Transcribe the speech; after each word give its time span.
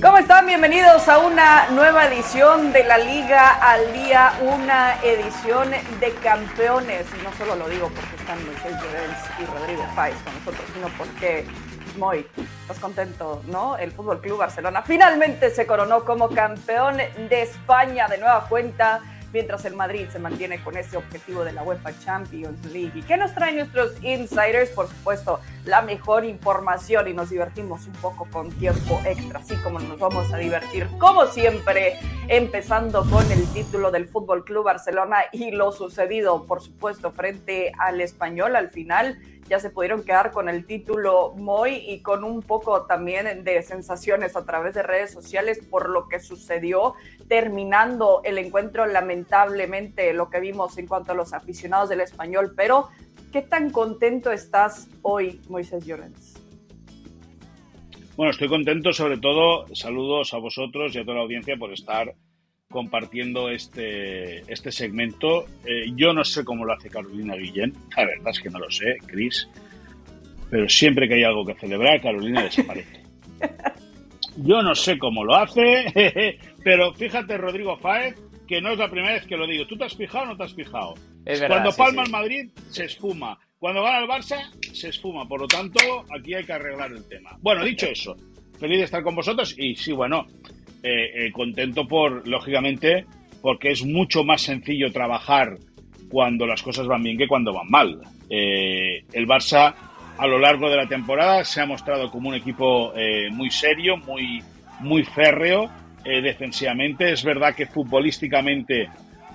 ¿Cómo 0.00 0.16
están? 0.18 0.46
Bienvenidos 0.46 1.08
a 1.08 1.18
una 1.18 1.70
nueva 1.70 2.06
edición 2.06 2.72
de 2.72 2.84
la 2.84 2.98
Liga 2.98 3.54
al 3.54 3.92
Día, 3.92 4.32
una 4.42 4.94
edición 5.02 5.70
de 5.98 6.12
campeones. 6.22 7.04
Y 7.18 7.24
no 7.24 7.32
solo 7.32 7.56
lo 7.56 7.68
digo 7.68 7.88
porque 7.88 8.14
están 8.16 8.38
Michelle 8.48 8.76
Llorens 8.76 9.18
y 9.40 9.44
Rodrigo 9.44 9.84
Faiz 9.96 10.14
con 10.22 10.34
nosotros, 10.34 10.62
sino 10.72 10.86
porque, 10.96 11.44
muy, 11.96 12.24
estás 12.62 12.78
contento, 12.78 13.42
¿no? 13.48 13.76
El 13.76 13.90
Fútbol 13.90 14.20
Club 14.20 14.38
Barcelona 14.38 14.82
finalmente 14.82 15.50
se 15.50 15.66
coronó 15.66 16.04
como 16.04 16.28
campeón 16.28 16.98
de 16.98 17.42
España 17.42 18.06
de 18.06 18.18
nueva 18.18 18.46
cuenta 18.48 19.00
mientras 19.32 19.64
el 19.64 19.74
Madrid 19.74 20.06
se 20.10 20.18
mantiene 20.18 20.62
con 20.62 20.76
ese 20.76 20.96
objetivo 20.96 21.44
de 21.44 21.52
la 21.52 21.62
UEFA 21.62 21.98
Champions 21.98 22.64
League. 22.66 22.92
¿Y 22.94 23.02
qué 23.02 23.16
nos 23.16 23.34
traen 23.34 23.56
nuestros 23.56 23.92
insiders? 24.02 24.70
Por 24.70 24.88
supuesto, 24.88 25.40
la 25.64 25.82
mejor 25.82 26.24
información 26.24 27.08
y 27.08 27.14
nos 27.14 27.30
divertimos 27.30 27.86
un 27.86 27.92
poco 27.94 28.26
con 28.30 28.50
tiempo 28.52 29.00
extra, 29.04 29.40
así 29.40 29.54
como 29.56 29.78
nos 29.80 29.98
vamos 29.98 30.32
a 30.32 30.38
divertir, 30.38 30.88
como 30.98 31.26
siempre, 31.26 31.98
empezando 32.28 33.04
con 33.08 33.30
el 33.30 33.46
título 33.52 33.90
del 33.90 34.08
Fútbol 34.08 34.44
Club 34.44 34.64
Barcelona 34.64 35.18
y 35.32 35.50
lo 35.50 35.72
sucedido, 35.72 36.46
por 36.46 36.62
supuesto, 36.62 37.12
frente 37.12 37.72
al 37.78 38.00
español 38.00 38.56
al 38.56 38.70
final 38.70 39.18
ya 39.48 39.58
se 39.58 39.70
pudieron 39.70 40.04
quedar 40.04 40.30
con 40.30 40.48
el 40.48 40.66
título 40.66 41.32
Moy 41.36 41.82
y 41.86 42.00
con 42.02 42.24
un 42.24 42.42
poco 42.42 42.86
también 42.86 43.44
de 43.44 43.62
sensaciones 43.62 44.36
a 44.36 44.44
través 44.44 44.74
de 44.74 44.82
redes 44.82 45.10
sociales 45.10 45.60
por 45.70 45.88
lo 45.88 46.08
que 46.08 46.20
sucedió 46.20 46.94
terminando 47.28 48.20
el 48.24 48.38
encuentro 48.38 48.86
lamentablemente 48.86 50.12
lo 50.12 50.28
que 50.30 50.40
vimos 50.40 50.76
en 50.78 50.86
cuanto 50.86 51.12
a 51.12 51.14
los 51.14 51.32
aficionados 51.32 51.88
del 51.88 52.00
español, 52.00 52.52
pero 52.56 52.88
¿qué 53.32 53.42
tan 53.42 53.70
contento 53.70 54.30
estás 54.30 54.88
hoy, 55.02 55.40
Moisés 55.48 55.86
Llorens? 55.86 56.34
Bueno, 58.16 58.32
estoy 58.32 58.48
contento 58.48 58.92
sobre 58.92 59.18
todo, 59.18 59.72
saludos 59.74 60.34
a 60.34 60.38
vosotros 60.38 60.94
y 60.94 60.98
a 60.98 61.04
toda 61.04 61.18
la 61.18 61.22
audiencia 61.22 61.56
por 61.56 61.72
estar 61.72 62.14
compartiendo 62.70 63.48
este, 63.48 64.40
este 64.52 64.70
segmento. 64.70 65.46
Eh, 65.64 65.90
yo 65.96 66.12
no 66.12 66.22
sé 66.24 66.44
cómo 66.44 66.64
lo 66.64 66.74
hace 66.74 66.90
Carolina 66.90 67.34
Guillén, 67.34 67.72
la 67.96 68.04
verdad 68.04 68.30
es 68.30 68.40
que 68.40 68.50
no 68.50 68.58
lo 68.58 68.70
sé, 68.70 68.98
Cris, 69.06 69.48
pero 70.50 70.68
siempre 70.68 71.08
que 71.08 71.14
hay 71.14 71.24
algo 71.24 71.46
que 71.46 71.54
celebrar, 71.54 72.00
Carolina 72.00 72.42
desaparece. 72.42 73.02
Yo 74.40 74.62
no 74.62 74.72
sé 74.76 74.98
cómo 74.98 75.24
lo 75.24 75.34
hace, 75.34 76.38
pero 76.62 76.94
fíjate, 76.94 77.36
Rodrigo 77.38 77.76
Fáez, 77.76 78.14
que 78.46 78.60
no 78.60 78.70
es 78.70 78.78
la 78.78 78.88
primera 78.88 79.14
vez 79.14 79.26
que 79.26 79.36
lo 79.36 79.48
digo. 79.48 79.66
¿Tú 79.66 79.76
te 79.76 79.84
has 79.84 79.96
fijado 79.96 80.24
o 80.24 80.26
no 80.28 80.36
te 80.36 80.44
has 80.44 80.54
fijado? 80.54 80.94
Cuando 81.48 81.72
palma 81.72 82.04
el 82.04 82.10
Madrid, 82.10 82.50
se 82.70 82.84
esfuma. 82.84 83.36
Cuando 83.58 83.82
gana 83.82 83.98
el 83.98 84.08
Barça, 84.08 84.48
se 84.72 84.90
esfuma. 84.90 85.26
Por 85.26 85.40
lo 85.40 85.48
tanto, 85.48 86.04
aquí 86.16 86.34
hay 86.34 86.44
que 86.44 86.52
arreglar 86.52 86.92
el 86.92 87.04
tema. 87.08 87.36
Bueno, 87.40 87.64
dicho 87.64 87.86
eso, 87.86 88.16
feliz 88.60 88.78
de 88.78 88.84
estar 88.84 89.02
con 89.02 89.16
vosotros 89.16 89.56
y 89.58 89.74
sí, 89.74 89.90
bueno, 89.90 90.24
eh, 90.82 91.26
eh, 91.26 91.32
contento 91.32 91.86
por, 91.86 92.26
lógicamente, 92.28 93.04
porque 93.42 93.70
es 93.70 93.84
mucho 93.84 94.24
más 94.24 94.42
sencillo 94.42 94.92
trabajar 94.92 95.56
cuando 96.08 96.46
las 96.46 96.62
cosas 96.62 96.86
van 96.86 97.02
bien 97.02 97.18
que 97.18 97.26
cuando 97.26 97.52
van 97.52 97.68
mal. 97.68 98.00
Eh, 98.30 99.04
el 99.12 99.26
Barça 99.26 99.74
a 100.16 100.26
lo 100.26 100.38
largo 100.38 100.70
de 100.70 100.76
la 100.76 100.86
temporada 100.86 101.44
se 101.44 101.60
ha 101.60 101.66
mostrado 101.66 102.10
como 102.10 102.28
un 102.28 102.34
equipo 102.34 102.92
muy 103.30 103.50
serio, 103.50 103.96
muy, 103.98 104.42
muy 104.80 105.04
férreo 105.04 105.70
defensivamente. 106.04 107.12
Es 107.12 107.22
verdad 107.22 107.54
que 107.54 107.66
futbolísticamente, 107.66 108.88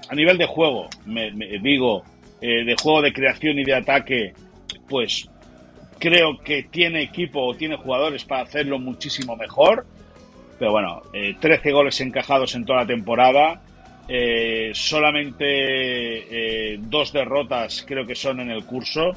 a 0.10 0.14
nivel 0.14 0.38
de 0.38 0.46
juego, 0.46 0.90
me, 1.06 1.32
digo, 1.32 2.04
de 2.42 2.76
juego 2.82 3.02
de 3.02 3.14
creación 3.14 3.60
y 3.60 3.64
de 3.64 3.76
ataque, 3.76 4.34
pues 4.90 5.30
creo 6.00 6.38
que 6.38 6.64
tiene 6.64 7.02
equipo 7.02 7.46
o 7.46 7.56
tiene 7.56 7.78
jugadores 7.78 8.26
para 8.26 8.44
hacerlo 8.44 8.78
muchísimo 8.78 9.38
mejor. 9.38 9.86
Pero 10.60 10.72
bueno, 10.72 11.02
13 11.12 11.70
eh, 11.70 11.72
goles 11.72 12.00
encajados 12.02 12.56
en 12.56 12.66
toda 12.66 12.80
la 12.80 12.88
temporada. 12.88 13.62
Eh, 14.08 14.72
solamente 14.74 15.46
eh, 15.46 16.78
dos 16.82 17.14
derrotas 17.14 17.86
creo 17.88 18.06
que 18.06 18.16
son 18.16 18.40
en 18.40 18.52
el 18.52 18.66
curso. 18.66 19.12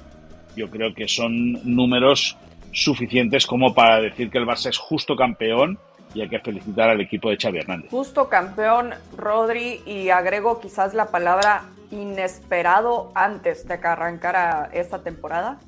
Yo 0.56 0.70
creo 0.70 0.94
que 0.94 1.08
son 1.08 1.52
números 1.64 2.36
suficientes 2.72 3.46
como 3.46 3.74
para 3.74 4.00
decir 4.00 4.30
que 4.30 4.38
el 4.38 4.46
Barça 4.46 4.68
es 4.68 4.78
justo 4.78 5.16
campeón 5.16 5.78
y 6.14 6.22
hay 6.22 6.28
que 6.28 6.38
felicitar 6.38 6.88
al 6.88 7.00
equipo 7.00 7.30
de 7.30 7.36
Xavi 7.36 7.58
Hernández. 7.58 7.90
Justo 7.90 8.28
campeón, 8.28 8.94
Rodri, 9.16 9.80
y 9.84 10.08
agrego 10.10 10.60
quizás 10.60 10.94
la 10.94 11.10
palabra 11.10 11.64
inesperado 11.90 13.12
antes 13.14 13.66
de 13.68 13.78
que 13.80 13.86
arrancara 13.86 14.70
esta 14.72 15.02
temporada. 15.02 15.58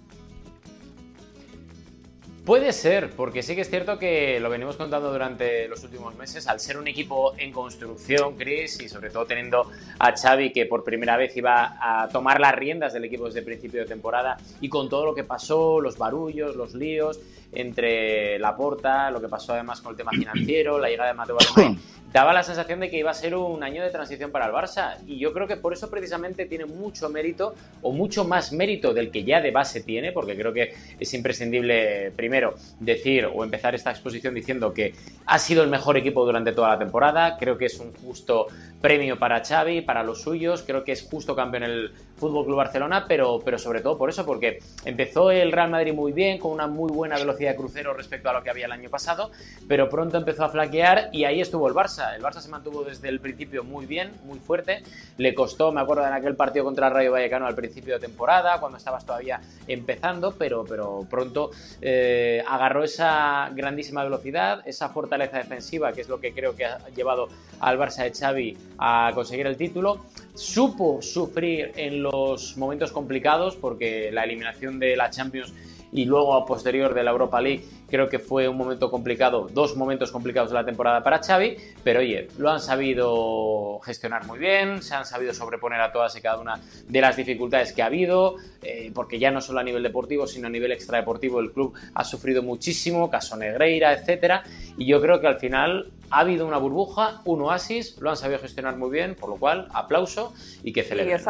Puede 2.49 2.73
ser, 2.73 3.11
porque 3.11 3.43
sí 3.43 3.55
que 3.55 3.61
es 3.61 3.69
cierto 3.69 3.99
que 3.99 4.41
lo 4.41 4.49
venimos 4.49 4.77
contando 4.77 5.13
durante 5.13 5.69
los 5.69 5.85
últimos 5.85 6.15
meses, 6.15 6.47
al 6.47 6.61
ser 6.61 6.79
un 6.79 6.89
equipo 6.89 7.35
en 7.37 7.53
construcción, 7.53 8.39
Chris, 8.39 8.81
y 8.81 8.89
sobre 8.89 9.11
todo 9.11 9.27
teniendo 9.27 9.71
a 9.99 10.17
Xavi 10.17 10.51
que 10.51 10.65
por 10.65 10.83
primera 10.83 11.19
vez 11.19 11.37
iba 11.37 11.77
a 11.79 12.09
tomar 12.09 12.41
las 12.41 12.55
riendas 12.55 12.95
del 12.95 13.05
equipo 13.05 13.27
desde 13.27 13.41
el 13.41 13.45
principio 13.45 13.81
de 13.81 13.87
temporada 13.87 14.39
y 14.63 14.71
con 14.71 14.89
todo 14.89 15.05
lo 15.05 15.15
que 15.15 15.25
pasó, 15.25 15.79
los 15.79 15.99
barullos, 15.99 16.57
los 16.57 16.73
líos 16.73 17.21
entre 17.53 18.39
la 18.39 18.57
porta, 18.57 19.11
lo 19.11 19.21
que 19.21 19.29
pasó 19.29 19.53
además 19.53 19.83
con 19.83 19.93
el 19.93 19.99
tema 19.99 20.13
financiero, 20.13 20.79
la 20.79 20.89
llegada 20.89 21.11
de 21.11 21.17
Mateo 21.17 21.37
Alemán, 21.39 21.79
daba 22.13 22.33
la 22.33 22.43
sensación 22.43 22.81
de 22.81 22.91
que 22.91 22.99
iba 22.99 23.11
a 23.11 23.15
ser 23.15 23.35
un 23.35 23.63
año 23.63 23.83
de 23.83 23.91
transición 23.91 24.31
para 24.31 24.47
el 24.47 24.53
Barça 24.53 24.97
y 25.07 25.19
yo 25.19 25.33
creo 25.33 25.47
que 25.47 25.57
por 25.57 25.73
eso 25.73 25.91
precisamente 25.91 26.47
tiene 26.47 26.65
mucho 26.65 27.09
mérito 27.11 27.55
o 27.83 27.93
mucho 27.93 28.25
más 28.25 28.53
mérito 28.53 28.95
del 28.95 29.11
que 29.11 29.25
ya 29.25 29.41
de 29.41 29.51
base 29.51 29.83
tiene, 29.83 30.13
porque 30.13 30.37
creo 30.37 30.53
que 30.53 30.75
es 30.99 31.15
imprescindible 31.15 32.13
primero 32.17 32.38
decir 32.81 33.26
o 33.26 33.44
empezar 33.44 33.75
esta 33.75 33.91
exposición 33.91 34.34
diciendo 34.34 34.72
que 34.72 34.94
ha 35.26 35.38
sido 35.38 35.62
el 35.62 35.71
mejor 35.71 35.97
equipo 35.97 36.25
durante 36.25 36.53
toda 36.53 36.71
la 36.71 36.78
temporada, 36.78 37.37
creo 37.38 37.59
que 37.59 37.66
es 37.66 37.78
un 37.78 37.93
justo 37.93 38.47
premio 38.81 39.19
para 39.19 39.44
Xavi, 39.44 39.83
para 39.83 40.03
los 40.03 40.22
suyos, 40.22 40.62
creo 40.66 40.84
que 40.84 40.93
es 40.93 41.09
justo 41.11 41.34
campeón 41.34 41.65
el 41.65 41.93
Fútbol 42.16 42.44
Club 42.44 42.56
Barcelona, 42.56 43.06
pero, 43.09 43.41
pero 43.44 43.59
sobre 43.59 43.81
todo 43.81 43.97
por 43.97 44.11
eso, 44.11 44.27
porque 44.27 44.59
empezó 44.84 45.31
el 45.31 45.53
Real 45.53 45.71
Madrid 45.71 45.94
muy 45.94 46.12
bien, 46.12 46.39
con 46.39 46.53
una 46.53 46.66
muy 46.66 46.91
buena 46.93 47.17
velocidad 47.17 47.53
de 47.53 47.56
crucero 47.56 47.94
respecto 47.94 48.28
a 48.28 48.33
lo 48.33 48.43
que 48.43 48.50
había 48.50 48.67
el 48.67 48.72
año 48.72 48.91
pasado, 48.91 49.31
pero 49.69 49.88
pronto 49.88 50.19
empezó 50.19 50.44
a 50.44 50.49
flaquear 50.49 51.11
y 51.12 51.25
ahí 51.25 51.41
estuvo 51.41 51.69
el 51.69 51.75
Barça. 51.75 52.15
El 52.15 52.22
Barça 52.22 52.41
se 52.41 52.49
mantuvo 52.49 52.84
desde 52.84 53.09
el 53.09 53.21
principio 53.21 53.65
muy 53.65 53.87
bien, 53.87 54.12
muy 54.25 54.38
fuerte. 54.38 54.83
Le 55.17 55.34
costó, 55.34 55.72
me 55.72 55.81
acuerdo 55.81 56.06
en 56.06 56.12
aquel 56.12 56.34
partido 56.34 56.65
contra 56.65 56.88
el 56.88 56.94
Rayo 56.94 57.12
Vallecano 57.12 57.47
al 57.47 57.55
principio 57.55 57.94
de 57.94 58.00
temporada, 58.00 58.59
cuando 58.59 58.78
estabas 58.78 59.05
todavía 59.06 59.41
empezando, 59.67 60.34
pero, 60.37 60.65
pero 60.69 61.06
pronto 61.09 61.50
eh, 61.81 62.43
agarró 62.47 62.83
esa 62.83 63.50
grandísima 63.55 64.03
velocidad, 64.03 64.62
esa 64.67 64.88
fortaleza 64.88 65.38
defensiva, 65.38 65.93
que 65.93 66.00
es 66.00 66.09
lo 66.09 66.21
que 66.21 66.33
creo 66.33 66.56
que 66.56 66.65
ha 66.65 66.78
llevado 66.94 67.28
al 67.61 67.78
Barça 67.78 68.03
de 68.03 68.12
Xavi 68.12 68.56
a 68.78 69.11
conseguir 69.15 69.47
el 69.47 69.56
título. 69.56 69.99
Supo 70.34 71.03
sufrir 71.03 71.72
en 71.77 72.03
los 72.03 72.56
momentos 72.56 72.93
complicados 72.93 73.56
porque 73.56 74.11
la 74.12 74.25
eliminación 74.25 74.78
de 74.78 74.97
la 74.97 75.11
Champions 75.11 75.53
y 75.93 76.04
luego 76.04 76.34
a 76.34 76.44
posterior 76.44 76.94
de 76.94 77.03
la 77.03 77.10
Europa 77.10 77.41
League 77.41 77.65
creo 77.88 78.09
que 78.09 78.19
fue 78.19 78.49
un 78.49 78.56
momento 78.56 78.91
complicado, 78.91 79.49
dos 79.53 79.76
momentos 79.76 80.12
complicados 80.12 80.50
de 80.50 80.54
la 80.54 80.65
temporada 80.65 81.03
para 81.03 81.22
Xavi, 81.22 81.56
pero 81.82 82.00
oye, 82.00 82.28
lo 82.37 82.50
han 82.50 82.60
sabido 82.60 83.81
gestionar 83.81 84.26
muy 84.26 84.38
bien, 84.38 84.82
se 84.82 84.94
han 84.94 85.06
sabido 85.06 85.32
sobreponer 85.32 85.81
a 85.81 85.91
todas 85.91 86.15
y 86.16 86.21
cada 86.21 86.38
una 86.38 86.60
de 86.87 87.00
las 87.00 87.16
dificultades 87.16 87.72
que 87.72 87.82
ha 87.82 87.87
habido, 87.87 88.37
eh, 88.62 88.91
porque 88.94 89.19
ya 89.19 89.31
no 89.31 89.41
solo 89.41 89.60
a 89.60 89.62
nivel 89.62 89.82
deportivo, 89.82 90.26
sino 90.26 90.49
a 90.49 90.50
nivel 90.50 90.72
extradeportivo 90.72 91.41
el 91.41 91.53
club 91.53 91.75
ha 91.94 92.05
sufrido 92.05 92.43
muchísimo, 92.43 93.10
caso 93.10 93.37
Negreira, 93.37 93.93
etcétera, 93.93 94.43
y 94.76 94.87
yo 94.87 95.00
creo 95.00 95.20
que 95.20 95.26
al 95.26 95.38
final 95.38 95.91
ha 96.10 96.20
habido 96.20 96.47
una 96.47 96.59
burbuja, 96.59 97.22
un 97.25 97.43
oasis, 97.43 97.97
lo 98.00 98.10
han 98.10 98.16
sabido 98.16 98.41
gestionar 98.41 98.76
muy 98.76 98.91
bien, 98.91 99.15
por 99.15 99.31
lo 99.31 99.37
cual 99.37 99.69
aplauso 99.72 100.32
y 100.62 100.72
que 100.72 100.82
celebren. 100.82 101.20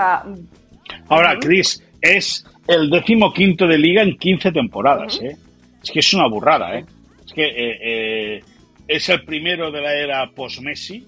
Ahora, 1.09 1.39
Chris, 1.39 1.83
es 2.01 2.45
el 2.69 2.91
décimo 2.91 3.33
quinto 3.33 3.67
de 3.67 3.79
liga 3.79 4.03
en 4.03 4.17
15 4.17 4.53
temporadas, 4.53 5.21
¿eh? 5.23 5.37
Es 5.83 5.91
que 5.91 6.01
es 6.01 6.13
una 6.13 6.29
burrada, 6.29 6.79
¿eh? 6.79 6.85
Es 7.25 7.33
que 7.33 7.47
eh, 7.47 7.79
eh, 7.83 8.41
es 8.87 9.09
el 9.09 9.25
primero 9.25 9.71
de 9.71 9.81
la 9.81 9.95
era 9.95 10.31
post-Messi, 10.31 11.07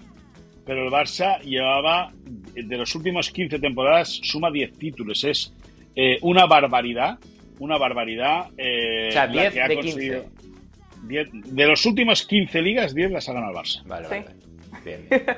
pero 0.64 0.84
el 0.84 0.90
Barça 0.90 1.38
llevaba, 1.42 2.12
de 2.54 2.76
los 2.76 2.94
últimos 2.94 3.30
15 3.30 3.58
temporadas, 3.58 4.20
suma 4.22 4.50
10 4.50 4.78
títulos. 4.78 5.22
Es 5.24 5.52
una 6.22 6.46
barbaridad, 6.46 7.18
una 7.58 7.76
barbaridad. 7.76 8.46
o 8.52 9.12
sea, 9.12 9.26
10 9.26 9.54
de 9.54 9.78
15. 9.80 10.24
de 11.02 11.66
los 11.66 11.84
últimos 11.84 12.26
15 12.26 12.62
ligas, 12.62 12.94
10 12.94 13.10
las 13.10 13.28
ha 13.28 13.34
ganado 13.34 13.52
el 13.52 13.58
Barça. 13.58 13.84
Vale, 13.86 14.08
vale. 14.08 14.24
Bien. 14.84 15.06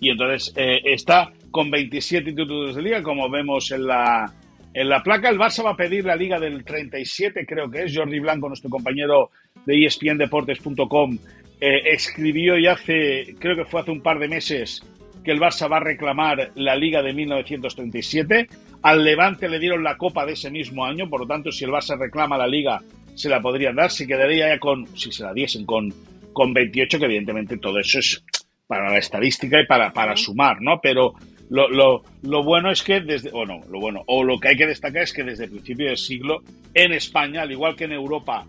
Y 0.00 0.10
entonces 0.10 0.52
está 0.56 1.32
con 1.50 1.70
27 1.70 2.32
títulos 2.32 2.76
de 2.76 2.82
liga, 2.82 3.02
como 3.02 3.30
vemos 3.30 3.70
en 3.70 3.86
la, 3.86 4.30
en 4.74 4.88
la 4.88 5.02
placa. 5.02 5.30
El 5.30 5.38
Barça 5.38 5.64
va 5.64 5.70
a 5.70 5.76
pedir 5.76 6.04
la 6.04 6.16
liga 6.16 6.38
del 6.38 6.64
37, 6.64 7.46
creo 7.46 7.70
que 7.70 7.84
es. 7.84 7.96
Jordi 7.96 8.18
Blanco, 8.18 8.48
nuestro 8.48 8.68
compañero 8.68 9.30
de 9.64 9.86
espndeportes.com, 9.86 11.18
eh, 11.60 11.82
escribió 11.86 12.58
y 12.58 12.66
hace, 12.66 13.34
creo 13.38 13.56
que 13.56 13.64
fue 13.64 13.80
hace 13.80 13.90
un 13.90 14.02
par 14.02 14.18
de 14.18 14.28
meses, 14.28 14.82
que 15.24 15.30
el 15.30 15.40
Barça 15.40 15.70
va 15.70 15.78
a 15.78 15.80
reclamar 15.80 16.50
la 16.56 16.76
liga 16.76 17.02
de 17.02 17.14
1937. 17.14 18.48
Al 18.82 19.02
Levante 19.02 19.48
le 19.48 19.58
dieron 19.58 19.82
la 19.82 19.96
copa 19.96 20.26
de 20.26 20.32
ese 20.32 20.50
mismo 20.50 20.84
año, 20.84 21.08
por 21.08 21.20
lo 21.20 21.26
tanto, 21.26 21.50
si 21.50 21.64
el 21.64 21.70
Barça 21.70 21.98
reclama 21.98 22.36
la 22.36 22.46
liga, 22.46 22.82
se 23.14 23.30
la 23.30 23.40
podrían 23.40 23.76
dar. 23.76 23.90
Se 23.90 24.06
quedaría 24.06 24.48
ya 24.48 24.58
con, 24.58 24.86
si 24.96 25.10
se 25.10 25.22
la 25.22 25.32
diesen, 25.32 25.64
con 25.64 25.94
con 26.34 26.52
28, 26.52 26.98
que 26.98 27.04
evidentemente 27.06 27.56
todo 27.56 27.78
eso 27.78 28.00
es 28.00 28.22
para 28.66 28.90
la 28.90 28.98
estadística 28.98 29.58
y 29.60 29.66
para, 29.66 29.92
para 29.92 30.16
sumar, 30.16 30.60
¿no? 30.60 30.80
Pero 30.82 31.14
lo, 31.50 32.02
lo, 32.22 32.42
bueno 32.42 32.70
es 32.70 32.82
que 32.82 33.00
desde, 33.00 33.30
o 33.32 33.44
no, 33.44 33.60
lo 33.68 33.80
bueno, 33.80 34.02
o 34.06 34.24
lo 34.24 34.38
que 34.38 34.48
hay 34.48 34.56
que 34.56 34.66
destacar 34.66 35.02
es 35.02 35.12
que 35.12 35.24
desde 35.24 35.44
el 35.44 35.50
principio 35.50 35.86
del 35.86 35.98
siglo, 35.98 36.42
en 36.72 36.92
España, 36.92 37.42
al 37.42 37.52
igual 37.52 37.76
que 37.76 37.84
en 37.84 37.92
Europa, 37.92 38.46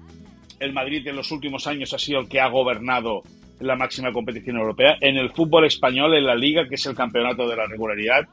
el 0.60 0.74
Madrid 0.74 1.06
en 1.08 1.16
los 1.16 1.32
últimos 1.32 1.68
años 1.68 1.94
ha 1.94 2.00
sido 2.00 2.22
el 2.22 2.30
que 2.30 2.40
ha 2.40 2.48
gobernado 2.48 3.24
la 3.60 3.76
máxima 3.76 4.12
competición 4.12 4.58
europea. 4.58 4.98
En 5.02 5.18
el 5.18 5.32
fútbol 5.32 5.66
español, 5.66 6.16
en 6.16 6.26
la 6.26 6.36
Liga, 6.36 6.68
que 6.68 6.76
es 6.76 6.86
el 6.86 6.96
campeonato 6.96 7.48
de 7.48 7.56
la 7.56 7.68
regularidad, 7.68 8.28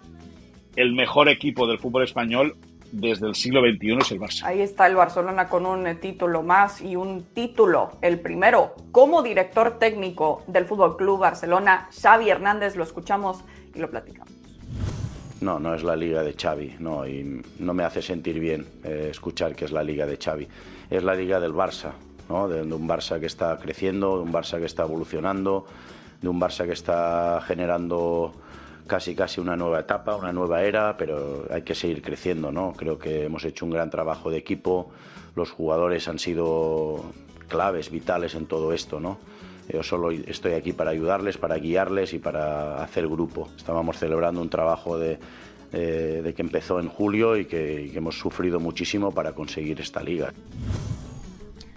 el 0.76 0.92
mejor 0.92 1.28
equipo 1.28 1.66
del 1.66 1.78
fútbol 1.78 2.04
español 2.04 2.56
desde 2.92 3.26
el 3.26 3.34
siglo 3.34 3.60
XXI 3.62 3.96
es 4.00 4.12
el 4.12 4.20
Barça. 4.20 4.44
Ahí 4.44 4.60
está 4.60 4.86
el 4.86 4.94
Barcelona 4.94 5.48
con 5.48 5.64
un 5.64 5.86
eh, 5.86 5.94
título 5.94 6.42
más 6.42 6.82
y 6.82 6.94
un 6.94 7.24
título, 7.34 7.92
el 8.02 8.20
primero, 8.20 8.74
como 8.92 9.22
director 9.22 9.78
técnico 9.78 10.42
del 10.46 10.66
Fútbol 10.66 10.96
Club 10.96 11.20
Barcelona, 11.20 11.88
Xavi 11.90 12.28
Hernández, 12.28 12.76
lo 12.76 12.84
escuchamos 12.84 13.42
y 13.74 13.78
lo 13.78 13.90
platicamos. 13.90 14.41
No, 15.42 15.58
no 15.58 15.74
es 15.74 15.82
la 15.82 15.96
liga 15.96 16.22
de 16.22 16.34
Xavi, 16.34 16.76
no, 16.78 17.06
y 17.06 17.42
no 17.58 17.74
me 17.74 17.82
hace 17.82 18.00
sentir 18.00 18.38
bien 18.38 18.64
eh, 18.84 19.08
escuchar 19.10 19.56
que 19.56 19.64
es 19.64 19.72
la 19.72 19.82
liga 19.82 20.06
de 20.06 20.16
Xavi. 20.16 20.46
Es 20.88 21.02
la 21.02 21.14
liga 21.14 21.40
del 21.40 21.52
Barça, 21.52 21.90
¿no? 22.28 22.48
de, 22.48 22.64
de 22.64 22.74
un 22.74 22.88
Barça 22.88 23.18
que 23.18 23.26
está 23.26 23.58
creciendo, 23.58 24.18
de 24.18 24.22
un 24.22 24.32
Barça 24.32 24.58
que 24.60 24.66
está 24.66 24.84
evolucionando, 24.84 25.66
de 26.20 26.28
un 26.28 26.40
Barça 26.40 26.64
que 26.64 26.72
está 26.72 27.42
generando 27.44 28.32
casi 28.86 29.14
casi 29.14 29.40
una 29.40 29.56
nueva 29.56 29.80
etapa, 29.80 30.14
una 30.14 30.32
nueva 30.32 30.62
era, 30.62 30.96
pero 30.96 31.44
hay 31.50 31.62
que 31.62 31.74
seguir 31.74 32.02
creciendo, 32.02 32.52
¿no? 32.52 32.72
Creo 32.76 32.98
que 32.98 33.24
hemos 33.24 33.44
hecho 33.44 33.64
un 33.64 33.72
gran 33.72 33.90
trabajo 33.90 34.30
de 34.30 34.38
equipo, 34.38 34.90
los 35.34 35.50
jugadores 35.50 36.06
han 36.08 36.18
sido 36.18 37.02
claves, 37.48 37.90
vitales 37.90 38.34
en 38.34 38.46
todo 38.46 38.72
esto, 38.72 39.00
¿no? 39.00 39.18
Yo 39.68 39.82
solo 39.82 40.10
estoy 40.10 40.52
aquí 40.52 40.72
para 40.72 40.90
ayudarles, 40.90 41.38
para 41.38 41.56
guiarles 41.56 42.12
y 42.14 42.18
para 42.18 42.82
hacer 42.82 43.08
grupo. 43.08 43.48
Estábamos 43.56 43.98
celebrando 43.98 44.40
un 44.40 44.50
trabajo 44.50 44.98
de, 44.98 45.18
de, 45.70 46.22
de 46.22 46.34
que 46.34 46.42
empezó 46.42 46.80
en 46.80 46.88
julio 46.88 47.36
y 47.36 47.46
que, 47.46 47.82
y 47.82 47.90
que 47.90 47.98
hemos 47.98 48.18
sufrido 48.18 48.60
muchísimo 48.60 49.12
para 49.12 49.32
conseguir 49.32 49.80
esta 49.80 50.02
liga. 50.02 50.32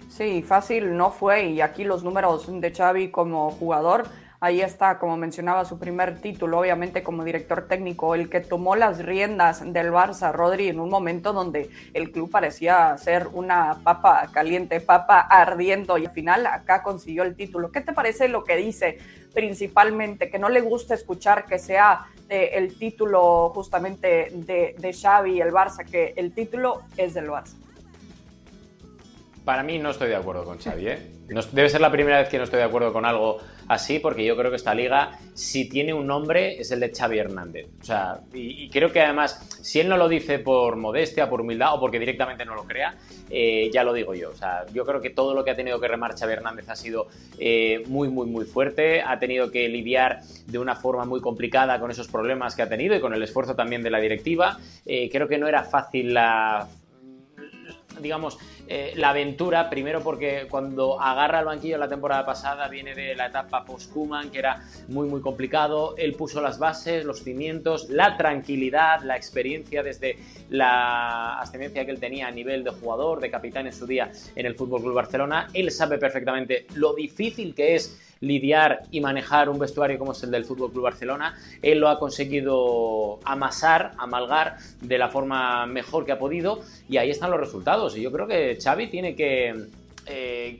Sí, 0.08 0.42
fácil 0.42 0.96
no 0.96 1.10
fue 1.10 1.50
y 1.50 1.60
aquí 1.60 1.84
los 1.84 2.02
números 2.02 2.46
de 2.48 2.72
Xavi 2.72 3.10
como 3.10 3.50
jugador 3.50 4.04
Ahí 4.46 4.60
está, 4.60 5.00
como 5.00 5.16
mencionaba, 5.16 5.64
su 5.64 5.76
primer 5.76 6.20
título, 6.20 6.60
obviamente 6.60 7.02
como 7.02 7.24
director 7.24 7.66
técnico, 7.66 8.14
el 8.14 8.30
que 8.30 8.38
tomó 8.38 8.76
las 8.76 9.04
riendas 9.04 9.60
del 9.72 9.90
Barça, 9.90 10.32
Rodri, 10.32 10.68
en 10.68 10.78
un 10.78 10.88
momento 10.88 11.32
donde 11.32 11.68
el 11.94 12.12
club 12.12 12.30
parecía 12.30 12.96
ser 12.96 13.26
una 13.32 13.80
papa 13.82 14.30
caliente, 14.32 14.80
papa 14.80 15.18
ardiendo, 15.18 15.98
y 15.98 16.06
al 16.06 16.12
final 16.12 16.46
acá 16.46 16.84
consiguió 16.84 17.24
el 17.24 17.34
título. 17.34 17.72
¿Qué 17.72 17.80
te 17.80 17.92
parece 17.92 18.28
lo 18.28 18.44
que 18.44 18.54
dice 18.54 18.98
principalmente? 19.34 20.30
Que 20.30 20.38
no 20.38 20.48
le 20.48 20.60
gusta 20.60 20.94
escuchar 20.94 21.46
que 21.46 21.58
sea 21.58 22.06
eh, 22.28 22.50
el 22.52 22.78
título 22.78 23.50
justamente 23.52 24.28
de, 24.32 24.76
de 24.78 24.92
Xavi, 24.92 25.40
el 25.40 25.50
Barça, 25.50 25.84
que 25.84 26.14
el 26.16 26.32
título 26.32 26.82
es 26.96 27.14
del 27.14 27.30
Barça. 27.30 27.65
Para 29.46 29.62
mí 29.62 29.78
no 29.78 29.90
estoy 29.90 30.08
de 30.08 30.16
acuerdo 30.16 30.42
con 30.42 30.58
Xavi, 30.58 30.88
¿eh? 30.88 30.98
No, 31.28 31.40
debe 31.52 31.68
ser 31.68 31.80
la 31.80 31.92
primera 31.92 32.18
vez 32.18 32.28
que 32.28 32.36
no 32.36 32.42
estoy 32.42 32.58
de 32.58 32.64
acuerdo 32.64 32.92
con 32.92 33.04
algo 33.04 33.38
así, 33.68 34.00
porque 34.00 34.24
yo 34.24 34.36
creo 34.36 34.50
que 34.50 34.56
esta 34.56 34.74
liga, 34.74 35.20
si 35.34 35.68
tiene 35.68 35.94
un 35.94 36.04
nombre, 36.04 36.60
es 36.60 36.72
el 36.72 36.80
de 36.80 36.92
Xavi 36.92 37.16
Hernández. 37.16 37.68
O 37.80 37.84
sea, 37.84 38.18
y, 38.34 38.68
creo 38.70 38.90
que 38.90 39.00
además, 39.00 39.60
si 39.62 39.78
él 39.78 39.88
no 39.88 39.96
lo 39.98 40.08
dice 40.08 40.40
por 40.40 40.74
modestia, 40.74 41.30
por 41.30 41.42
humildad 41.42 41.74
o 41.74 41.78
porque 41.78 42.00
directamente 42.00 42.44
no 42.44 42.56
lo 42.56 42.64
crea, 42.64 42.96
eh, 43.30 43.70
ya 43.72 43.84
lo 43.84 43.92
digo 43.92 44.14
yo. 44.14 44.30
O 44.30 44.34
sea, 44.34 44.66
yo 44.74 44.84
creo 44.84 45.00
que 45.00 45.10
todo 45.10 45.32
lo 45.32 45.44
que 45.44 45.52
ha 45.52 45.56
tenido 45.56 45.78
que 45.78 45.86
remar 45.86 46.18
Xavi 46.18 46.32
Hernández 46.32 46.68
ha 46.68 46.74
sido 46.74 47.06
eh, 47.38 47.84
muy, 47.86 48.08
muy, 48.08 48.26
muy 48.26 48.46
fuerte. 48.46 49.00
Ha 49.00 49.20
tenido 49.20 49.52
que 49.52 49.68
lidiar 49.68 50.22
de 50.48 50.58
una 50.58 50.74
forma 50.74 51.04
muy 51.04 51.20
complicada 51.20 51.78
con 51.78 51.92
esos 51.92 52.08
problemas 52.08 52.56
que 52.56 52.62
ha 52.62 52.68
tenido 52.68 52.96
y 52.96 53.00
con 53.00 53.14
el 53.14 53.22
esfuerzo 53.22 53.54
también 53.54 53.84
de 53.84 53.90
la 53.90 54.00
directiva. 54.00 54.58
Eh, 54.84 55.08
creo 55.08 55.28
que 55.28 55.38
no 55.38 55.46
era 55.46 55.62
fácil 55.62 56.14
la 56.14 56.66
digamos, 58.00 58.38
eh, 58.68 58.92
la 58.96 59.10
aventura, 59.10 59.70
primero 59.70 60.02
porque 60.02 60.46
cuando 60.50 61.00
agarra 61.00 61.40
el 61.40 61.44
banquillo 61.46 61.78
la 61.78 61.88
temporada 61.88 62.24
pasada 62.26 62.68
viene 62.68 62.94
de 62.94 63.14
la 63.14 63.26
etapa 63.26 63.64
post-Kuman, 63.64 64.30
que 64.30 64.38
era 64.38 64.62
muy, 64.88 65.08
muy 65.08 65.20
complicado. 65.20 65.94
Él 65.96 66.14
puso 66.14 66.40
las 66.40 66.58
bases, 66.58 67.04
los 67.04 67.22
cimientos, 67.22 67.88
la 67.90 68.16
tranquilidad, 68.16 69.02
la 69.02 69.16
experiencia 69.16 69.82
desde 69.82 70.18
la 70.50 71.38
ascendencia 71.40 71.84
que 71.84 71.90
él 71.90 72.00
tenía 72.00 72.28
a 72.28 72.30
nivel 72.30 72.64
de 72.64 72.70
jugador, 72.70 73.20
de 73.20 73.30
capitán 73.30 73.66
en 73.66 73.72
su 73.72 73.86
día 73.86 74.10
en 74.34 74.46
el 74.46 74.54
Fútbol 74.54 74.82
Club 74.82 74.94
Barcelona. 74.94 75.48
Él 75.52 75.70
sabe 75.70 75.98
perfectamente 75.98 76.66
lo 76.74 76.94
difícil 76.94 77.54
que 77.54 77.74
es 77.74 78.05
lidiar 78.20 78.82
y 78.90 79.00
manejar 79.00 79.48
un 79.48 79.58
vestuario 79.58 79.98
como 79.98 80.12
es 80.12 80.22
el 80.22 80.30
del 80.30 80.44
Fútbol 80.44 80.72
Club 80.72 80.84
Barcelona. 80.84 81.36
Él 81.62 81.78
lo 81.78 81.88
ha 81.88 81.98
conseguido 81.98 83.20
amasar, 83.24 83.92
amalgar 83.98 84.56
de 84.80 84.98
la 84.98 85.08
forma 85.08 85.66
mejor 85.66 86.04
que 86.04 86.12
ha 86.12 86.18
podido 86.18 86.60
y 86.88 86.96
ahí 86.96 87.10
están 87.10 87.30
los 87.30 87.40
resultados. 87.40 87.96
Y 87.96 88.02
yo 88.02 88.12
creo 88.12 88.26
que 88.26 88.58
Xavi 88.62 88.88
tiene 88.88 89.14
que, 89.14 89.66
eh, 90.06 90.58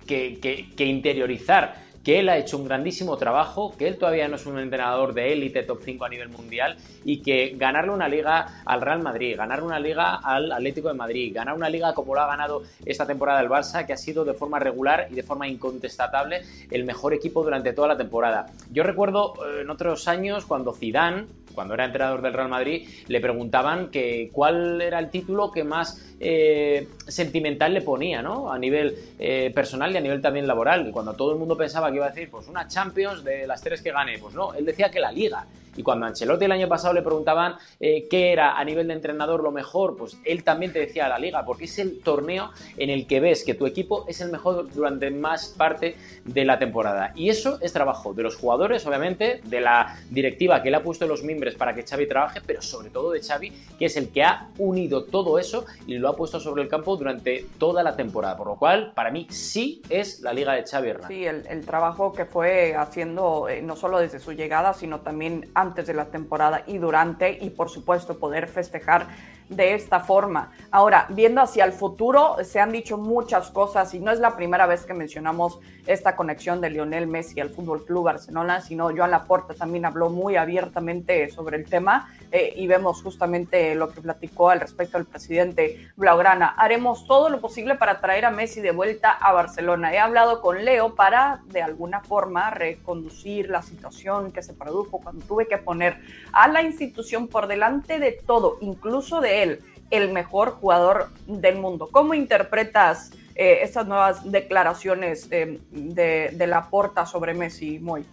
interiorizar 0.79 1.86
que 2.07 2.21
él 2.21 2.29
ha 2.29 2.39
hecho 2.39 2.57
un 2.57 2.67
grandísimo 2.67 3.17
trabajo, 3.17 3.75
que 3.77 3.89
él 3.89 3.99
todavía 3.99 4.29
no 4.29 4.37
es 4.37 4.47
un 4.47 4.61
entrenador 4.61 5.13
de 5.13 5.33
élite 5.33 5.65
top 5.65 5.81
5 5.85 6.05
a 6.05 6.09
nivel 6.09 6.29
mundial 6.29 6.77
y 7.05 7.21
que 7.21 7.55
ganarle 7.57 7.91
una 7.91 8.07
liga 8.07 8.63
al 8.65 8.81
Real 8.81 9.03
Madrid, 9.03 9.37
ganarle 9.37 9.65
una 9.65 9.81
liga 9.81 10.15
al 10.15 10.53
Atlético 10.53 10.87
de 10.87 10.95
Madrid, 10.95 11.35
ganar 11.35 11.57
una 11.57 11.69
liga 11.69 11.95
como 11.95 12.15
lo 12.15 12.21
ha 12.21 12.29
ganado 12.29 12.63
esta 12.85 13.09
temporada 13.09 13.41
el 13.41 13.49
Barça, 13.49 13.85
que 13.85 13.93
ha 13.93 13.97
sido 13.97 14.25
de 14.25 14.35
forma 14.35 14.61
regular 14.61 15.09
y 15.11 15.17
de 15.17 15.25
forma 15.25 15.49
incontestable 15.49 16.43
el 16.71 16.85
mejor 16.85 17.13
equipo 17.13 17.43
durante 17.43 17.73
toda 17.73 17.89
la 17.89 17.97
temporada. 17.97 18.47
Yo 18.71 18.85
recuerdo 18.85 19.35
eh, 19.45 19.63
en 19.63 19.71
otros 19.71 20.07
años 20.07 20.47
cuando 20.47 20.75
Zidane 20.75 21.27
cuando 21.57 21.75
era 21.75 21.87
entrenador 21.87 22.23
del 22.23 22.35
Real 22.35 22.49
Madrid, 22.49 22.89
le 23.09 23.21
preguntaban 23.21 23.91
que 23.91 24.31
cuál 24.31 24.81
era 24.81 25.01
el 25.01 25.11
título 25.11 25.51
que 25.51 25.65
más 25.65 26.15
eh, 26.21 26.87
sentimental 27.09 27.75
le 27.75 27.81
ponía, 27.81 28.23
¿no? 28.23 28.53
A 28.53 28.59
nivel 28.59 28.95
eh, 29.19 29.51
personal 29.55 29.93
y 29.93 29.97
a 29.97 30.01
nivel 30.01 30.21
también 30.21 30.47
laboral. 30.47 30.87
Y 30.87 30.93
cuando 30.93 31.15
todo 31.15 31.33
el 31.33 31.39
mundo 31.39 31.57
pensaba 31.57 31.91
que 31.91 31.97
iba 31.97 32.07
a 32.07 32.11
decir, 32.11 32.31
pues 32.31 32.47
una 32.47 32.69
Champions 32.69 33.25
de 33.25 33.47
las 33.47 33.63
tres 33.63 33.83
que 33.83 33.91
gane, 33.91 34.19
pues 34.19 34.35
no, 34.35 34.55
él 34.55 34.65
decía 34.65 34.91
que 34.91 35.01
la 35.01 35.11
Liga. 35.11 35.47
Y 35.77 35.83
cuando 35.83 36.07
a 36.07 36.09
Ancelotti 36.09 36.47
el 36.47 36.53
año 36.53 36.69
pasado 36.69 36.95
le 36.95 37.03
preguntaban 37.03 37.55
eh, 37.79 38.07
qué 38.09 38.33
era 38.33 38.59
a 38.59 38.65
nivel 38.65 38.89
de 38.89 38.95
entrenador 38.95 39.43
lo 39.43 39.51
mejor, 39.51 39.97
pues 39.97 40.17
él 40.25 40.43
también 40.43 40.73
te 40.73 40.79
decía 40.81 41.09
la 41.09 41.19
liga, 41.19 41.45
porque 41.45 41.65
es 41.65 41.79
el 41.79 42.01
torneo 42.01 42.51
en 42.77 42.91
el 42.91 43.07
que 43.07 43.21
ves 43.21 43.45
que 43.45 43.55
tu 43.55 43.67
equipo 43.67 44.07
es 44.09 44.21
el 44.21 44.31
mejor 44.31 44.73
durante 44.73 45.11
más 45.11 45.49
parte 45.49 45.97
de 46.25 46.45
la 46.45 46.59
temporada. 46.59 47.13
Y 47.15 47.29
eso 47.29 47.59
es 47.61 47.73
trabajo 47.73 48.15
de 48.15 48.23
los 48.23 48.37
jugadores, 48.37 48.87
obviamente, 48.87 49.41
de 49.45 49.61
la 49.61 49.99
directiva 50.11 50.63
que 50.63 50.71
le 50.71 50.79
ha 50.79 50.83
puesto 50.83 51.07
los 51.07 51.23
mimbres 51.23 51.46
para 51.55 51.75
que 51.75 51.83
Xavi 51.83 52.07
trabaje, 52.07 52.41
pero 52.45 52.61
sobre 52.61 52.91
todo 52.91 53.13
de 53.13 53.23
Xavi, 53.23 53.51
que 53.79 53.87
es 53.87 53.97
el 53.97 54.11
que 54.11 54.23
ha 54.23 54.49
unido 54.59 55.05
todo 55.05 55.39
eso 55.39 55.65
y 55.87 55.97
lo 55.99 56.09
ha 56.09 56.17
puesto 56.17 56.41
sobre 56.41 56.63
el 56.63 56.69
campo 56.69 56.97
durante 56.97 57.47
toda 57.59 57.83
la 57.83 57.97
temporada. 57.97 58.37
Por 58.37 58.49
lo 58.49 58.57
cual, 58.57 58.93
para 58.95 59.11
mí 59.11 59.27
sí 59.31 59.83
es 59.89 60.21
la 60.21 60.33
liga 60.33 60.55
de 60.55 60.65
Xavi 60.65 60.89
Hernández. 60.89 61.09
Sí, 61.09 61.25
el, 61.25 61.47
el 61.47 61.65
trabajo 61.65 62.13
que 62.13 62.25
fue 62.25 62.75
haciendo 62.75 63.49
eh, 63.49 63.63
no 63.63 63.77
solo 63.77 63.99
desde 63.99 64.19
su 64.19 64.33
llegada, 64.33 64.73
sino 64.75 65.01
también 65.01 65.49
antes 65.55 65.87
de 65.87 65.95
la 65.95 66.07
temporada 66.07 66.65
y 66.67 66.79
durante, 66.79 67.39
y 67.41 67.51
por 67.51 67.71
supuesto 67.71 68.19
poder 68.19 68.47
festejar 68.49 69.07
de 69.49 69.75
esta 69.75 70.01
forma. 70.01 70.53
Ahora, 70.71 71.07
viendo 71.11 71.41
hacia 71.41 71.65
el 71.65 71.73
futuro, 71.73 72.37
se 72.43 72.61
han 72.61 72.73
dicho 72.73 72.99
muchas 72.99 73.51
cosas 73.51 73.95
y 73.95 74.01
no 74.01 74.11
es 74.11 74.19
la 74.19 74.37
primera 74.37 74.67
vez 74.67 74.85
que 74.85 74.95
mencionamos 74.95 75.61
esta 75.87 76.17
conexión 76.17 76.61
de 76.61 76.71
Lionel 76.71 77.07
Messi 77.07 77.41
al 77.41 77.51
Fútbol 77.51 77.85
Club 77.85 78.05
Barcelona, 78.05 78.61
sino 78.61 78.91
Joan 78.95 79.13
Laporta 79.13 79.55
también 79.55 79.85
habló 79.85 80.11
muy 80.11 80.37
abiertamente 80.37 81.31
sobre 81.31 81.59
el 81.59 81.65
tema 81.65 82.09
eh, 82.33 82.53
y 82.57 82.67
vemos 82.67 83.03
justamente 83.03 83.75
lo 83.75 83.91
que 83.93 84.01
platicó 84.01 84.51
al 84.51 84.61
respecto 84.61 84.99
el 84.99 85.05
presidente 85.05 85.89
Blaugrana. 85.97 86.49
Haremos 86.59 87.07
todo 87.07 87.29
lo 87.29 87.41
posible 87.41 87.77
para 87.77 88.01
traer 88.01 88.25
a 88.25 88.31
Messi 88.31 88.61
de 88.61 88.73
vuelta 88.73 89.13
a 89.13 89.33
Barcelona. 89.33 89.95
He 89.95 89.99
hablado 89.99 90.41
con 90.41 90.65
Leo 90.65 90.95
para 90.95 91.41
de 91.47 91.63
alguna 91.63 92.01
forma 92.01 92.51
reconducir 92.51 93.49
la 93.49 93.63
situación 93.63 94.33
que 94.33 94.43
se 94.43 94.55
produjo 94.55 95.01
cuando 95.01 95.25
tuve 95.25 95.47
que 95.47 95.59
poner 95.59 96.01
a 96.33 96.49
la 96.49 96.63
institución 96.63 97.29
por 97.29 97.47
delante 97.47 97.99
de 97.99 98.13
todo, 98.13 98.59
incluso 98.61 99.21
de 99.21 99.36
él, 99.43 99.61
el 99.91 100.13
mejor 100.13 100.51
jugador 100.51 101.09
del 101.27 101.57
mundo. 101.57 101.89
¿Cómo 101.91 102.15
interpretas 102.15 103.13
eh, 103.35 103.59
estas 103.63 103.87
nuevas 103.87 104.31
declaraciones 104.31 105.29
de, 105.29 105.61
de, 105.71 106.31
de 106.33 106.47
la 106.47 106.69
porta 106.69 107.07
sobre 107.07 107.35
Messi, 107.35 107.79
Moy? 107.79 108.05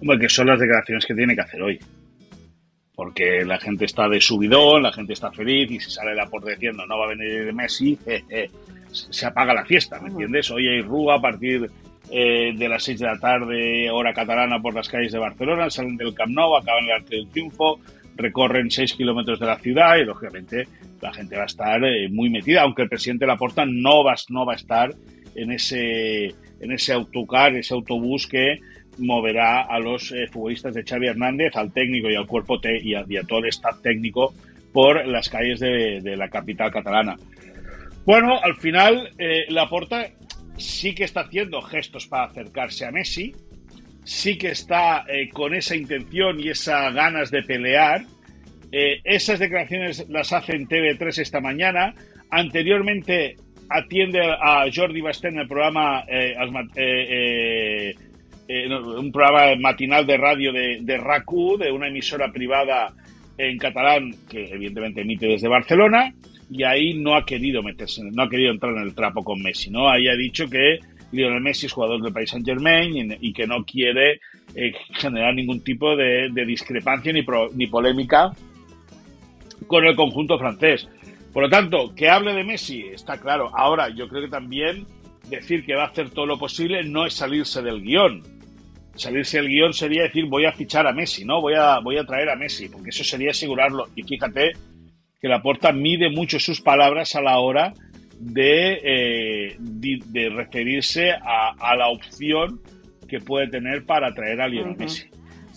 Hombre, 0.00 0.18
que 0.18 0.28
son 0.28 0.46
las 0.46 0.60
declaraciones 0.60 1.04
que 1.06 1.14
tiene 1.14 1.34
que 1.34 1.40
hacer 1.40 1.62
hoy. 1.62 1.78
Porque 2.94 3.44
la 3.44 3.58
gente 3.58 3.84
está 3.84 4.08
de 4.08 4.20
subidón, 4.20 4.82
la 4.82 4.92
gente 4.92 5.12
está 5.12 5.30
feliz 5.30 5.70
y 5.70 5.80
si 5.80 5.90
sale 5.90 6.14
la 6.14 6.26
porta 6.26 6.50
diciendo 6.50 6.84
no 6.86 6.98
va 6.98 7.06
a 7.06 7.08
venir 7.14 7.52
Messi, 7.52 7.98
eh, 8.06 8.22
eh, 8.28 8.50
se 8.90 9.26
apaga 9.26 9.54
la 9.54 9.64
fiesta, 9.64 10.00
¿me 10.00 10.08
entiendes? 10.08 10.50
Hoy 10.50 10.66
hay 10.68 10.82
rúa 10.82 11.16
a 11.16 11.20
partir 11.20 11.70
eh, 12.10 12.54
de 12.56 12.68
las 12.68 12.84
6 12.84 13.00
de 13.00 13.06
la 13.06 13.18
tarde, 13.18 13.90
hora 13.90 14.14
catalana, 14.14 14.60
por 14.60 14.74
las 14.74 14.88
calles 14.88 15.12
de 15.12 15.18
Barcelona, 15.18 15.68
salen 15.68 15.96
del 15.96 16.14
Camp 16.14 16.32
Nou, 16.32 16.56
acaban 16.56 16.84
el 16.84 16.92
Arte 16.92 17.16
del 17.16 17.28
Triunfo, 17.28 17.80
recorren 18.18 18.70
6 18.70 18.94
kilómetros 18.94 19.38
de 19.38 19.46
la 19.46 19.58
ciudad 19.58 19.96
y, 19.96 20.04
lógicamente, 20.04 20.66
la 21.00 21.12
gente 21.12 21.36
va 21.36 21.44
a 21.44 21.46
estar 21.46 21.82
eh, 21.84 22.08
muy 22.10 22.28
metida, 22.28 22.62
aunque 22.62 22.82
el 22.82 22.88
presidente 22.88 23.26
Laporta 23.26 23.64
no 23.64 24.04
va, 24.04 24.14
no 24.28 24.44
va 24.44 24.54
a 24.54 24.56
estar 24.56 24.90
en 25.34 25.52
ese, 25.52 26.26
en 26.60 26.72
ese 26.72 26.92
autocar, 26.92 27.54
ese 27.54 27.74
autobús 27.74 28.26
que 28.26 28.58
moverá 28.98 29.62
a 29.62 29.78
los 29.78 30.10
eh, 30.12 30.26
futbolistas 30.26 30.74
de 30.74 30.82
Xavi 30.82 31.06
Hernández, 31.06 31.54
al 31.54 31.72
técnico 31.72 32.10
y 32.10 32.16
al 32.16 32.26
cuerpo 32.26 32.58
y, 32.64 32.94
a, 32.94 33.04
todo 33.22 33.40
el 33.40 33.48
staff 33.48 33.80
técnico 33.80 34.34
por 34.72 35.06
las 35.06 35.28
calles 35.28 35.60
de, 35.60 36.16
la 36.16 36.28
capital 36.28 36.70
catalana. 36.72 37.16
Bueno, 38.04 38.40
al 38.42 38.56
final 38.56 39.10
eh, 39.18 39.44
Laporta 39.48 40.08
sí 40.56 40.94
que 40.94 41.04
está 41.04 41.20
haciendo 41.20 41.62
gestos 41.62 42.06
para 42.08 42.24
acercarse 42.24 42.84
a 42.84 42.90
Messi, 42.90 43.34
sí 44.08 44.38
que 44.38 44.48
está 44.48 45.04
eh, 45.06 45.28
con 45.28 45.54
esa 45.54 45.76
intención 45.76 46.40
y 46.40 46.48
esas 46.48 46.94
ganas 46.94 47.30
de 47.30 47.42
pelear. 47.42 48.06
Eh, 48.72 49.00
esas 49.04 49.38
declaraciones 49.38 50.08
las 50.08 50.32
hace 50.32 50.56
en 50.56 50.66
TV3 50.66 51.18
esta 51.18 51.42
mañana. 51.42 51.94
Anteriormente 52.30 53.36
atiende 53.68 54.20
a 54.22 54.64
Jordi 54.74 55.02
Basté 55.02 55.28
en 55.28 55.40
el 55.40 55.46
programa, 55.46 56.04
eh, 56.08 56.34
un 58.98 59.12
programa 59.12 59.54
matinal 59.60 60.06
de 60.06 60.16
radio 60.16 60.54
de, 60.54 60.78
de 60.80 60.96
RACU, 60.96 61.58
de 61.58 61.70
una 61.70 61.88
emisora 61.88 62.32
privada 62.32 62.94
en 63.36 63.58
catalán 63.58 64.10
que 64.30 64.46
evidentemente 64.46 65.02
emite 65.02 65.26
desde 65.26 65.48
Barcelona 65.48 66.14
y 66.50 66.64
ahí 66.64 66.94
no 66.94 67.14
ha 67.14 67.26
querido 67.26 67.62
meterse, 67.62 68.02
no 68.02 68.22
ha 68.22 68.30
querido 68.30 68.52
entrar 68.52 68.72
en 68.72 68.84
el 68.84 68.94
trapo 68.94 69.22
con 69.22 69.42
Messi, 69.42 69.70
¿no? 69.70 69.86
Ahí 69.90 70.08
ha 70.08 70.16
dicho 70.16 70.48
que 70.48 70.78
Lionel 71.12 71.40
Messi 71.40 71.66
es 71.66 71.72
jugador 71.72 72.02
del 72.02 72.12
Paris 72.12 72.30
Saint 72.30 72.46
Germain 72.46 73.16
y, 73.20 73.32
que 73.32 73.46
no 73.46 73.64
quiere 73.64 74.20
eh, 74.54 74.72
generar 74.94 75.34
ningún 75.34 75.60
tipo 75.60 75.96
de, 75.96 76.30
discrepancia 76.46 77.12
ni, 77.12 77.24
ni 77.54 77.66
polémica 77.66 78.32
con 79.66 79.86
el 79.86 79.96
conjunto 79.96 80.38
francés. 80.38 80.88
Por 81.32 81.44
lo 81.44 81.50
tanto, 81.50 81.94
que 81.94 82.08
hable 82.08 82.32
de 82.32 82.44
Messi 82.44 82.82
está 82.92 83.18
claro. 83.18 83.50
Ahora, 83.54 83.88
yo 83.90 84.08
creo 84.08 84.22
que 84.22 84.28
también 84.28 84.86
decir 85.28 85.64
que 85.64 85.74
va 85.74 85.84
a 85.84 85.88
hacer 85.88 86.10
todo 86.10 86.26
lo 86.26 86.38
posible 86.38 86.82
no 86.84 87.06
es 87.06 87.14
salirse 87.14 87.62
del 87.62 87.82
guion. 87.82 88.22
Salirse 88.94 89.38
del 89.38 89.48
guion 89.48 89.72
sería 89.72 90.02
decir 90.02 90.26
voy 90.26 90.46
a 90.46 90.52
fichar 90.52 90.86
a 90.86 90.92
Messi, 90.92 91.24
¿no? 91.24 91.40
Voy 91.40 91.54
a, 91.54 91.78
voy 91.80 91.98
a 91.98 92.04
traer 92.04 92.30
a 92.30 92.36
Messi, 92.36 92.68
porque 92.68 92.90
eso 92.90 93.04
sería 93.04 93.30
asegurarlo. 93.30 93.88
Y 93.94 94.02
fíjate 94.02 94.52
que 95.20 95.28
la 95.28 95.42
Porta 95.42 95.72
mide 95.72 96.10
mucho 96.10 96.38
sus 96.38 96.60
palabras 96.60 97.14
a 97.14 97.22
la 97.22 97.38
hora 97.38 97.74
de, 98.18 98.80
eh, 98.82 99.56
de, 99.58 100.28
referirse 100.30 101.12
a, 101.12 101.76
la 101.76 101.88
opción 101.88 102.60
que 103.08 103.20
puede 103.20 103.48
tener 103.48 103.86
para 103.86 104.12
traer 104.12 104.40
a 104.40 104.48
Lionel 104.48 104.76
Messi. 104.76 105.08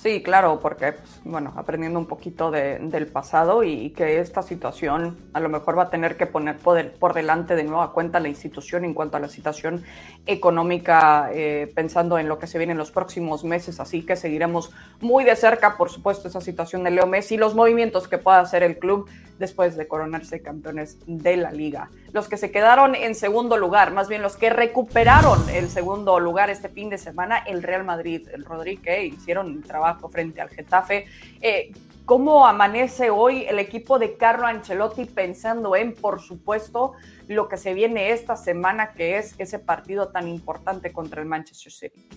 Sí, 0.01 0.23
claro, 0.23 0.59
porque, 0.59 0.93
pues, 0.93 1.21
bueno, 1.23 1.53
aprendiendo 1.55 1.99
un 1.99 2.07
poquito 2.07 2.49
del 2.49 3.05
pasado 3.05 3.63
y, 3.63 3.91
que 3.91 4.19
esta 4.19 4.41
situación 4.41 5.15
a 5.31 5.39
lo 5.39 5.47
mejor 5.47 5.77
va 5.77 5.83
a 5.83 5.89
tener 5.91 6.17
que 6.17 6.25
poner 6.25 6.57
por 6.57 7.13
delante 7.13 7.55
de 7.55 7.63
nueva 7.63 7.93
cuenta 7.93 8.19
la 8.19 8.27
institución 8.27 8.83
en 8.83 8.95
cuanto 8.95 9.17
a 9.17 9.19
la 9.19 9.27
situación 9.27 9.83
económica, 10.25 11.29
eh, 11.31 11.71
pensando 11.75 12.17
en 12.17 12.27
lo 12.27 12.39
que 12.39 12.47
se 12.47 12.57
viene 12.57 12.71
en 12.71 12.79
los 12.79 12.89
próximos 12.89 13.43
meses. 13.43 13.79
Así 13.79 14.03
que 14.03 14.15
seguiremos 14.15 14.71
muy 15.01 15.23
de 15.23 15.35
cerca, 15.35 15.77
por 15.77 15.91
supuesto, 15.91 16.27
esa 16.27 16.41
situación 16.41 16.83
de 16.83 16.89
Leo 16.89 17.05
Messi 17.05 17.35
y 17.35 17.37
los 17.37 17.53
movimientos 17.53 18.07
que 18.07 18.17
pueda 18.17 18.39
hacer 18.39 18.63
el 18.63 18.79
club 18.79 19.07
después 19.37 19.77
de 19.77 19.87
coronarse 19.87 20.41
campeones 20.41 20.97
de 21.05 21.37
la 21.37 21.51
liga. 21.51 21.91
Los 22.13 22.27
que 22.27 22.35
se 22.35 22.51
quedaron 22.51 22.93
en 22.93 23.15
segundo 23.15 23.55
lugar, 23.55 23.93
más 23.93 24.09
bien 24.09 24.21
los 24.21 24.35
que 24.35 24.49
recuperaron 24.49 25.49
el 25.49 25.69
segundo 25.69 26.19
lugar 26.19 26.49
este 26.49 26.67
fin 26.67 26.89
de 26.89 26.97
semana, 26.97 27.37
el 27.37 27.63
Real 27.63 27.85
Madrid, 27.85 28.27
el 28.33 28.43
Rodríguez, 28.43 29.13
hicieron 29.13 29.47
un 29.47 29.63
trabajo 29.63 30.09
frente 30.09 30.41
al 30.41 30.49
Getafe. 30.49 31.05
Eh, 31.39 31.71
¿Cómo 32.03 32.45
amanece 32.45 33.09
hoy 33.09 33.45
el 33.47 33.59
equipo 33.59 33.97
de 33.97 34.17
Carlo 34.17 34.45
Ancelotti 34.45 35.05
pensando 35.05 35.77
en, 35.77 35.93
por 35.93 36.19
supuesto, 36.19 36.93
lo 37.27 37.47
que 37.47 37.55
se 37.55 37.73
viene 37.73 38.11
esta 38.11 38.35
semana, 38.35 38.91
que 38.91 39.17
es 39.17 39.33
ese 39.37 39.59
partido 39.59 40.09
tan 40.09 40.27
importante 40.27 40.91
contra 40.91 41.21
el 41.21 41.27
Manchester 41.29 41.71
City? 41.71 42.09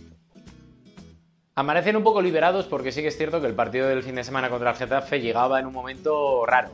Amanecen 1.54 1.94
un 1.94 2.02
poco 2.02 2.20
liberados 2.20 2.66
porque 2.66 2.90
sí 2.90 3.00
que 3.00 3.08
es 3.08 3.16
cierto 3.16 3.40
que 3.40 3.46
el 3.46 3.54
partido 3.54 3.86
del 3.86 4.02
fin 4.02 4.16
de 4.16 4.24
semana 4.24 4.50
contra 4.50 4.70
el 4.70 4.76
Getafe 4.76 5.20
llegaba 5.20 5.60
en 5.60 5.66
un 5.66 5.72
momento 5.72 6.44
raro 6.44 6.70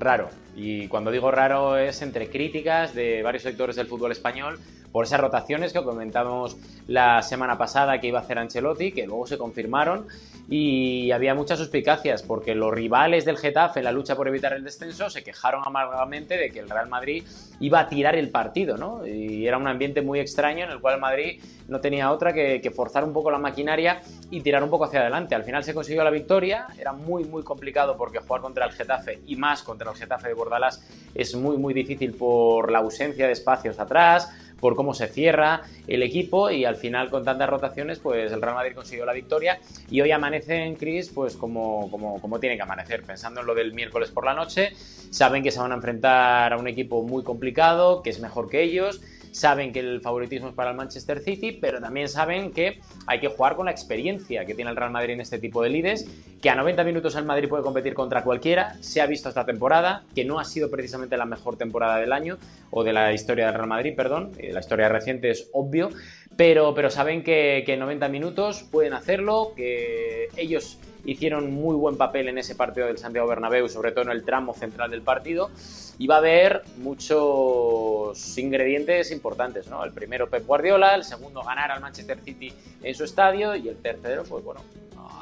raro. 0.00 0.28
Y 0.56 0.88
cuando 0.88 1.10
digo 1.10 1.30
raro 1.30 1.76
es 1.76 2.02
entre 2.02 2.28
críticas 2.28 2.94
de 2.94 3.22
varios 3.22 3.44
sectores 3.44 3.76
del 3.76 3.86
fútbol 3.86 4.12
español 4.12 4.58
por 4.90 5.04
esas 5.04 5.20
rotaciones 5.20 5.72
que 5.72 5.82
comentábamos 5.84 6.56
la 6.88 7.22
semana 7.22 7.56
pasada 7.56 8.00
que 8.00 8.08
iba 8.08 8.18
a 8.18 8.22
hacer 8.22 8.38
Ancelotti, 8.38 8.90
que 8.90 9.06
luego 9.06 9.26
se 9.26 9.38
confirmaron 9.38 10.06
y 10.52 11.12
había 11.12 11.32
muchas 11.32 11.60
suspicacias 11.60 12.24
porque 12.24 12.56
los 12.56 12.74
rivales 12.74 13.24
del 13.24 13.38
Getafe 13.38 13.78
en 13.78 13.84
la 13.84 13.92
lucha 13.92 14.16
por 14.16 14.26
evitar 14.26 14.52
el 14.52 14.64
descenso 14.64 15.08
se 15.08 15.22
quejaron 15.22 15.62
amargamente 15.64 16.36
de 16.36 16.50
que 16.50 16.58
el 16.58 16.68
Real 16.68 16.88
Madrid 16.88 17.24
iba 17.60 17.78
a 17.78 17.88
tirar 17.88 18.16
el 18.16 18.30
partido, 18.30 18.76
¿no? 18.76 19.06
Y 19.06 19.46
era 19.46 19.58
un 19.58 19.68
ambiente 19.68 20.02
muy 20.02 20.18
extraño 20.18 20.64
en 20.64 20.72
el 20.72 20.80
cual 20.80 20.98
Madrid 20.98 21.40
no 21.68 21.80
tenía 21.80 22.10
otra 22.10 22.32
que, 22.32 22.68
forzar 22.74 23.04
un 23.04 23.12
poco 23.12 23.30
la 23.30 23.38
maquinaria 23.38 24.02
y 24.28 24.40
tirar 24.40 24.64
un 24.64 24.70
poco 24.70 24.86
hacia 24.86 25.02
adelante. 25.02 25.36
Al 25.36 25.44
final 25.44 25.62
se 25.62 25.72
consiguió 25.72 26.02
la 26.02 26.10
victoria, 26.10 26.66
era 26.76 26.92
muy 26.92 27.22
muy 27.22 27.44
complicado 27.44 27.96
porque 27.96 28.18
jugar 28.18 28.40
contra 28.40 28.66
el 28.66 28.72
Getafe 28.72 29.20
y 29.26 29.36
más 29.36 29.62
contra 29.62 29.88
el 29.88 29.96
Getafe 29.96 30.28
de 30.28 30.34
Bordalás 30.34 30.84
es 31.14 31.32
muy 31.36 31.58
muy 31.58 31.74
difícil 31.74 32.14
por 32.14 32.72
la 32.72 32.80
ausencia 32.80 33.26
de 33.26 33.32
espacios 33.32 33.78
atrás, 33.78 34.28
por 34.60 34.76
cómo 34.76 34.94
se 34.94 35.08
cierra 35.08 35.62
el 35.86 36.02
equipo 36.02 36.50
y 36.50 36.64
al 36.64 36.76
final 36.76 37.10
con 37.10 37.24
tantas 37.24 37.48
rotaciones 37.48 37.98
pues 37.98 38.30
el 38.32 38.40
Real 38.40 38.54
Madrid 38.54 38.74
consiguió 38.74 39.04
la 39.04 39.12
victoria. 39.12 39.58
Y 39.90 40.00
hoy 40.00 40.12
amanece 40.12 40.64
en 40.64 40.76
Cris 40.76 41.10
pues 41.14 41.36
como, 41.36 41.90
como, 41.90 42.20
como 42.20 42.38
tiene 42.38 42.56
que 42.56 42.62
amanecer, 42.62 43.02
pensando 43.02 43.40
en 43.40 43.46
lo 43.46 43.54
del 43.54 43.72
miércoles 43.72 44.10
por 44.10 44.24
la 44.24 44.34
noche, 44.34 44.72
saben 45.10 45.42
que 45.42 45.50
se 45.50 45.58
van 45.58 45.72
a 45.72 45.76
enfrentar 45.76 46.52
a 46.52 46.56
un 46.56 46.68
equipo 46.68 47.02
muy 47.02 47.22
complicado, 47.22 48.02
que 48.02 48.10
es 48.10 48.20
mejor 48.20 48.48
que 48.48 48.62
ellos, 48.62 49.00
saben 49.32 49.72
que 49.72 49.80
el 49.80 50.00
favoritismo 50.00 50.48
es 50.48 50.54
para 50.54 50.70
el 50.70 50.76
Manchester 50.76 51.20
City, 51.20 51.52
pero 51.52 51.80
también 51.80 52.08
saben 52.08 52.52
que 52.52 52.80
hay 53.06 53.20
que 53.20 53.28
jugar 53.28 53.56
con 53.56 53.66
la 53.66 53.72
experiencia 53.72 54.44
que 54.44 54.54
tiene 54.54 54.70
el 54.70 54.76
Real 54.76 54.90
Madrid 54.90 55.14
en 55.14 55.20
este 55.20 55.38
tipo 55.38 55.62
de 55.62 55.70
lides, 55.70 56.08
que 56.40 56.50
a 56.50 56.54
90 56.54 56.84
minutos 56.84 57.14
el 57.16 57.24
Madrid 57.24 57.48
puede 57.48 57.62
competir 57.62 57.94
contra 57.94 58.22
cualquiera, 58.22 58.76
se 58.80 59.00
ha 59.00 59.06
visto 59.06 59.28
esta 59.28 59.44
temporada, 59.44 60.04
que 60.14 60.24
no 60.24 60.38
ha 60.38 60.44
sido 60.44 60.70
precisamente 60.70 61.16
la 61.16 61.26
mejor 61.26 61.56
temporada 61.56 61.98
del 61.98 62.12
año, 62.12 62.38
o 62.70 62.84
de 62.84 62.92
la 62.92 63.12
historia 63.12 63.46
del 63.46 63.54
Real 63.54 63.68
Madrid, 63.68 63.94
perdón, 63.96 64.32
eh, 64.38 64.52
la 64.52 64.60
historia 64.60 64.88
reciente 64.88 65.30
es 65.30 65.48
obvio, 65.52 65.90
pero, 66.36 66.74
pero 66.74 66.90
saben 66.90 67.22
que, 67.22 67.62
que 67.66 67.74
en 67.74 67.80
90 67.80 68.08
minutos 68.08 68.64
pueden 68.70 68.94
hacerlo, 68.94 69.52
que 69.56 70.28
ellos 70.36 70.78
hicieron 71.04 71.52
muy 71.52 71.74
buen 71.74 71.96
papel 71.96 72.28
en 72.28 72.38
ese 72.38 72.54
partido 72.54 72.86
del 72.86 72.98
Santiago 72.98 73.28
Bernabéu, 73.28 73.68
sobre 73.68 73.92
todo 73.92 74.04
en 74.04 74.10
el 74.10 74.24
tramo 74.24 74.54
central 74.54 74.90
del 74.90 75.02
partido, 75.02 75.50
y 75.98 76.06
va 76.06 76.16
a 76.16 76.18
haber 76.18 76.62
muchos 76.78 78.38
ingredientes 78.38 79.10
importantes, 79.10 79.68
¿no? 79.68 79.84
El 79.84 79.92
primero 79.92 80.28
Pep 80.28 80.46
Guardiola, 80.46 80.94
el 80.94 81.04
segundo 81.04 81.42
ganar 81.42 81.70
al 81.70 81.80
Manchester 81.80 82.18
City 82.20 82.52
en 82.82 82.94
su 82.94 83.04
estadio 83.04 83.54
y 83.54 83.68
el 83.68 83.76
tercero, 83.76 84.24
pues 84.28 84.44
bueno, 84.44 84.60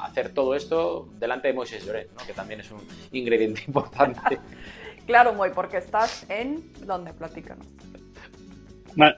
hacer 0.01 0.29
todo 0.29 0.55
esto 0.55 1.09
delante 1.19 1.49
de 1.49 1.53
Moisés 1.53 1.85
Lloret, 1.85 2.09
¿no? 2.17 2.25
Que 2.25 2.33
también 2.33 2.61
es 2.61 2.71
un 2.71 2.79
ingrediente 3.11 3.61
importante. 3.67 4.39
claro, 5.05 5.33
Moy, 5.33 5.49
porque 5.53 5.77
estás 5.77 6.25
en 6.29 6.63
¿dónde? 6.85 7.13
Platícanos. 7.13 7.65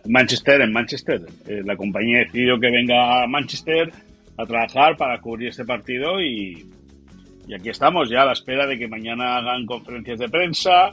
Manchester, 0.05 0.61
en 0.61 0.73
Manchester. 0.73 1.21
Eh, 1.47 1.61
la 1.65 1.75
compañía 1.75 2.19
ha 2.19 2.23
decidido 2.25 2.59
que 2.59 2.69
venga 2.69 3.23
a 3.23 3.27
Manchester 3.27 3.91
a 4.37 4.45
trabajar 4.45 4.97
para 4.97 5.19
cubrir 5.19 5.49
este 5.49 5.65
partido 5.65 6.21
y, 6.21 6.67
aquí 7.53 7.69
estamos 7.69 8.09
ya 8.09 8.21
a 8.21 8.25
la 8.25 8.33
espera 8.33 8.65
de 8.65 8.77
que 8.77 8.87
mañana 8.87 9.37
hagan 9.37 9.65
conferencias 9.65 10.19
de 10.19 10.29
prensa. 10.29 10.91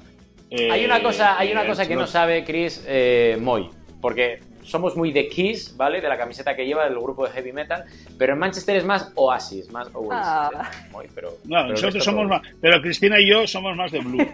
hay 0.51 0.85
una 0.85 1.01
cosa, 1.03 1.39
hay 1.39 1.53
una 1.53 1.67
cosa 1.67 1.87
que 1.87 1.95
no 1.95 2.07
sabe 2.07 2.45
Chris 2.45 2.85
eh, 2.87 3.39
Moy, 3.41 3.69
porque 4.01 4.41
somos 4.69 4.97
muy 4.97 5.13
de 5.13 5.29
Kiss, 5.29 5.75
¿vale? 5.77 6.01
De 6.01 6.09
la 6.09 6.19
camiseta 6.19 6.55
que 6.55 6.67
lleva 6.67 6.85
del 6.85 6.99
grupo 6.99 7.27
de 7.27 7.33
heavy 7.33 7.53
metal, 7.53 7.85
pero 8.19 8.35
en 8.35 8.39
Manchester 8.39 8.77
es 8.77 8.85
más 8.85 9.13
Oasis, 9.15 9.71
más 9.73 9.89
Oasis. 9.95 10.27
Ah. 10.27 10.71
¿eh? 11.03 11.09
pero, 11.15 11.31
no, 11.45 11.69
nosotros 11.69 12.05
somos 12.05 12.29
más, 12.29 12.43
pero 12.61 12.81
Cristina 12.81 13.19
y 13.19 13.31
yo 13.31 13.47
somos 13.47 13.75
más 13.77 13.91
de 13.91 14.01
Blue, 14.01 14.29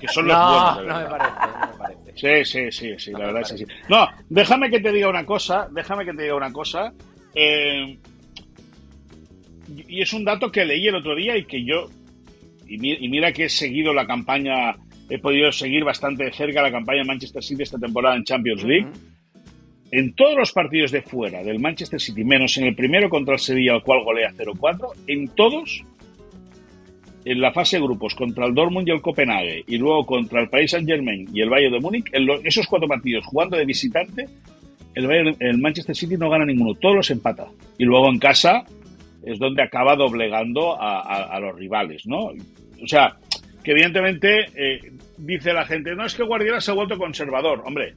que 0.00 0.08
son 0.08 0.26
los 0.28 0.36
no, 0.36 0.74
buenos. 0.74 0.86
no 0.86 1.00
me 1.00 1.06
parece, 1.06 1.34
no 1.40 1.66
me 1.66 1.78
parece. 1.78 2.12
Sí, 2.14 2.44
sí, 2.44 2.72
sí, 2.72 2.98
sí, 2.98 3.12
la 3.12 3.26
verdad 3.26 3.42
es 3.42 3.52
así. 3.52 3.66
No, 3.88 4.08
déjame 4.28 4.70
que 4.70 4.80
te 4.80 4.90
diga 4.90 5.08
una 5.08 5.26
cosa, 5.26 5.68
déjame 5.70 6.04
que 6.04 6.14
te 6.14 6.22
diga 6.22 6.34
una 6.36 6.52
cosa. 6.52 6.92
Eh, 7.34 7.98
y 9.88 10.02
es 10.02 10.12
un 10.12 10.24
dato 10.24 10.50
que 10.50 10.64
leí 10.64 10.86
el 10.86 10.94
otro 10.94 11.14
día 11.14 11.36
y 11.36 11.44
que 11.44 11.64
yo, 11.64 11.88
y 12.66 12.78
mira, 12.78 13.32
que 13.32 13.44
he 13.44 13.48
seguido 13.48 13.92
la 13.92 14.06
campaña, 14.06 14.76
he 15.08 15.18
podido 15.18 15.52
seguir 15.52 15.84
bastante 15.84 16.24
de 16.24 16.32
cerca 16.32 16.62
la 16.62 16.70
campaña 16.70 17.00
de 17.00 17.06
Manchester 17.06 17.42
City 17.42 17.62
esta 17.62 17.78
temporada 17.78 18.16
en 18.16 18.24
Champions 18.24 18.64
League. 18.64 18.88
En 19.90 20.14
todos 20.14 20.36
los 20.36 20.52
partidos 20.52 20.90
de 20.90 21.02
fuera 21.02 21.42
del 21.44 21.60
Manchester 21.60 22.00
City, 22.00 22.24
menos 22.24 22.56
en 22.56 22.64
el 22.64 22.74
primero 22.74 23.08
contra 23.08 23.34
el 23.34 23.40
Sevilla, 23.40 23.74
al 23.74 23.82
cual 23.82 24.02
golea 24.02 24.32
0-4, 24.32 24.92
en 25.06 25.28
todos, 25.28 25.84
en 27.24 27.40
la 27.40 27.52
fase 27.52 27.76
de 27.76 27.82
grupos, 27.82 28.14
contra 28.14 28.46
el 28.46 28.54
Dortmund 28.54 28.88
y 28.88 28.90
el 28.90 29.00
Copenhague, 29.00 29.62
y 29.68 29.76
luego 29.76 30.04
contra 30.04 30.40
el 30.40 30.48
Paris 30.48 30.72
Saint-Germain 30.72 31.28
y 31.32 31.42
el 31.42 31.50
Bayern 31.50 31.74
de 31.74 31.80
Múnich, 31.80 32.06
en 32.12 32.28
esos 32.44 32.66
cuatro 32.66 32.88
partidos 32.88 33.24
jugando 33.26 33.56
de 33.56 33.64
visitante, 33.66 34.26
el, 34.94 35.36
el 35.38 35.58
Manchester 35.58 35.94
City 35.94 36.16
no 36.16 36.30
gana 36.30 36.44
ninguno, 36.44 36.74
todos 36.74 36.96
los 36.96 37.10
empata. 37.10 37.46
Y 37.78 37.84
luego 37.84 38.08
en 38.10 38.18
casa 38.18 38.64
es 39.26 39.38
donde 39.38 39.62
acaba 39.62 39.96
doblegando 39.96 40.76
a, 40.80 41.38
los 41.40 41.56
rivales, 41.56 42.06
¿no? 42.06 42.26
O 42.82 42.86
sea, 42.86 43.16
que 43.62 43.72
evidentemente 43.72 44.46
eh, 44.54 44.92
dice 45.16 45.52
la 45.52 45.64
gente, 45.64 45.94
no 45.94 46.04
es 46.04 46.14
que 46.14 46.22
Guardiola 46.22 46.60
se 46.60 46.70
ha 46.70 46.74
vuelto 46.74 46.98
conservador. 46.98 47.62
Hombre, 47.64 47.94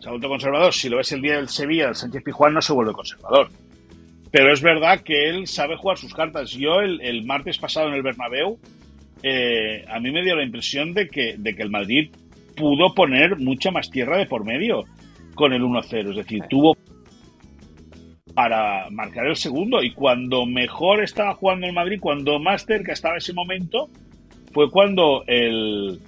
se 0.00 0.08
ha 0.08 0.10
vuelto 0.10 0.28
conservador. 0.28 0.72
Si 0.72 0.88
lo 0.88 0.96
ves 0.96 1.12
el 1.12 1.22
día 1.22 1.36
del 1.36 1.48
Sevilla, 1.48 1.88
el 1.88 1.94
Sánchez 1.94 2.22
Pijuán 2.24 2.54
no 2.54 2.60
se 2.60 2.72
vuelve 2.72 2.92
conservador. 2.92 3.48
Pero 4.30 4.52
es 4.52 4.60
verdad 4.60 5.00
que 5.00 5.28
él 5.28 5.46
sabe 5.46 5.76
jugar 5.76 5.96
sus 5.96 6.12
cartas. 6.12 6.50
Yo 6.50 6.80
el, 6.80 7.24
martes 7.24 7.58
pasado 7.58 7.88
en 7.88 7.94
el 7.94 8.02
Bernabéu, 8.02 8.58
eh, 9.22 9.84
a 9.88 10.00
mí 10.00 10.10
me 10.10 10.24
dio 10.24 10.34
la 10.34 10.44
impresión 10.44 10.92
de 10.92 11.08
que, 11.08 11.36
de 11.38 11.54
que 11.54 11.62
el 11.62 11.70
Madrid 11.70 12.10
pudo 12.56 12.92
poner 12.94 13.36
mucha 13.38 13.70
más 13.70 13.90
tierra 13.90 14.18
de 14.18 14.26
por 14.26 14.44
medio 14.44 14.84
con 15.34 15.52
el 15.52 15.62
1-0. 15.62 16.10
Es 16.10 16.16
decir, 16.16 16.42
tuvo 16.50 16.76
para 18.34 18.90
marcar 18.90 19.26
el 19.26 19.36
segundo. 19.36 19.82
Y 19.82 19.92
cuando 19.92 20.44
mejor 20.44 21.02
estaba 21.02 21.34
jugando 21.34 21.66
el 21.66 21.72
Madrid, 21.72 21.98
cuando 22.00 22.38
más 22.38 22.66
cerca 22.66 22.92
estaba 22.92 23.16
ese 23.16 23.32
momento, 23.32 23.88
fue 24.52 24.70
cuando 24.70 25.24
el, 25.26 25.98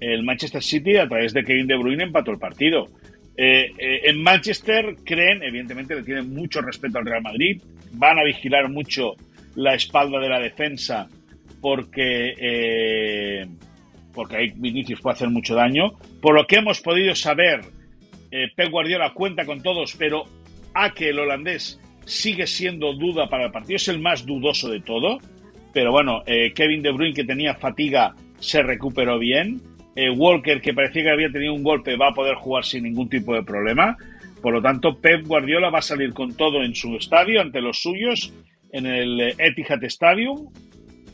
el 0.00 0.22
Manchester 0.22 0.62
City, 0.62 0.96
a 0.96 1.08
través 1.08 1.32
de 1.32 1.44
Kevin 1.44 1.66
De 1.66 1.76
Bruyne, 1.76 2.04
empató 2.04 2.30
el 2.30 2.38
partido. 2.38 2.86
Eh, 3.36 3.72
eh, 3.78 4.00
en 4.04 4.22
Manchester 4.22 4.96
creen, 5.04 5.42
evidentemente 5.42 5.94
le 5.94 6.02
tienen 6.02 6.34
mucho 6.34 6.60
respeto 6.60 6.98
al 6.98 7.06
Real 7.06 7.22
Madrid, 7.22 7.62
van 7.92 8.18
a 8.18 8.24
vigilar 8.24 8.68
mucho 8.68 9.14
la 9.54 9.74
espalda 9.74 10.20
de 10.20 10.28
la 10.28 10.38
defensa 10.38 11.08
porque, 11.60 12.34
eh, 12.38 13.46
porque 14.12 14.36
ahí 14.36 14.52
Vinicius 14.54 15.00
puede 15.00 15.14
hacer 15.14 15.30
mucho 15.30 15.54
daño. 15.54 15.92
Por 16.20 16.34
lo 16.34 16.46
que 16.46 16.56
hemos 16.56 16.80
podido 16.80 17.14
saber, 17.14 17.60
Pep 18.30 18.70
Guardiola 18.70 19.12
cuenta 19.12 19.44
con 19.44 19.62
todos, 19.62 19.96
pero 19.98 20.24
a 20.74 20.92
que 20.94 21.10
el 21.10 21.18
holandés 21.18 21.80
sigue 22.04 22.46
siendo 22.46 22.92
duda 22.94 23.28
para 23.28 23.46
el 23.46 23.52
partido, 23.52 23.76
es 23.76 23.88
el 23.88 24.00
más 24.00 24.26
dudoso 24.26 24.68
de 24.68 24.80
todo. 24.80 25.18
Pero 25.72 25.92
bueno, 25.92 26.24
Kevin 26.26 26.82
De 26.82 26.90
Bruyne 26.90 27.14
que 27.14 27.24
tenía 27.24 27.54
fatiga 27.54 28.14
se 28.40 28.62
recuperó 28.62 29.18
bien. 29.18 29.60
Eh, 29.94 30.10
Walker, 30.10 30.60
que 30.60 30.74
parecía 30.74 31.02
que 31.04 31.10
había 31.10 31.30
tenido 31.30 31.54
un 31.54 31.62
golpe, 31.62 31.96
va 31.96 32.08
a 32.08 32.14
poder 32.14 32.34
jugar 32.36 32.64
sin 32.64 32.84
ningún 32.84 33.08
tipo 33.08 33.34
de 33.34 33.42
problema. 33.42 33.96
Por 34.40 34.54
lo 34.54 34.62
tanto, 34.62 34.98
Pep 34.98 35.26
Guardiola 35.26 35.70
va 35.70 35.80
a 35.80 35.82
salir 35.82 36.14
con 36.14 36.34
todo 36.34 36.62
en 36.62 36.74
su 36.74 36.96
estadio, 36.96 37.40
ante 37.40 37.60
los 37.60 37.82
suyos, 37.82 38.32
en 38.72 38.86
el 38.86 39.20
eh, 39.20 39.34
Etihad 39.38 39.82
Stadium, 39.84 40.48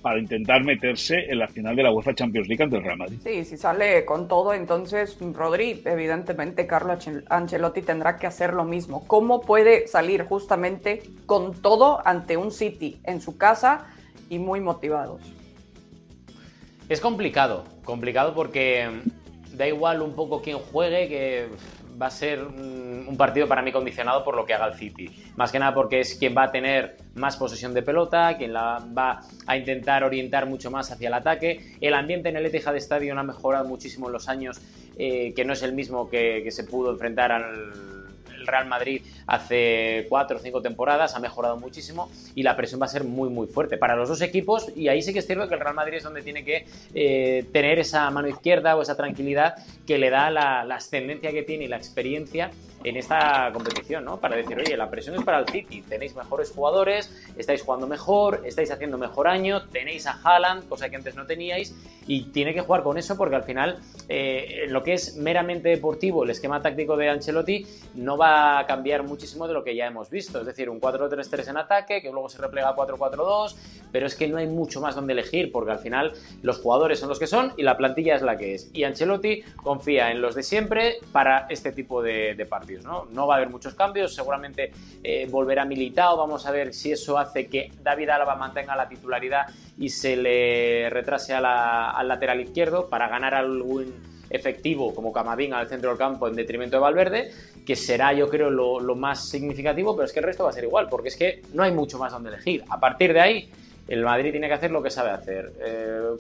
para 0.07 0.21
intentar 0.21 0.63
meterse 0.63 1.17
en 1.29 1.41
la 1.41 1.49
final 1.49 1.75
de 1.75 1.83
la 1.83 1.91
UEFA 1.91 2.15
Champions 2.15 2.47
League 2.47 2.63
ante 2.63 2.77
el 2.77 2.85
Real 2.85 2.97
Madrid. 2.97 3.19
Sí, 3.25 3.45
si 3.45 3.57
sale 3.57 4.05
con 4.05 4.29
todo, 4.29 4.55
entonces 4.55 5.19
Rodri, 5.21 5.83
evidentemente 5.85 6.65
Carlo 6.65 6.97
Ancelotti 7.29 7.83
tendrá 7.83 8.17
que 8.17 8.29
hacer 8.29 8.55
lo 8.55 8.63
mismo. 8.63 9.05
¿Cómo 9.09 9.41
puede 9.41 9.89
salir 9.89 10.23
justamente 10.23 11.03
con 11.27 11.61
todo 11.61 12.07
ante 12.07 12.37
un 12.37 12.53
City 12.53 13.01
en 13.03 13.21
su 13.21 13.37
casa 13.37 13.89
y 14.31 14.39
muy 14.39 14.61
motivados? 14.61 15.23
Es 16.89 17.01
complicado, 17.01 17.65
complicado 17.85 18.33
porque 18.33 18.89
da 19.55 19.67
igual 19.67 20.03
un 20.03 20.15
poco 20.15 20.41
quién 20.41 20.59
juegue, 20.59 21.09
que 21.09 21.49
va 22.01 22.07
a 22.07 22.11
ser 22.11 22.43
un 22.43 23.17
partido 23.17 23.49
para 23.49 23.63
mí 23.63 23.73
condicionado 23.73 24.25
por 24.25 24.37
lo 24.37 24.45
que 24.45 24.55
haga 24.55 24.67
el 24.67 24.75
City. 24.75 25.11
Más 25.37 25.53
que 25.53 25.59
nada 25.59 25.75
porque 25.75 26.01
es 26.01 26.15
quien 26.15 26.37
va 26.37 26.45
a 26.45 26.51
tener 26.51 26.97
más 27.15 27.37
posesión 27.37 27.73
de 27.75 27.83
pelota, 27.83 28.37
quien 28.37 28.53
la 28.53 28.85
va 28.97 29.21
a 29.47 29.57
intentar 29.57 30.05
orientar 30.05 30.47
mucho 30.47 30.71
más 30.71 30.91
hacia 30.91 31.09
el 31.09 31.15
ataque. 31.15 31.77
El 31.81 31.95
ambiente 31.95 32.29
en 32.29 32.37
el 32.37 32.47
Etihad 32.47 32.77
Stadium 32.77 33.19
ha 33.19 33.23
mejorado 33.23 33.67
muchísimo 33.67 34.07
en 34.09 34.13
los 34.13 34.29
años, 34.29 34.61
eh, 34.99 35.33
que 35.35 35.45
no 35.45 35.53
es 35.53 35.63
el 35.63 35.73
mismo 35.73 36.09
que, 36.09 36.43
que 36.43 36.51
se 36.51 36.65
pudo 36.65 36.91
enfrentar 36.91 37.33
al 37.33 37.96
Real 38.47 38.67
Madrid 38.67 39.03
hace 39.27 40.07
cuatro 40.09 40.37
o 40.39 40.41
cinco 40.41 40.63
temporadas, 40.63 41.15
ha 41.15 41.19
mejorado 41.19 41.57
muchísimo 41.57 42.11
y 42.35 42.43
la 42.43 42.57
presión 42.57 42.81
va 42.81 42.87
a 42.87 42.89
ser 42.89 43.05
muy 43.05 43.29
muy 43.29 43.47
fuerte 43.47 43.77
para 43.77 43.97
los 43.97 44.09
dos 44.09 44.23
equipos 44.23 44.71
y 44.77 44.89
ahí 44.89 45.03
sí 45.03 45.13
que 45.13 45.21
es 45.21 45.27
cierto 45.27 45.49
que 45.49 45.55
el 45.55 45.61
Real 45.61 45.75
Madrid 45.75 45.99
es 45.99 46.05
donde 46.05 46.23
tiene 46.23 46.45
que 46.45 46.67
eh, 46.95 47.45
tener 47.53 47.79
esa 47.79 48.11
mano 48.11 48.29
izquierda 48.29 48.77
o 48.77 48.83
esa 48.83 48.97
tranquilidad 48.97 49.55
que 49.87 49.99
le 49.99 50.11
da 50.11 50.31
la, 50.31 50.65
la 50.65 50.77
ascendencia 50.77 51.33
que 51.33 51.43
tiene 51.43 51.65
y 51.65 51.69
la 51.69 51.77
experiencia 51.77 52.51
en 52.87 52.97
esta 52.97 53.51
competición, 53.53 54.05
¿no? 54.05 54.21
Para 54.21 54.37
decir, 54.37 54.57
oye, 54.57 54.77
la 54.77 54.89
presión 54.89 55.17
es 55.17 55.25
para 55.25 55.41
el 55.41 55.49
City, 55.49 55.83
tenéis 55.83 56.15
mejores 56.15 56.53
jugadores, 56.53 57.13
estáis 57.37 57.63
jugando 57.63 57.89
mejor, 57.89 58.43
estáis 58.45 58.71
haciendo 58.71 58.97
mejor 58.97 59.27
año, 59.27 59.67
tenéis 59.69 60.07
a 60.07 60.21
Haaland, 60.23 60.69
cosa 60.69 60.89
que 60.89 60.95
antes 60.95 61.17
no 61.17 61.27
teníais, 61.27 61.75
y 62.07 62.27
tiene 62.27 62.55
que 62.55 62.61
jugar 62.61 62.85
con 62.85 62.97
eso 62.97 63.17
porque 63.17 63.35
al 63.35 63.43
final, 63.43 63.81
eh, 64.09 64.67
lo 64.69 64.85
que 64.85 64.93
es 64.93 65.17
meramente 65.17 65.69
deportivo, 65.71 66.23
el 66.23 66.31
esquema 66.31 66.63
táctico 66.63 66.97
de 66.97 67.09
Ancelotti 67.09 67.67
no 67.95 68.17
va 68.17 68.36
a 68.37 68.67
cambiar 68.67 69.03
muchísimo 69.03 69.47
de 69.47 69.55
lo 69.55 69.65
que 69.65 69.75
ya 69.75 69.87
hemos 69.87 70.11
visto, 70.11 70.41
es 70.41 70.47
decir, 70.47 70.69
un 70.69 70.81
4-3-3 70.81 71.49
en 71.49 71.57
ataque, 71.57 72.03
que 72.03 72.11
luego 72.11 72.29
se 72.29 72.39
replega 72.39 72.71
a 72.71 72.77
4-4-2, 72.77 73.55
pero 73.93 74.07
es 74.07 74.15
que 74.15 74.29
no 74.29 74.37
hay 74.37 74.47
mucho 74.47 74.81
más 74.81 74.95
donde 74.95 75.13
elegir 75.13 75.53
porque 75.53 75.73
al 75.73 75.79
final 75.79 76.13
los 76.43 76.59
jugadores 76.59 76.99
son 76.99 77.09
los 77.09 77.19
que 77.19 77.27
son 77.27 77.53
y 77.57 77.63
la 77.63 77.77
plantilla 77.77 78.17
es 78.17 78.23
la 78.23 78.37
que 78.37 78.55
es. 78.55 78.71
Y 78.73 78.85
Ancelotti 78.85 79.43
confía 79.57 80.11
en 80.11 80.21
los 80.21 80.35
de 80.35 80.43
siempre 80.43 80.99
para 81.13 81.47
este 81.49 81.73
tipo 81.73 82.03
de, 82.03 82.47
partidos. 82.49 82.85
¿no? 82.85 83.27
va 83.27 83.35
a 83.35 83.37
haber 83.39 83.51
muchos 83.51 83.75
cambios, 83.75 84.15
seguramente 84.15 84.73
eh, 85.03 85.27
volverá 85.31 85.65
militado, 85.65 86.17
vamos 86.17 86.47
a 86.47 86.51
ver 86.51 86.75
si 86.75 86.93
eso 86.93 87.19
hace 87.19 87.47
que 87.47 87.71
David 87.83 88.11
Álava 88.11 88.37
mantenga 88.37 88.77
la 88.77 88.89
titularidad 88.89 89.47
y 89.79 89.89
se 89.89 90.17
le 90.17 90.89
retrase 90.91 91.35
al 91.35 92.09
lateral 92.09 92.41
izquierdo 92.41 92.89
para 92.89 93.09
ganar 93.09 93.35
algún 93.35 94.16
efectivo 94.31 94.95
como 94.95 95.13
Camavinga 95.13 95.59
al 95.59 95.69
centro 95.69 95.91
del 95.91 95.99
campo 95.99 96.29
en 96.29 96.35
detrimento 96.35 96.77
de 96.77 96.81
Valverde, 96.81 97.31
que 97.65 97.77
será 97.77 98.13
yo 98.13 98.29
creo 98.29 98.51
lo, 98.51 98.95
más 98.95 99.29
significativo, 99.29 99.95
pero 99.95 100.07
es 100.07 100.13
que 100.13 100.21
el 100.21 100.25
resto 100.27 100.45
va 100.45 100.51
a 100.51 100.53
ser 100.53 100.65
igual, 100.65 100.89
porque 100.89 101.09
es 101.09 101.17
que 101.17 101.43
no 101.53 101.63
hay 101.63 101.73
mucho 101.73 101.99
más 101.99 102.13
donde 102.13 102.31
elegir. 102.31 102.65
A 102.69 102.81
partir 102.81 103.13
de 103.13 103.21
ahí, 103.21 103.51
el 103.89 104.03
Madrid 104.05 104.31
tiene 104.31 104.49
que 104.49 104.55
hacer 104.55 104.71
lo 104.71 104.83
que 104.83 104.91
sabe 104.91 105.11
hacer. 105.11 105.53
Eh, 105.65 106.17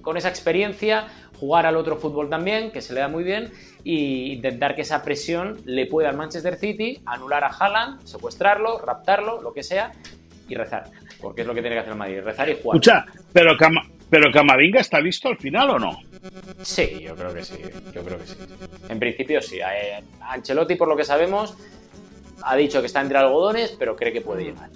con 0.00 0.16
esa 0.16 0.28
experiencia, 0.28 1.08
jugar 1.38 1.66
al 1.66 1.76
otro 1.76 1.96
fútbol 1.96 2.28
también, 2.28 2.70
que 2.70 2.80
se 2.80 2.94
le 2.94 3.00
da 3.00 3.08
muy 3.08 3.24
bien, 3.24 3.50
e 3.84 4.32
intentar 4.32 4.74
que 4.74 4.82
esa 4.82 5.02
presión 5.02 5.58
le 5.64 5.86
pueda 5.86 6.08
al 6.08 6.16
Manchester 6.16 6.56
City 6.56 7.00
anular 7.04 7.44
a 7.44 7.48
Haaland, 7.48 8.02
secuestrarlo, 8.04 8.78
raptarlo, 8.78 9.40
lo 9.42 9.52
que 9.52 9.62
sea, 9.62 9.92
y 10.48 10.54
rezar. 10.54 10.84
Porque 11.20 11.42
es 11.42 11.46
lo 11.46 11.54
que 11.54 11.60
tiene 11.60 11.76
que 11.76 11.80
hacer 11.80 11.92
el 11.92 11.98
Madrid, 11.98 12.20
rezar 12.22 12.48
y 12.48 12.54
jugar. 12.54 12.76
Escucha, 12.76 13.06
pero, 13.32 13.52
pero 14.08 14.32
Camavinga 14.32 14.80
está 14.80 15.00
listo 15.00 15.28
al 15.28 15.36
final 15.36 15.70
o 15.70 15.78
no? 15.78 16.09
Sí, 16.62 17.00
yo 17.00 17.16
creo 17.16 17.32
que 17.32 17.44
sí, 17.44 17.58
yo 17.92 18.04
creo 18.04 18.18
que 18.18 18.26
sí. 18.26 18.36
En 18.88 18.98
principio 18.98 19.40
sí. 19.40 19.58
Eh, 19.58 20.02
Ancelotti, 20.20 20.74
por 20.74 20.88
lo 20.88 20.96
que 20.96 21.04
sabemos, 21.04 21.54
ha 22.42 22.56
dicho 22.56 22.80
que 22.80 22.86
está 22.86 23.00
entre 23.00 23.18
algodones, 23.18 23.74
pero 23.78 23.96
cree 23.96 24.12
que 24.12 24.20
puede 24.20 24.44
llegar. 24.44 24.70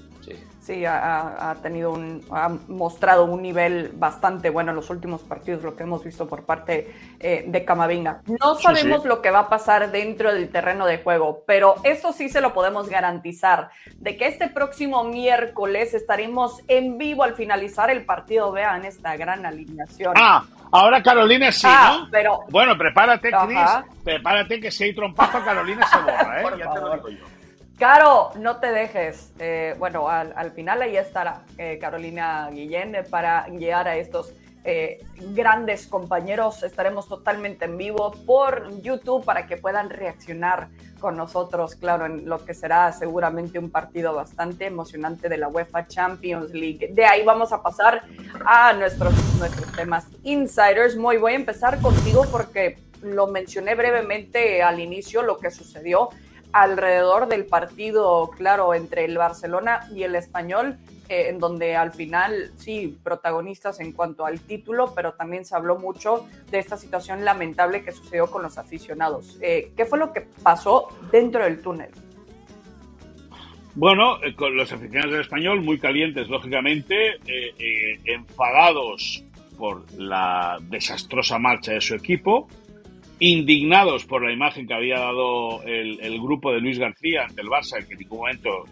Sí, 0.64 0.83
ha, 0.87 1.55
tenido 1.62 1.92
un, 1.92 2.24
ha 2.31 2.48
mostrado 2.68 3.27
un 3.27 3.42
nivel 3.42 3.90
bastante 3.96 4.48
bueno 4.48 4.70
en 4.70 4.77
los 4.77 4.88
últimos 4.88 5.20
partidos, 5.20 5.62
lo 5.62 5.77
que 5.77 5.83
hemos 5.83 6.03
visto 6.03 6.27
por 6.27 6.46
parte 6.46 6.90
eh, 7.20 7.44
de 7.46 7.64
Camavinga. 7.66 8.22
No 8.40 8.55
sabemos 8.55 9.05
lo 9.05 9.20
que 9.20 9.31
va 9.31 9.40
a 9.40 9.48
pasar 9.50 9.92
dentro 9.92 10.33
del 10.33 10.48
terreno 10.48 10.87
de 10.87 11.03
juego, 11.03 11.44
pero 11.46 11.74
eso 11.85 12.14
sí 12.14 12.31
se 12.31 12.40
lo 12.40 12.55
podemos 12.55 12.88
garantizar, 12.88 13.68
de 13.96 14.16
que 14.16 14.27
este 14.27 14.48
próximo 14.48 15.05
miércoles 15.05 15.92
estaremos 15.92 16.62
en 16.66 16.96
vivo 16.96 17.24
al 17.24 17.35
finalizar 17.35 17.90
el 17.90 18.07
partido, 18.07 18.50
vean 18.50 18.87
esta 18.87 19.18
gran 19.18 19.44
alineación. 19.44 20.14
Ah, 20.16 20.46
ahora 20.72 21.03
Carolina 21.03 21.53
sí, 21.53 21.66
ah, 21.68 21.98
¿no? 22.00 22.09
Pero, 22.11 22.40
bueno, 22.48 22.74
prepárate, 22.79 23.31
Cris, 23.31 23.59
prepárate 24.03 24.61
que 24.61 24.70
si 24.70 24.85
hay 24.85 24.94
trompazo, 24.94 25.44
Carolina 25.44 25.87
se 25.87 25.98
borra, 25.98 26.40
¿eh? 26.40 26.44
ya 26.59 26.72
te 26.72 26.81
lo 26.81 26.94
digo 26.94 27.09
yo. 27.11 27.34
Caro, 27.79 28.31
no 28.37 28.59
te 28.59 28.71
dejes. 28.71 29.33
Eh, 29.39 29.75
bueno, 29.79 30.09
al, 30.09 30.53
final 30.53 30.81
ahí 30.83 30.97
estará 30.97 31.43
eh, 31.59 31.79
Carolina 31.81 32.49
Guillén 32.53 32.95
eh, 32.95 33.03
para 33.03 33.47
guiar 33.49 33.89
a 33.89 33.97
estos 33.97 34.33
grandes 35.35 35.87
compañeros. 35.87 36.63
Estaremos 36.63 37.07
totalmente 37.07 37.67
en 37.67 37.77
vivo 37.77 38.13
por 38.25 38.81
YouTube 38.81 39.23
para 39.23 39.47
que 39.47 39.59
puedan 39.59 39.91
reaccionar 39.91 40.69
con 41.01 41.19
nosotros, 41.19 41.75
claro, 41.75 42.07
en 42.07 42.27
lo 42.27 42.43
que 42.47 42.55
será 42.55 42.91
seguramente 42.93 43.59
un 43.59 43.69
partido 43.69 44.15
bastante 44.15 44.65
emocionante 44.65 45.29
de 45.29 45.37
la 45.37 45.49
UEFA 45.49 45.87
Champions 45.87 46.51
League. 46.55 46.89
De 46.93 47.05
ahí 47.05 47.23
vamos 47.27 47.53
a 47.53 47.63
pasar 47.63 48.05
a 48.47 48.73
nuestros, 48.73 49.13
nuestros 49.39 49.71
temas 49.73 50.07
insiders. 50.23 50.97
Muy, 50.97 51.19
voy 51.19 51.33
a 51.33 51.37
empezar 51.37 51.79
contigo 51.83 52.25
porque 52.33 52.79
lo 53.03 53.27
mencioné 53.27 53.75
brevemente 53.75 54.63
al 54.63 54.81
inicio, 54.81 55.23
lo 55.23 55.37
que 55.37 55.51
sucedió 55.51 56.09
alrededor 56.55 57.27
del 57.27 57.47
partido, 57.47 58.31
claro, 58.31 58.75
entre 58.75 59.05
el 59.05 59.19
Barcelona 59.19 59.88
y 59.93 60.05
el 60.05 60.14
español, 60.14 60.79
eh, 61.09 61.27
en 61.29 61.40
donde 61.40 61.75
al 61.75 61.90
final, 61.90 62.53
sí, 62.57 62.97
protagonistas 63.03 63.81
en 63.81 63.90
cuanto 63.90 64.25
al 64.25 64.38
título, 64.38 64.95
pero 64.95 65.14
también 65.14 65.45
se 65.45 65.57
habló 65.57 65.81
mucho 65.81 66.29
de 66.53 66.61
esta 66.61 66.77
situación 66.77 67.25
lamentable 67.25 67.83
que 67.83 67.90
sucedió 67.90 68.31
con 68.31 68.45
los 68.45 68.57
aficionados. 68.57 69.37
Eh, 69.43 69.73
¿Qué 69.77 69.85
fue 69.85 69.99
lo 69.99 70.12
que 70.12 70.29
pasó 70.45 70.90
dentro 71.11 71.43
del 71.43 71.61
túnel? 71.61 71.90
Bueno, 73.75 74.23
eh, 74.23 74.37
con 74.37 74.57
los 74.57 74.73
aficionados 74.73 75.11
del 75.11 75.23
español 75.23 75.61
muy 75.61 75.81
calientes, 75.81 76.29
lógicamente, 76.29 77.19
enfadados 78.05 79.25
por 79.59 79.85
la 79.99 80.59
desastrosa 80.62 81.37
marcha 81.40 81.73
de 81.73 81.81
su 81.81 81.97
equipo, 81.97 82.47
indignados 83.25 84.05
por 84.05 84.23
la 84.23 84.33
imagen 84.33 84.67
que 84.67 84.75
había 84.75 84.99
dado 84.99 85.63
el, 85.65 86.21
grupo 86.21 86.53
de 86.53 86.61
Luis 86.61 86.79
García 86.79 87.25
ante 87.27 87.41
el 87.41 87.49
Barça, 87.49 87.85
que 87.87 87.95
en 87.95 88.01
ningún 88.01 88.19
momento 88.19 88.65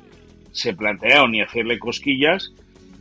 se 0.51 0.75
planteó 0.75 1.27
ni 1.27 1.41
hacerle 1.41 1.79
cosquillas, 1.79 2.53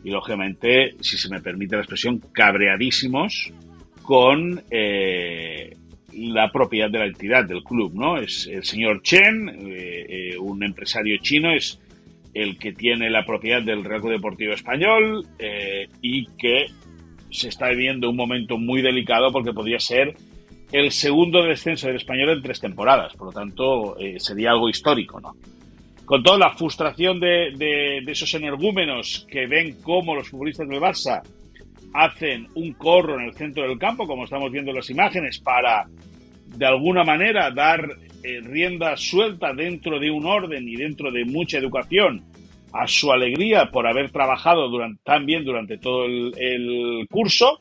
y 0.03 0.11
lógicamente, 0.11 0.95
si 1.01 1.17
se 1.17 1.29
me 1.29 1.41
permite 1.41 1.75
la 1.75 1.81
expresión, 1.81 2.21
cabreadísimos 2.31 3.51
con, 4.01 4.63
eh, 4.71 5.75
la 6.13 6.49
propiedad 6.51 6.89
de 6.89 6.99
la 6.99 7.05
entidad 7.05 7.45
del 7.45 7.63
club, 7.63 7.93
¿no? 7.95 8.17
Es 8.17 8.47
el 8.47 8.63
señor 8.63 9.01
Chen, 9.01 9.49
eh, 9.65 10.37
un 10.39 10.63
empresario 10.63 11.17
chino, 11.21 11.53
es 11.53 11.79
el 12.33 12.57
que 12.57 12.71
tiene 12.71 13.09
la 13.09 13.25
propiedad 13.25 13.61
del 13.61 13.83
Real 13.83 14.01
Deportivo 14.01 14.53
Español 14.53 15.25
y 16.01 16.25
que 16.37 16.67
se 17.29 17.49
está 17.49 17.69
viviendo 17.69 18.09
un 18.09 18.15
momento 18.15 18.57
muy 18.57 18.81
delicado 18.81 19.31
porque 19.33 19.53
podría 19.53 19.79
ser 19.79 20.15
el 20.71 20.91
segundo 20.91 21.43
descenso 21.43 21.87
del 21.87 21.97
español 21.97 22.29
en 22.29 22.41
tres 22.41 22.59
temporadas. 22.59 23.13
Por 23.13 23.27
lo 23.27 23.33
tanto, 23.33 23.97
eh, 23.99 24.19
sería 24.19 24.51
algo 24.51 24.69
histórico, 24.69 25.19
¿no? 25.19 25.35
Con 26.05 26.23
toda 26.23 26.37
la 26.37 26.51
frustración 26.51 27.19
de, 27.19 28.03
esos 28.07 28.33
energúmenos 28.33 29.25
que 29.29 29.47
ven 29.47 29.77
cómo 29.81 30.15
los 30.15 30.29
futbolistas 30.29 30.67
del 30.67 30.79
Barça 30.79 31.21
hacen 31.93 32.47
un 32.55 32.73
corro 32.73 33.19
en 33.19 33.27
el 33.27 33.33
centro 33.33 33.67
del 33.67 33.77
campo, 33.77 34.05
como 34.05 34.25
estamos 34.25 34.51
viendo 34.51 34.71
en 34.71 34.77
las 34.77 34.89
imágenes, 34.89 35.39
para 35.39 35.85
de 36.47 36.65
alguna 36.65 37.03
manera 37.03 37.49
dar 37.51 37.81
eh, 38.23 38.41
rienda 38.41 38.97
suelta 38.97 39.53
dentro 39.53 39.99
de 39.99 40.11
un 40.11 40.25
orden 40.25 40.67
y 40.67 40.75
dentro 40.75 41.11
de 41.11 41.23
mucha 41.25 41.57
educación 41.57 42.23
a 42.73 42.87
su 42.87 43.11
alegría 43.11 43.71
por 43.71 43.87
haber 43.87 44.11
trabajado 44.11 44.69
durante, 44.69 45.01
tan 45.03 45.25
bien 45.25 45.43
durante 45.43 45.77
todo 45.77 46.05
el, 46.05 47.07
curso. 47.09 47.59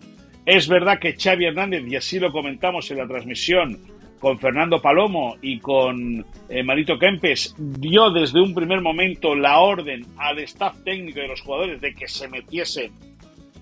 Es 0.53 0.67
verdad 0.67 0.99
que 0.99 1.15
Xavi 1.17 1.45
Hernández, 1.45 1.85
y 1.87 1.95
así 1.95 2.19
lo 2.19 2.33
comentamos 2.33 2.91
en 2.91 2.99
la 2.99 3.07
transmisión 3.07 3.79
con 4.19 4.41
Fernando 4.41 4.83
Palomo 4.83 5.37
y 5.41 5.61
con 5.61 6.27
eh, 6.49 6.65
Marito 6.65 6.99
Kempes, 6.99 7.55
dio 7.57 8.11
desde 8.11 8.41
un 8.41 8.53
primer 8.53 8.81
momento 8.81 9.37
la 9.37 9.61
orden 9.61 10.05
al 10.17 10.41
staff 10.41 10.83
técnico 10.83 11.21
de 11.21 11.29
los 11.29 11.41
jugadores 11.41 11.81
de 11.81 11.95
que 11.95 12.09
se 12.09 12.27
metiesen 12.27 12.91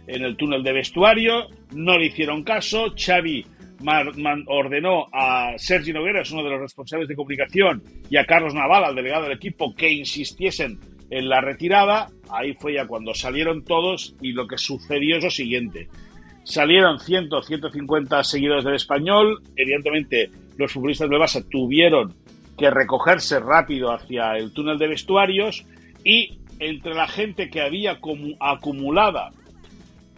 en 0.06 0.24
el 0.24 0.38
túnel 0.38 0.62
de 0.62 0.72
vestuario. 0.72 1.48
No 1.74 1.98
le 1.98 2.06
hicieron 2.06 2.42
caso. 2.42 2.94
Xavi 2.96 3.44
ordenó 4.46 5.08
a 5.12 5.58
Sergi 5.58 5.92
Nogueras, 5.92 6.30
uno 6.30 6.42
de 6.42 6.48
los 6.48 6.60
responsables 6.60 7.06
de 7.06 7.16
comunicación, 7.16 7.82
y 8.08 8.16
a 8.16 8.24
Carlos 8.24 8.54
Naval, 8.54 8.84
al 8.84 8.94
delegado 8.94 9.24
del 9.24 9.36
equipo, 9.36 9.74
que 9.74 9.92
insistiesen 9.92 10.78
en 11.10 11.28
la 11.28 11.42
retirada, 11.42 12.08
ahí 12.30 12.54
fue 12.54 12.74
ya 12.74 12.86
cuando 12.86 13.12
salieron 13.12 13.62
todos 13.62 14.14
y 14.22 14.32
lo 14.32 14.46
que 14.46 14.56
sucedió 14.56 15.18
es 15.18 15.24
lo 15.24 15.30
siguiente. 15.30 15.88
Salieron 16.48 16.98
100, 16.98 17.28
150 17.42 18.24
seguidores 18.24 18.64
del 18.64 18.74
español, 18.74 19.42
evidentemente 19.54 20.30
los 20.56 20.72
futbolistas 20.72 21.10
de 21.10 21.16
Barça 21.16 21.46
tuvieron 21.46 22.14
que 22.56 22.70
recogerse 22.70 23.38
rápido 23.38 23.92
hacia 23.92 24.32
el 24.38 24.54
túnel 24.54 24.78
de 24.78 24.88
vestuarios 24.88 25.66
y 26.02 26.38
entre 26.58 26.94
la 26.94 27.06
gente 27.06 27.50
que 27.50 27.60
había 27.60 27.98
acumulada 28.40 29.30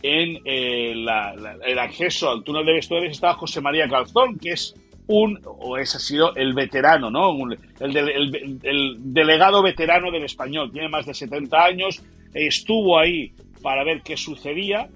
en 0.05 0.39
eh, 0.45 0.93
el 0.93 1.79
acceso 1.81 2.31
al 2.31 2.45
túnel 2.45 2.65
de 2.65 2.75
vestuarios 2.75 3.11
estaba 3.11 3.35
José 3.35 3.61
María 3.61 3.89
Calzón, 3.89 4.39
que 4.39 4.53
es 4.53 4.77
un, 5.09 5.37
o 5.45 5.79
ese 5.79 5.97
ha 5.97 6.01
sido 6.01 6.37
el 6.37 6.55
veterano, 6.55 7.11
¿no? 7.11 7.37
el, 7.81 8.97
delegado 9.01 9.65
veterano 9.65 10.13
del 10.13 10.23
español, 10.23 10.71
tiene 10.71 10.89
más 10.89 11.07
de 11.07 11.15
70 11.15 11.65
años, 11.65 12.01
estuvo 12.33 12.97
ahí 13.01 13.33
para 13.63 13.83
ver 13.83 14.03
qué 14.03 14.17
sucedía 14.17 14.89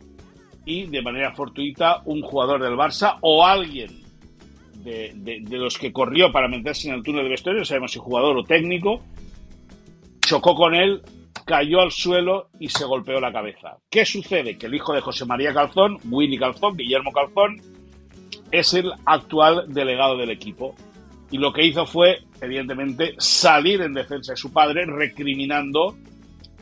y 0.64 0.87
de 0.87 1.03
manera 1.03 1.35
fortuita 1.35 2.03
un 2.05 2.22
jugador 2.22 2.62
del 2.62 2.74
Barça 2.74 3.18
o 3.20 3.44
alguien 3.44 4.05
de, 4.85 5.44
los 5.50 5.79
que 5.79 5.92
corrió 5.92 6.31
para 6.31 6.48
meterse 6.48 6.88
en 6.88 6.94
el 6.94 7.03
túnel 7.03 7.24
de 7.24 7.31
vestuario, 7.31 7.61
no 7.61 7.64
sabemos 7.64 7.92
si 7.92 7.98
jugador 7.98 8.37
o 8.37 8.44
técnico, 8.44 9.03
chocó 10.20 10.55
con 10.55 10.74
él, 10.74 11.03
cayó 11.44 11.81
al 11.81 11.90
suelo 11.90 12.48
y 12.59 12.68
se 12.68 12.85
golpeó 12.85 13.20
la 13.20 13.33
cabeza. 13.33 13.79
¿Qué 13.90 14.05
sucede? 14.05 14.59
Que 14.59 14.66
el 14.66 14.74
hijo 14.74 14.92
de 14.92 15.00
José 15.00 15.24
María 15.24 15.53
Calzón, 15.53 15.98
Willy 16.11 16.38
Calzón, 16.38 16.77
Guillermo 16.77 17.12
Calzón, 17.12 17.61
es 18.50 18.74
el 18.74 18.92
actual 19.05 19.66
delegado 19.68 20.16
del 20.16 20.31
equipo. 20.31 20.74
Y 21.31 21.38
lo 21.38 21.53
que 21.53 21.64
hizo 21.64 21.87
fue, 21.87 22.20
evidentemente, 22.40 23.14
salir 23.18 23.81
en 23.81 23.94
defensa 23.94 24.33
de 24.33 24.37
su 24.37 24.53
padre, 24.53 24.85
recriminando 24.87 25.96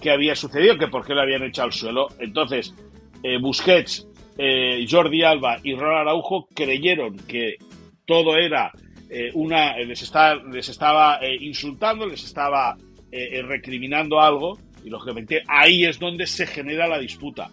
qué 0.00 0.10
había 0.10 0.34
sucedido, 0.34 0.78
que 0.78 0.88
por 0.88 1.04
qué 1.04 1.14
lo 1.14 1.20
habían 1.20 1.42
echado 1.42 1.66
al 1.66 1.72
suelo. 1.72 2.08
Entonces, 2.18 2.74
eh, 3.22 3.38
Busquets, 3.38 4.06
eh, 4.38 4.86
Jordi 4.88 5.22
Alba 5.22 5.58
y 5.62 5.74
Ronald 5.74 6.08
Araujo 6.08 6.48
creyeron 6.54 7.16
que 7.16 7.56
todo 8.04 8.36
era 8.36 8.72
eh, 9.08 9.30
una. 9.34 9.76
les, 9.78 10.12
les 10.52 10.68
estaba 10.68 11.20
insultando, 11.40 12.06
les 12.06 12.24
estaba 12.24 12.76
recriminando 13.44 14.18
algo, 14.18 14.58
y 14.82 14.88
lógicamente 14.88 15.42
ahí 15.46 15.84
es 15.84 15.98
donde 15.98 16.26
se 16.26 16.46
genera 16.46 16.88
la 16.88 16.98
disputa 16.98 17.50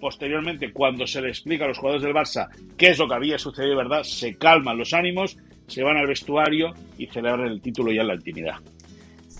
posteriormente, 0.00 0.72
cuando 0.72 1.06
se 1.06 1.20
le 1.20 1.28
explica 1.28 1.64
a 1.64 1.68
los 1.68 1.78
jugadores 1.78 2.02
del 2.02 2.14
Barça 2.14 2.48
qué 2.76 2.90
es 2.90 2.98
lo 2.98 3.06
que 3.06 3.14
había 3.14 3.38
sucedido 3.38 3.76
verdad, 3.76 4.02
se 4.02 4.36
calman 4.36 4.78
los 4.78 4.94
ánimos, 4.94 5.36
se 5.66 5.82
van 5.82 5.98
al 5.98 6.06
vestuario 6.06 6.72
y 6.98 7.06
celebran 7.06 7.46
el 7.48 7.60
título 7.60 7.92
ya 7.92 8.00
en 8.00 8.08
la 8.08 8.14
intimidad. 8.14 8.56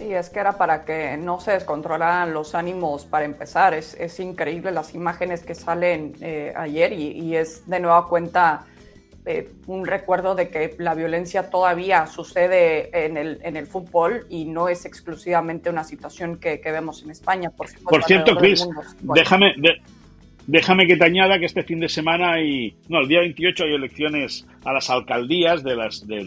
Sí, 0.01 0.15
es 0.15 0.31
que 0.31 0.41
era 0.41 0.57
para 0.57 0.87
que 0.87 1.19
no 1.19 1.41
se 1.41 1.53
descontrolaran 1.53 2.33
los 2.33 2.55
ánimos 2.55 3.05
para 3.05 3.27
empezar. 3.27 3.75
Es, 3.75 3.93
es 4.01 4.19
increíble 4.19 4.73
las 4.73 4.95
imágenes 4.95 5.43
que 5.43 5.55
salen 5.55 6.15
eh, 6.23 6.55
ayer 6.57 6.95
y, 6.95 7.37
es 7.37 7.69
de 7.69 7.81
nueva 7.81 8.09
cuenta 8.09 8.65
eh, 9.27 9.53
un 9.67 9.85
recuerdo 9.85 10.35
de 10.35 10.49
que 10.49 10.75
la 10.79 10.95
violencia 10.95 11.51
todavía 11.51 12.07
sucede 12.07 12.89
en 13.05 13.19
el, 13.19 13.41
en 13.43 13.59
el 13.59 13.67
fútbol 13.67 14.25
y 14.31 14.47
no 14.47 14.71
es 14.71 14.87
exclusivamente 14.87 15.69
una 15.69 15.85
situación 15.85 16.39
que, 16.39 16.59
vemos 16.65 17.03
en 17.03 17.11
España. 17.11 17.51
Por, 17.51 17.69
por 17.83 18.03
cierto, 18.05 18.35
Chris, 18.39 18.67
déjame, 19.03 19.53
Déjame 20.47 20.87
que 20.87 20.97
te 20.97 21.05
añada 21.05 21.39
que 21.39 21.45
este 21.45 21.63
fin 21.63 21.79
de 21.79 21.89
semana 21.91 22.33
hay, 22.33 22.75
no, 22.89 23.01
el 23.01 23.09
día 23.09 23.21
28 23.21 23.65
hay 23.65 23.75
elecciones 23.75 24.47
a 24.65 24.73
las 24.73 24.89
alcaldías 24.89 25.63
de 25.63 25.77
las, 25.77 26.07
de, 26.07 26.25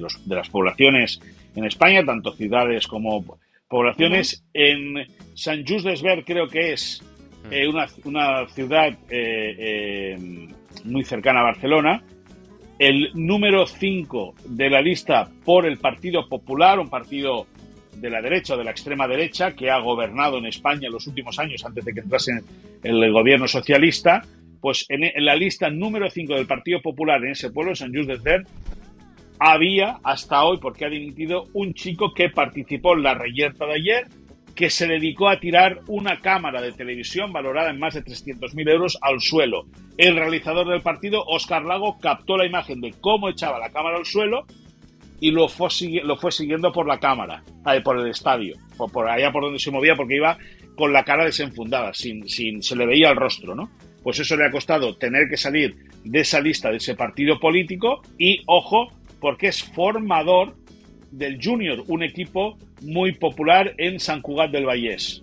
los, 0.00 0.26
de 0.26 0.34
las 0.34 0.48
poblaciones 0.48 1.20
en 1.58 1.66
España, 1.66 2.04
tanto 2.04 2.32
ciudades 2.32 2.86
como 2.86 3.24
poblaciones. 3.68 4.44
En 4.52 5.06
San 5.34 5.64
Just 5.66 5.86
Desvern 5.86 6.22
creo 6.22 6.48
que 6.48 6.72
es 6.72 7.02
eh, 7.50 7.68
una, 7.68 7.86
una, 8.04 8.46
ciudad 8.48 8.88
eh, 9.08 9.54
eh, 9.58 10.48
muy 10.84 11.04
cercana 11.04 11.40
a 11.40 11.44
Barcelona. 11.44 12.02
El 12.78 13.10
número 13.14 13.66
5 13.66 14.34
de 14.46 14.70
la 14.70 14.80
lista 14.80 15.28
por 15.44 15.66
el 15.66 15.78
Partido 15.78 16.28
Popular, 16.28 16.78
un 16.78 16.88
partido 16.88 17.46
de 17.96 18.10
la 18.10 18.22
derecha 18.22 18.54
o 18.54 18.56
de 18.56 18.64
la 18.64 18.70
extrema 18.70 19.08
derecha 19.08 19.52
que 19.52 19.70
ha 19.70 19.78
gobernado 19.80 20.38
en 20.38 20.46
España 20.46 20.86
en 20.86 20.92
los 20.92 21.06
últimos 21.08 21.38
años 21.40 21.64
antes 21.64 21.84
de 21.84 21.92
que 21.92 22.00
entrase 22.00 22.40
el 22.84 23.12
gobierno 23.12 23.48
socialista, 23.48 24.22
pues 24.60 24.86
en, 24.88 25.24
la 25.24 25.34
lista 25.34 25.70
número 25.70 26.08
5 26.08 26.34
del 26.34 26.46
Partido 26.46 26.80
Popular 26.80 27.22
en 27.24 27.32
ese 27.32 27.50
pueblo, 27.50 27.74
San 27.74 27.92
Just 27.92 28.22
de 28.22 28.44
había 29.38 29.98
hasta 30.02 30.44
hoy, 30.44 30.58
porque 30.58 30.84
ha 30.84 30.90
dimitido, 30.90 31.44
un 31.52 31.74
chico 31.74 32.12
que 32.14 32.30
participó 32.30 32.94
en 32.94 33.02
la 33.02 33.14
reyerta 33.14 33.66
de 33.66 33.74
ayer, 33.74 34.06
que 34.54 34.70
se 34.70 34.88
dedicó 34.88 35.28
a 35.28 35.38
tirar 35.38 35.80
una 35.86 36.20
cámara 36.20 36.60
de 36.60 36.72
televisión 36.72 37.32
valorada 37.32 37.70
en 37.70 37.78
más 37.78 37.94
de 37.94 38.04
300.000 38.04 38.70
euros 38.70 38.98
al 39.00 39.20
suelo. 39.20 39.66
El 39.96 40.16
realizador 40.16 40.68
del 40.68 40.82
partido, 40.82 41.22
Oscar 41.26 41.64
Lago, 41.64 41.98
captó 42.00 42.36
la 42.36 42.46
imagen 42.46 42.80
de 42.80 42.92
cómo 43.00 43.28
echaba 43.28 43.60
la 43.60 43.70
cámara 43.70 43.98
al 43.98 44.04
suelo 44.04 44.46
y 45.20 45.30
lo 45.30 45.48
fue, 45.48 45.68
lo 46.02 46.16
fue 46.16 46.32
siguiendo 46.32 46.72
por 46.72 46.86
la 46.86 46.98
cámara, 46.98 47.42
por 47.84 47.98
el 47.98 48.08
estadio, 48.08 48.56
por, 48.76 48.90
por 48.90 49.08
allá 49.08 49.30
por 49.30 49.44
donde 49.44 49.58
se 49.58 49.70
movía, 49.70 49.94
porque 49.94 50.16
iba 50.16 50.36
con 50.76 50.92
la 50.92 51.04
cara 51.04 51.24
desenfundada, 51.24 51.92
sin, 51.94 52.28
sin, 52.28 52.62
se 52.62 52.76
le 52.76 52.86
veía 52.86 53.10
el 53.10 53.16
rostro, 53.16 53.54
¿no? 53.54 53.70
Pues 54.02 54.20
eso 54.20 54.36
le 54.36 54.46
ha 54.46 54.50
costado 54.50 54.96
tener 54.96 55.28
que 55.28 55.36
salir 55.36 55.76
de 56.04 56.20
esa 56.20 56.40
lista, 56.40 56.70
de 56.70 56.76
ese 56.76 56.94
partido 56.94 57.38
político, 57.38 58.02
y 58.16 58.42
ojo, 58.46 58.92
porque 59.20 59.48
es 59.48 59.62
formador 59.62 60.54
del 61.10 61.38
Junior, 61.42 61.84
un 61.88 62.02
equipo 62.02 62.56
muy 62.82 63.12
popular 63.12 63.74
en 63.78 63.98
San 63.98 64.20
Cugat 64.22 64.50
del 64.50 64.66
Vallés. 64.66 65.22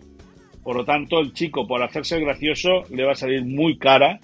Por 0.63 0.75
lo 0.75 0.85
tanto, 0.85 1.19
el 1.19 1.33
chico, 1.33 1.67
por 1.67 1.83
hacerse 1.83 2.19
gracioso, 2.19 2.83
le 2.89 3.05
va 3.05 3.11
a 3.11 3.15
salir 3.15 3.45
muy 3.45 3.77
cara 3.77 4.19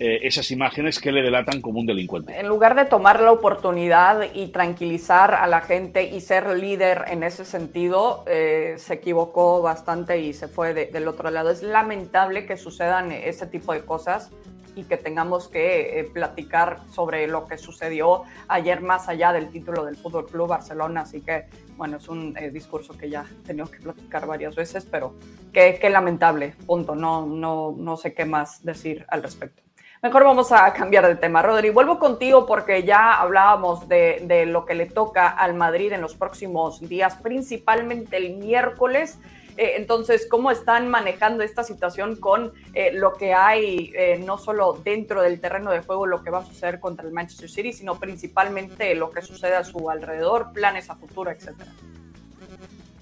eh, 0.00 0.20
esas 0.22 0.52
imágenes 0.52 1.00
que 1.00 1.10
le 1.10 1.20
delatan 1.22 1.60
como 1.60 1.80
un 1.80 1.86
delincuente. 1.86 2.38
En 2.38 2.46
lugar 2.46 2.76
de 2.76 2.84
tomar 2.84 3.20
la 3.20 3.32
oportunidad 3.32 4.32
y 4.32 4.46
tranquilizar 4.48 5.34
a 5.34 5.48
la 5.48 5.60
gente 5.60 6.04
y 6.04 6.20
ser 6.20 6.56
líder 6.56 7.06
en 7.08 7.24
ese 7.24 7.44
sentido, 7.44 8.22
eh, 8.28 8.74
se 8.76 8.94
equivocó 8.94 9.60
bastante 9.60 10.20
y 10.20 10.32
se 10.32 10.46
fue 10.46 10.72
del 10.72 11.08
otro 11.08 11.30
lado. 11.32 11.50
Es 11.50 11.64
lamentable 11.64 12.46
que 12.46 12.56
sucedan 12.56 13.10
ese 13.10 13.48
tipo 13.48 13.72
de 13.72 13.80
cosas 13.80 14.30
y 14.78 14.84
que 14.84 14.96
tengamos 14.96 15.48
que 15.48 16.00
eh, 16.00 16.04
platicar 16.04 16.80
sobre 16.92 17.26
lo 17.26 17.46
que 17.46 17.58
sucedió 17.58 18.24
ayer 18.48 18.80
más 18.80 19.08
allá 19.08 19.32
del 19.32 19.50
título 19.50 19.84
del 19.84 19.96
Fútbol 19.96 20.26
Club 20.26 20.48
Barcelona. 20.48 21.02
Así 21.02 21.20
que, 21.20 21.46
bueno, 21.76 21.96
es 21.96 22.08
un 22.08 22.34
discurso 22.52 22.96
que 22.96 23.10
ya 23.10 23.24
he 23.42 23.46
tenido 23.46 23.70
que 23.70 23.78
platicar 23.78 24.26
varias 24.26 24.54
veces, 24.54 24.86
pero 24.90 25.14
qué, 25.52 25.78
qué 25.80 25.90
lamentable, 25.90 26.54
punto. 26.66 26.94
No, 26.94 27.26
no, 27.26 27.74
no 27.76 27.96
sé 27.96 28.14
qué 28.14 28.24
más 28.24 28.64
decir 28.64 29.04
al 29.08 29.22
respecto. 29.22 29.62
Mejor 30.00 30.22
vamos 30.22 30.52
a 30.52 30.72
cambiar 30.72 31.08
de 31.08 31.16
tema. 31.16 31.42
Rodri, 31.42 31.70
vuelvo 31.70 31.98
contigo 31.98 32.46
porque 32.46 32.84
ya 32.84 33.14
hablábamos 33.14 33.88
de, 33.88 34.46
lo 34.46 34.64
que 34.64 34.74
le 34.74 34.86
toca 34.86 35.28
al 35.28 35.54
Madrid 35.54 35.90
en 35.90 36.00
los 36.00 36.14
próximos 36.14 36.80
días, 36.88 37.16
principalmente 37.16 38.16
el 38.16 38.36
miércoles. 38.36 39.18
Eh, 39.58 39.74
entonces, 39.76 40.28
¿cómo 40.30 40.52
están 40.52 40.88
manejando 40.88 41.42
esta 41.42 41.64
situación 41.64 42.14
con 42.14 42.52
eh, 42.74 42.92
lo 42.92 43.14
que 43.14 43.34
hay 43.34 43.90
eh, 43.92 44.22
no 44.24 44.38
solo 44.38 44.80
dentro 44.84 45.20
del 45.20 45.40
terreno 45.40 45.72
de 45.72 45.80
juego, 45.80 46.06
lo 46.06 46.22
que 46.22 46.30
va 46.30 46.38
a 46.38 46.46
suceder 46.46 46.78
contra 46.78 47.04
el 47.04 47.12
Manchester 47.12 47.50
City, 47.50 47.72
sino 47.72 47.98
principalmente 47.98 48.94
lo 48.94 49.10
que 49.10 49.20
sucede 49.20 49.56
a 49.56 49.64
su 49.64 49.90
alrededor, 49.90 50.52
planes 50.52 50.88
a 50.90 50.94
futuro, 50.94 51.32
etcétera? 51.32 51.72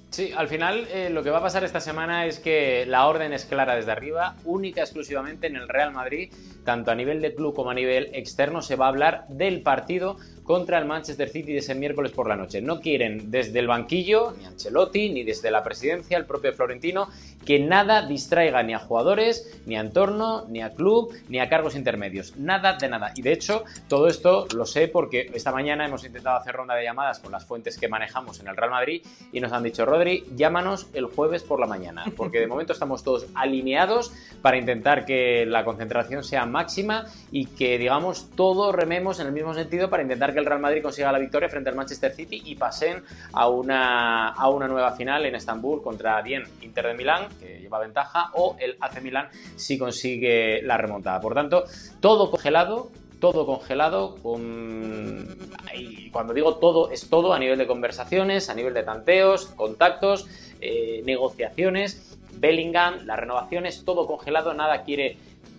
Sí, 0.08 0.32
al 0.34 0.48
final 0.48 0.88
lo 1.10 1.22
que 1.22 1.28
va 1.28 1.38
a 1.38 1.42
pasar 1.42 1.62
esta 1.62 1.80
semana 1.80 2.24
es 2.24 2.38
que 2.38 2.86
la 2.86 3.06
orden 3.06 3.34
es 3.34 3.44
clara 3.44 3.76
desde 3.76 3.92
arriba, 3.92 4.36
única 4.46 4.80
exclusivamente 4.80 5.48
en 5.48 5.56
el 5.56 5.68
Real 5.68 5.92
Madrid, 5.92 6.32
tanto 6.64 6.90
a 6.90 6.94
nivel 6.94 7.20
de 7.20 7.34
club 7.34 7.54
como 7.54 7.68
a 7.68 7.74
nivel 7.74 8.08
externo, 8.14 8.62
se 8.62 8.76
va 8.76 8.86
a 8.86 8.88
hablar 8.88 9.26
del 9.28 9.60
partido 9.60 10.16
contra 10.46 10.78
el 10.78 10.84
Manchester 10.84 11.28
City 11.28 11.52
de 11.52 11.58
ese 11.58 11.74
miércoles 11.74 12.12
por 12.12 12.28
la 12.28 12.36
noche. 12.36 12.62
No 12.62 12.80
quieren 12.80 13.30
desde 13.30 13.58
el 13.58 13.66
banquillo, 13.66 14.34
ni 14.38 14.46
Ancelotti, 14.46 15.10
ni 15.10 15.24
desde 15.24 15.50
la 15.50 15.62
presidencia, 15.62 16.16
el 16.16 16.24
propio 16.24 16.52
Florentino, 16.52 17.08
que 17.44 17.58
nada 17.58 18.02
distraiga 18.02 18.62
ni 18.62 18.74
a 18.74 18.78
jugadores, 18.78 19.60
ni 19.66 19.76
a 19.76 19.80
entorno, 19.80 20.44
ni 20.48 20.62
a 20.62 20.72
club, 20.72 21.12
ni 21.28 21.40
a 21.40 21.48
cargos 21.48 21.74
intermedios. 21.74 22.36
Nada 22.36 22.74
de 22.74 22.88
nada. 22.88 23.12
Y 23.16 23.22
de 23.22 23.32
hecho, 23.32 23.64
todo 23.88 24.08
esto 24.08 24.46
lo 24.54 24.66
sé 24.66 24.88
porque 24.88 25.30
esta 25.34 25.52
mañana 25.52 25.86
hemos 25.86 26.04
intentado 26.04 26.36
hacer 26.36 26.54
ronda 26.54 26.74
de 26.74 26.84
llamadas 26.84 27.18
con 27.18 27.32
las 27.32 27.44
fuentes 27.44 27.78
que 27.78 27.88
manejamos 27.88 28.40
en 28.40 28.48
el 28.48 28.56
Real 28.56 28.70
Madrid 28.70 29.02
y 29.32 29.40
nos 29.40 29.52
han 29.52 29.62
dicho, 29.62 29.84
Rodri, 29.84 30.24
llámanos 30.36 30.86
el 30.92 31.06
jueves 31.06 31.42
por 31.42 31.60
la 31.60 31.66
mañana, 31.66 32.04
porque 32.16 32.40
de 32.40 32.46
momento 32.46 32.72
estamos 32.72 33.02
todos 33.02 33.26
alineados 33.34 34.12
para 34.42 34.58
intentar 34.58 35.04
que 35.04 35.44
la 35.46 35.64
concentración 35.64 36.22
sea 36.22 36.46
máxima 36.46 37.06
y 37.32 37.46
que, 37.46 37.78
digamos, 37.78 38.30
todos 38.36 38.74
rememos 38.74 39.20
en 39.20 39.26
el 39.26 39.32
mismo 39.32 39.54
sentido 39.54 39.90
para 39.90 40.02
intentar 40.02 40.32
que 40.32 40.35
el 40.38 40.46
Real 40.46 40.60
Madrid 40.60 40.82
consiga 40.82 41.12
la 41.12 41.18
victoria 41.18 41.48
frente 41.48 41.70
al 41.70 41.76
Manchester 41.76 42.12
City 42.12 42.42
y 42.44 42.54
pasen 42.54 43.02
a 43.32 43.48
una, 43.48 44.28
a 44.28 44.48
una 44.48 44.68
nueva 44.68 44.92
final 44.92 45.26
en 45.26 45.34
Estambul 45.34 45.82
contra 45.82 46.20
bien 46.22 46.44
Inter 46.62 46.86
de 46.86 46.94
Milán, 46.94 47.28
que 47.40 47.60
lleva 47.60 47.78
ventaja, 47.78 48.30
o 48.34 48.56
el 48.58 48.76
AC 48.80 49.02
Milán 49.02 49.28
si 49.56 49.78
consigue 49.78 50.62
la 50.62 50.76
remontada. 50.76 51.20
Por 51.20 51.34
tanto, 51.34 51.64
todo 52.00 52.30
congelado, 52.30 52.90
todo 53.20 53.46
congelado, 53.46 54.16
con... 54.22 55.26
y 55.74 56.10
cuando 56.10 56.34
digo 56.34 56.56
todo, 56.56 56.90
es 56.90 57.08
todo 57.08 57.32
a 57.32 57.38
nivel 57.38 57.58
de 57.58 57.66
conversaciones, 57.66 58.50
a 58.50 58.54
nivel 58.54 58.74
de 58.74 58.82
tanteos, 58.82 59.46
contactos, 59.46 60.26
eh, 60.60 61.02
negociaciones, 61.04 62.18
Bellingham, 62.38 63.06
las 63.06 63.18
renovaciones, 63.18 63.84
todo 63.84 64.06
congelado, 64.06 64.52
nada 64.54 64.82
quiere 64.82 65.16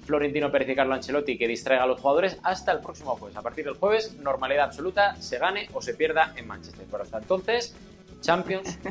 Florentino 0.08 0.52
Pérez 0.52 0.70
y 0.70 0.76
Carlo 0.76 0.96
Ancelotti 0.96 1.38
que 1.38 1.48
distraiga 1.48 1.84
a 1.84 1.88
los 1.88 2.00
jugadores 2.00 2.40
hasta 2.42 2.72
el 2.72 2.80
próximo 2.80 3.16
jueves. 3.18 3.38
A 3.38 3.42
partir 3.42 3.66
del 3.66 3.76
jueves, 3.76 4.18
normalidad 4.20 4.66
absoluta, 4.66 5.16
se 5.18 5.38
gane 5.38 5.68
o 5.74 5.82
se 5.82 5.94
pierda 5.94 6.34
en 6.36 6.48
Manchester. 6.48 6.86
Pero 6.90 7.04
hasta 7.04 7.20
entonces, 7.20 7.76
Champions. 8.22 8.80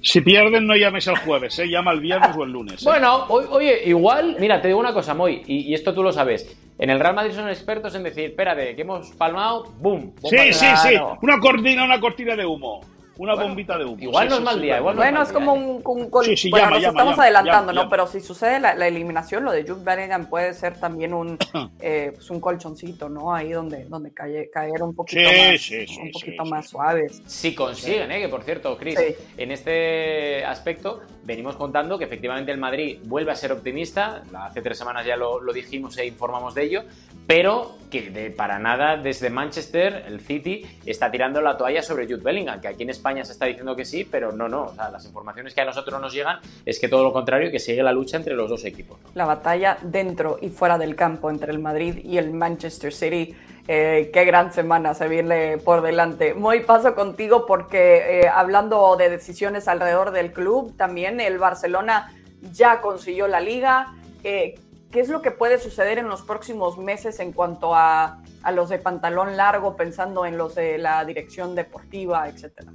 Si 0.00 0.20
pierden, 0.20 0.64
no 0.64 0.76
llames 0.76 1.08
el 1.08 1.16
jueves, 1.16 1.58
¿eh? 1.58 1.68
llama 1.68 1.90
el 1.90 1.98
viernes 1.98 2.30
o 2.36 2.44
el 2.44 2.52
lunes. 2.52 2.82
¿eh? 2.82 2.84
Bueno, 2.84 3.24
oye, 3.24 3.82
igual, 3.84 4.36
mira, 4.38 4.62
te 4.62 4.68
digo 4.68 4.78
una 4.78 4.92
cosa, 4.92 5.12
Moy, 5.12 5.42
y, 5.44 5.70
y, 5.70 5.74
esto 5.74 5.92
tú 5.92 6.04
lo 6.04 6.12
sabes. 6.12 6.56
En 6.78 6.90
el 6.90 7.00
Real 7.00 7.16
Madrid 7.16 7.32
son 7.32 7.48
expertos 7.48 7.96
en 7.96 8.04
decir, 8.04 8.26
espérate, 8.26 8.76
que 8.76 8.82
hemos 8.82 9.10
palmado, 9.10 9.72
¡boom! 9.80 10.14
Sí, 10.22 10.52
sí, 10.52 10.66
sí, 10.76 10.94
una 11.20 11.40
cortina, 11.40 11.84
una 11.84 11.98
cortina 11.98 12.36
de 12.36 12.46
humo. 12.46 12.80
Una 13.18 13.34
bueno, 13.34 13.48
bombita 13.48 13.76
de 13.76 13.84
humo. 13.84 13.96
Igual 14.00 14.24
sí, 14.24 14.30
no 14.30 14.36
es 14.36 14.42
mal 14.42 14.62
día. 14.62 14.78
Igual 14.78 14.94
no 14.94 15.02
bueno, 15.02 15.22
es, 15.22 15.28
es 15.28 15.34
como 15.34 15.52
un. 15.52 15.82
un, 15.84 16.08
un 16.10 16.24
sí, 16.24 16.36
sí, 16.36 16.50
bueno, 16.50 16.66
llama, 16.66 16.76
nos 16.76 16.82
llama, 16.82 16.92
estamos 16.92 17.12
llama, 17.12 17.22
adelantando, 17.24 17.72
llama, 17.72 17.84
¿no? 17.84 17.90
Pero 17.90 18.06
si 18.06 18.20
sucede 18.20 18.60
la, 18.60 18.74
la, 18.76 18.86
eliminación, 18.86 19.44
lo 19.44 19.50
de 19.50 19.62
Jude 19.66 19.82
Bellingham 19.82 20.26
puede 20.26 20.54
ser 20.54 20.78
también 20.78 21.12
un, 21.12 21.36
eh, 21.80 22.12
pues 22.14 22.30
un 22.30 22.40
colchoncito, 22.40 23.08
¿no? 23.08 23.34
Ahí 23.34 23.50
donde, 23.50 23.86
donde 23.86 24.14
cae, 24.14 24.48
caer 24.50 24.84
un 24.84 24.94
poquito 24.94 25.20
más, 25.20 25.70
un 26.00 26.12
poquito 26.12 26.44
más 26.44 26.68
suaves. 26.68 27.20
Si 27.26 27.56
consiguen, 27.56 28.12
¿eh? 28.12 28.20
Que 28.20 28.28
por 28.28 28.44
cierto, 28.44 28.76
Chris, 28.78 28.96
en 29.36 29.50
este 29.50 30.44
aspecto 30.44 31.00
venimos 31.24 31.56
contando 31.56 31.98
que 31.98 32.04
efectivamente 32.04 32.52
el 32.52 32.58
Madrid 32.58 33.00
vuelve 33.04 33.32
a 33.32 33.34
ser 33.34 33.50
optimista. 33.50 34.22
Hace 34.32 34.62
tres 34.62 34.78
semanas 34.78 35.04
ya 35.04 35.16
lo, 35.16 35.40
lo 35.40 35.52
dijimos 35.52 35.98
e 35.98 36.06
informamos 36.06 36.54
de 36.54 36.62
ello, 36.62 36.84
pero 37.26 37.76
que 37.90 38.10
de, 38.10 38.30
para 38.30 38.58
nada 38.58 38.96
desde 38.96 39.28
Manchester 39.28 40.04
el 40.06 40.20
City 40.20 40.64
está 40.86 41.10
tirando 41.10 41.40
la 41.40 41.56
toalla 41.56 41.82
sobre 41.82 42.06
Jude 42.06 42.22
Bellingham, 42.22 42.60
que 42.60 42.68
aquí 42.68 42.84
en 42.84 42.90
España 42.90 43.07
se 43.24 43.32
está 43.32 43.46
diciendo 43.46 43.74
que 43.74 43.84
sí, 43.84 44.04
pero 44.04 44.32
no, 44.32 44.48
no. 44.48 44.64
O 44.64 44.74
sea, 44.74 44.90
las 44.90 45.04
informaciones 45.04 45.54
que 45.54 45.60
a 45.60 45.64
nosotros 45.64 46.00
nos 46.00 46.12
llegan 46.12 46.38
es 46.64 46.78
que 46.78 46.88
todo 46.88 47.02
lo 47.02 47.12
contrario, 47.12 47.50
que 47.50 47.58
sigue 47.58 47.82
la 47.82 47.92
lucha 47.92 48.16
entre 48.16 48.34
los 48.34 48.48
dos 48.48 48.64
equipos. 48.64 48.98
La 49.14 49.24
batalla 49.24 49.78
dentro 49.82 50.38
y 50.40 50.50
fuera 50.50 50.78
del 50.78 50.96
campo 50.96 51.30
entre 51.30 51.52
el 51.52 51.58
Madrid 51.58 51.98
y 52.04 52.18
el 52.18 52.32
Manchester 52.32 52.92
City. 52.92 53.34
Eh, 53.70 54.10
qué 54.14 54.24
gran 54.24 54.50
semana 54.52 54.94
se 54.94 55.08
viene 55.08 55.58
por 55.58 55.82
delante. 55.82 56.32
Muy 56.32 56.60
paso 56.60 56.94
contigo 56.94 57.44
porque 57.44 58.20
eh, 58.20 58.28
hablando 58.28 58.96
de 58.96 59.10
decisiones 59.10 59.68
alrededor 59.68 60.10
del 60.10 60.32
club, 60.32 60.74
también 60.76 61.20
el 61.20 61.38
Barcelona 61.38 62.10
ya 62.50 62.80
consiguió 62.80 63.28
la 63.28 63.40
liga. 63.40 63.94
Eh, 64.24 64.58
¿Qué 64.90 65.00
es 65.00 65.10
lo 65.10 65.20
que 65.20 65.32
puede 65.32 65.58
suceder 65.58 65.98
en 65.98 66.08
los 66.08 66.22
próximos 66.22 66.78
meses 66.78 67.20
en 67.20 67.32
cuanto 67.32 67.74
a, 67.74 68.22
a, 68.42 68.52
los 68.52 68.70
de 68.70 68.78
pantalón 68.78 69.36
largo, 69.36 69.76
pensando 69.76 70.24
en 70.24 70.38
los 70.38 70.54
de 70.54 70.78
la 70.78 71.04
dirección 71.04 71.54
deportiva, 71.54 72.26
etcétera? 72.26 72.72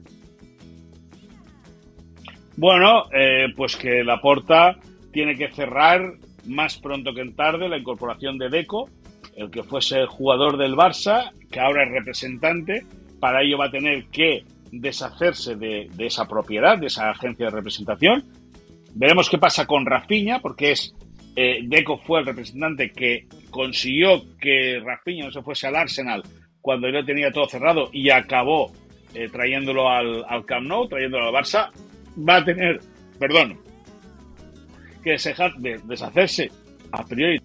Bueno, 2.55 3.05
eh, 3.11 3.47
pues 3.55 3.75
que 3.75 4.03
la 4.03 4.21
Porta 4.21 4.75
tiene 5.11 5.35
que 5.35 5.49
cerrar 5.49 6.13
más 6.45 6.77
pronto 6.77 7.13
que 7.13 7.21
en 7.21 7.35
tarde 7.35 7.69
la 7.69 7.77
incorporación 7.77 8.37
de 8.37 8.49
Deco, 8.49 8.89
el 9.35 9.49
que 9.49 9.63
fuese 9.63 10.05
jugador 10.05 10.57
del 10.57 10.75
Barça, 10.75 11.31
que 11.51 11.59
ahora 11.59 11.83
es 11.83 11.91
representante. 11.91 12.85
Para 13.19 13.41
ello 13.41 13.57
va 13.57 13.65
a 13.65 13.71
tener 13.71 14.05
que 14.05 14.43
deshacerse 14.71 15.55
de, 15.55 15.89
esa 15.99 16.27
propiedad, 16.27 16.77
de 16.77 16.87
esa 16.87 17.09
agencia 17.09 17.45
de 17.45 17.51
representación. 17.51 18.23
Veremos 18.93 19.29
qué 19.29 19.37
pasa 19.37 19.65
con 19.65 19.85
Rafinha, 19.85 20.39
porque 20.39 20.71
es 20.71 20.93
eh, 21.35 21.61
Deco 21.63 21.97
fue 21.97 22.19
el 22.19 22.25
representante 22.27 22.91
que 22.91 23.27
consiguió 23.49 24.21
que 24.39 24.79
Rafinha 24.83 25.25
no 25.25 25.31
se 25.31 25.41
fuese 25.41 25.67
al 25.67 25.75
Arsenal 25.75 26.21
cuando 26.61 26.89
ya 26.89 27.03
tenía 27.03 27.31
todo 27.31 27.47
cerrado 27.47 27.89
y 27.91 28.09
acabó 28.09 28.71
eh, 29.15 29.29
trayéndolo 29.29 29.89
al, 29.89 30.23
al, 30.27 30.45
Camp 30.45 30.67
Nou, 30.67 30.87
trayéndolo 30.87 31.27
al 31.27 31.33
Barça, 31.33 31.69
va 32.17 32.37
a 32.37 32.45
tener, 32.45 32.79
perdón, 33.19 33.59
que 35.03 35.11
deshacerse 35.11 36.51
a 36.91 37.05
priori. 37.05 37.41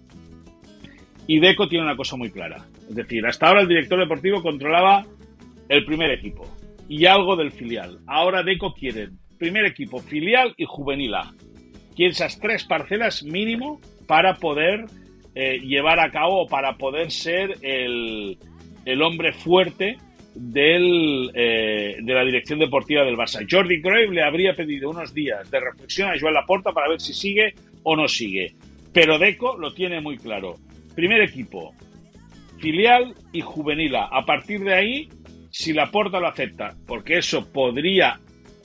Y 1.27 1.39
Deco 1.39 1.67
tiene 1.67 1.85
una 1.85 1.95
cosa 1.95 2.15
muy 2.15 2.31
clara. 2.31 2.65
Es 2.89 2.95
decir, 2.95 3.25
hasta 3.25 3.47
ahora 3.47 3.61
el 3.61 3.67
director 3.67 3.99
deportivo 3.99 4.41
controlaba 4.41 5.05
el 5.67 5.85
primer 5.85 6.11
equipo 6.11 6.45
y 6.87 7.05
algo 7.05 7.35
del 7.35 7.51
filial. 7.51 7.99
Ahora 8.07 8.43
Deco 8.43 8.73
quiere 8.73 9.09
primer 9.37 9.65
equipo, 9.65 9.99
filial 9.99 10.53
y 10.57 10.65
juvenil 10.65 11.15
A 11.15 11.33
quiere 11.99 12.13
esas 12.13 12.39
tres 12.39 12.63
parcelas 12.63 13.23
mínimo 13.23 13.81
para 14.07 14.35
poder 14.35 14.85
eh, 15.35 15.59
llevar 15.59 15.99
a 15.99 16.11
cabo 16.11 16.47
para 16.47 16.77
poder 16.77 17.11
ser 17.11 17.57
el, 17.61 18.37
el 18.85 19.01
hombre 19.01 19.33
fuerte 19.33 19.97
del, 20.39 21.31
eh, 21.35 21.97
de 22.01 22.13
la 22.13 22.23
dirección 22.23 22.59
deportiva 22.59 23.03
del 23.03 23.17
Barça. 23.17 23.45
Jordi 23.49 23.81
Cruyff 23.81 24.11
le 24.11 24.23
habría 24.23 24.55
pedido 24.55 24.89
unos 24.89 25.13
días 25.13 25.49
de 25.51 25.59
reflexión 25.59 26.09
a 26.09 26.19
Joan 26.19 26.33
Laporta 26.33 26.71
para 26.71 26.89
ver 26.89 27.01
si 27.01 27.13
sigue 27.13 27.53
o 27.83 27.95
no 27.95 28.07
sigue. 28.07 28.55
Pero 28.93 29.19
Deco 29.19 29.57
lo 29.57 29.73
tiene 29.73 29.99
muy 29.99 30.17
claro. 30.17 30.55
Primer 30.95 31.21
equipo, 31.21 31.73
filial 32.57 33.13
y 33.33 33.41
juvenil. 33.41 33.95
A 33.95 34.23
partir 34.25 34.61
de 34.61 34.73
ahí, 34.73 35.09
si 35.51 35.73
Laporta 35.73 36.19
lo 36.19 36.27
acepta, 36.27 36.73
porque 36.87 37.17
eso 37.17 37.51
podría 37.51 38.19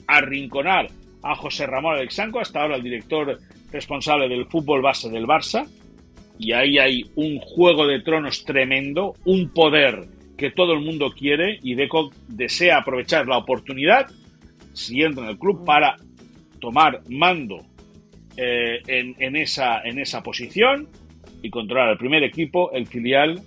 arrinconar 0.07 0.87
a 1.23 1.35
José 1.35 1.65
Ramón 1.65 1.95
Alexanco, 1.95 2.39
hasta 2.39 2.61
ahora 2.61 2.77
el 2.77 2.83
director 2.83 3.37
responsable 3.71 4.29
del 4.29 4.45
fútbol 4.45 4.81
base 4.81 5.09
del 5.09 5.25
Barça, 5.25 5.67
y 6.37 6.51
ahí 6.51 6.77
hay 6.77 7.03
un 7.15 7.39
juego 7.39 7.87
de 7.87 8.01
tronos 8.01 8.43
tremendo, 8.45 9.13
un 9.25 9.49
poder 9.53 10.14
que 10.37 10.51
todo 10.51 10.73
el 10.73 10.81
mundo 10.81 11.11
quiere 11.11 11.59
y 11.61 11.75
Deco 11.75 12.11
desea 12.27 12.77
aprovechar 12.77 13.27
la 13.27 13.37
oportunidad, 13.37 14.07
si 14.73 15.01
entra 15.01 15.23
en 15.23 15.29
el 15.29 15.39
club, 15.39 15.63
para 15.65 15.95
tomar 16.59 17.01
mando 17.09 17.57
eh, 18.37 18.81
en, 18.87 19.15
en, 19.19 19.35
esa, 19.35 19.81
en 19.81 19.99
esa 19.99 20.21
posición 20.21 20.89
y 21.41 21.49
controlar 21.49 21.91
el 21.91 21.97
primer 21.97 22.23
equipo, 22.23 22.71
el 22.71 22.87
filial 22.87 23.41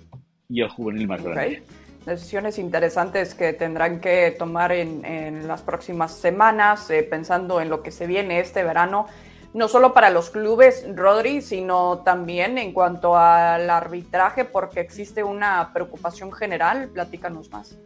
y 0.48 0.62
el 0.62 0.68
juvenil 0.68 1.06
más 1.06 1.22
grande. 1.22 1.60
Okay 1.60 1.78
decisiones 2.08 2.58
interesantes 2.58 3.34
que 3.34 3.52
tendrán 3.52 4.00
que 4.00 4.34
tomar 4.36 4.72
en, 4.72 5.04
en 5.04 5.46
las 5.46 5.62
próximas 5.62 6.16
semanas, 6.16 6.90
eh, 6.90 7.02
pensando 7.02 7.60
en 7.60 7.68
lo 7.68 7.82
que 7.82 7.90
se 7.90 8.06
viene 8.06 8.40
este 8.40 8.64
verano, 8.64 9.06
no 9.54 9.68
solo 9.68 9.94
para 9.94 10.10
los 10.10 10.30
clubes, 10.30 10.84
Rodri, 10.94 11.40
sino 11.40 11.98
también 11.98 12.58
en 12.58 12.72
cuanto 12.72 13.16
al 13.16 13.68
arbitraje, 13.70 14.44
porque 14.44 14.80
existe 14.80 15.22
una 15.24 15.72
preocupación 15.72 16.32
general. 16.32 16.88
Platícanos 16.88 17.50
más. 17.50 17.78